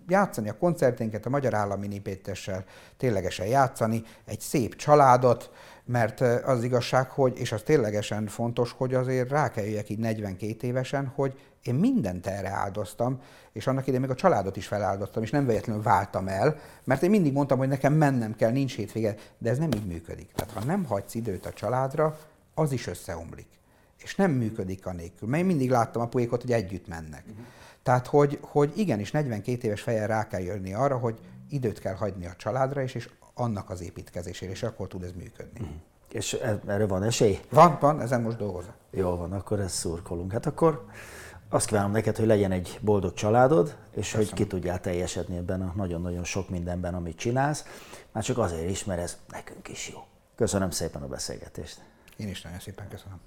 Játszani 0.07 0.49
a 0.49 0.57
koncerténket 0.57 1.25
a 1.25 1.29
Magyar 1.29 1.53
Állami 1.53 1.87
Népétessel, 1.87 2.63
ténylegesen 2.97 3.45
játszani, 3.45 4.03
egy 4.25 4.39
szép 4.39 4.75
családot, 4.75 5.51
mert 5.85 6.21
az 6.21 6.63
igazság, 6.63 7.09
hogy, 7.09 7.39
és 7.39 7.51
az 7.51 7.61
ténylegesen 7.61 8.27
fontos, 8.27 8.71
hogy 8.71 8.93
azért 8.93 9.29
rá 9.29 9.49
kell 9.49 9.63
jöjjek 9.63 9.89
így 9.89 9.99
42 9.99 10.67
évesen, 10.67 11.11
hogy 11.15 11.33
én 11.63 11.75
mindent 11.75 12.27
erre 12.27 12.49
áldoztam, 12.49 13.21
és 13.51 13.67
annak 13.67 13.83
idején 13.83 14.01
még 14.01 14.09
a 14.09 14.15
családot 14.15 14.57
is 14.57 14.67
feláldoztam, 14.67 15.23
és 15.23 15.29
nem 15.29 15.45
véletlenül 15.45 15.81
váltam 15.81 16.27
el, 16.27 16.59
mert 16.83 17.03
én 17.03 17.09
mindig 17.09 17.33
mondtam, 17.33 17.57
hogy 17.57 17.67
nekem 17.67 17.93
mennem 17.93 18.35
kell, 18.35 18.51
nincs 18.51 18.75
hétvége, 18.75 19.15
de 19.37 19.49
ez 19.49 19.57
nem 19.57 19.71
így 19.71 19.85
működik. 19.85 20.31
Tehát 20.35 20.53
ha 20.53 20.63
nem 20.63 20.85
hagysz 20.85 21.13
időt 21.13 21.45
a 21.45 21.53
családra, 21.53 22.17
az 22.53 22.71
is 22.71 22.87
összeomlik. 22.87 23.47
És 24.03 24.15
nem 24.15 24.31
működik 24.31 24.85
a 24.85 24.93
nélkül. 24.93 25.27
Mert 25.27 25.41
én 25.41 25.47
mindig 25.47 25.69
láttam 25.69 26.01
a 26.01 26.07
puékot, 26.07 26.41
hogy 26.41 26.51
együtt 26.51 26.87
mennek. 26.87 27.23
Uh-huh. 27.29 27.45
Tehát, 27.83 28.07
hogy, 28.07 28.37
hogy 28.41 28.73
igenis 28.75 29.11
42 29.11 29.67
éves 29.67 29.81
fejjel 29.81 30.07
rá 30.07 30.27
kell 30.27 30.41
jönni 30.41 30.73
arra, 30.73 30.97
hogy 30.97 31.19
időt 31.49 31.79
kell 31.79 31.95
hagyni 31.95 32.25
a 32.25 32.35
családra 32.37 32.81
is, 32.81 32.95
és 32.95 33.09
annak 33.33 33.69
az 33.69 33.81
építkezésére, 33.81 34.51
és 34.51 34.63
akkor 34.63 34.87
tud 34.87 35.03
ez 35.03 35.11
működni. 35.11 35.59
Uh-huh. 35.59 35.75
És 36.11 36.33
e- 36.33 36.59
erre 36.67 36.87
van 36.87 37.03
esély? 37.03 37.39
Van, 37.49 37.77
van, 37.79 38.01
ezen 38.01 38.21
most 38.21 38.37
dolgozom. 38.37 38.73
Jó 38.91 39.15
van, 39.15 39.31
akkor 39.31 39.59
ezt 39.59 39.75
szurkolunk. 39.75 40.31
Hát 40.31 40.45
akkor 40.45 40.85
azt 41.53 41.67
kívánom 41.67 41.91
neked, 41.91 42.15
hogy 42.15 42.25
legyen 42.25 42.51
egy 42.51 42.79
boldog 42.81 43.13
családod, 43.13 43.75
és 43.91 44.11
Köszönöm. 44.11 44.25
hogy 44.25 44.35
ki 44.35 44.47
tudjál 44.47 44.79
teljesedni 44.79 45.37
ebben 45.37 45.61
a 45.61 45.73
nagyon-nagyon 45.75 46.23
sok 46.23 46.49
mindenben, 46.49 46.93
amit 46.93 47.17
csinálsz. 47.17 47.65
Már 48.11 48.23
csak 48.23 48.37
azért 48.37 48.69
is, 48.69 48.83
mert 48.83 49.01
ez 49.01 49.17
nekünk 49.29 49.67
is 49.67 49.89
jó. 49.89 50.03
Köszönöm 50.35 50.69
szépen 50.71 51.01
a 51.01 51.07
beszélgetést. 51.07 51.81
Én 52.17 52.27
is 52.27 52.41
nagyon 52.41 52.59
szépen 52.59 52.87
köszönöm. 52.87 53.19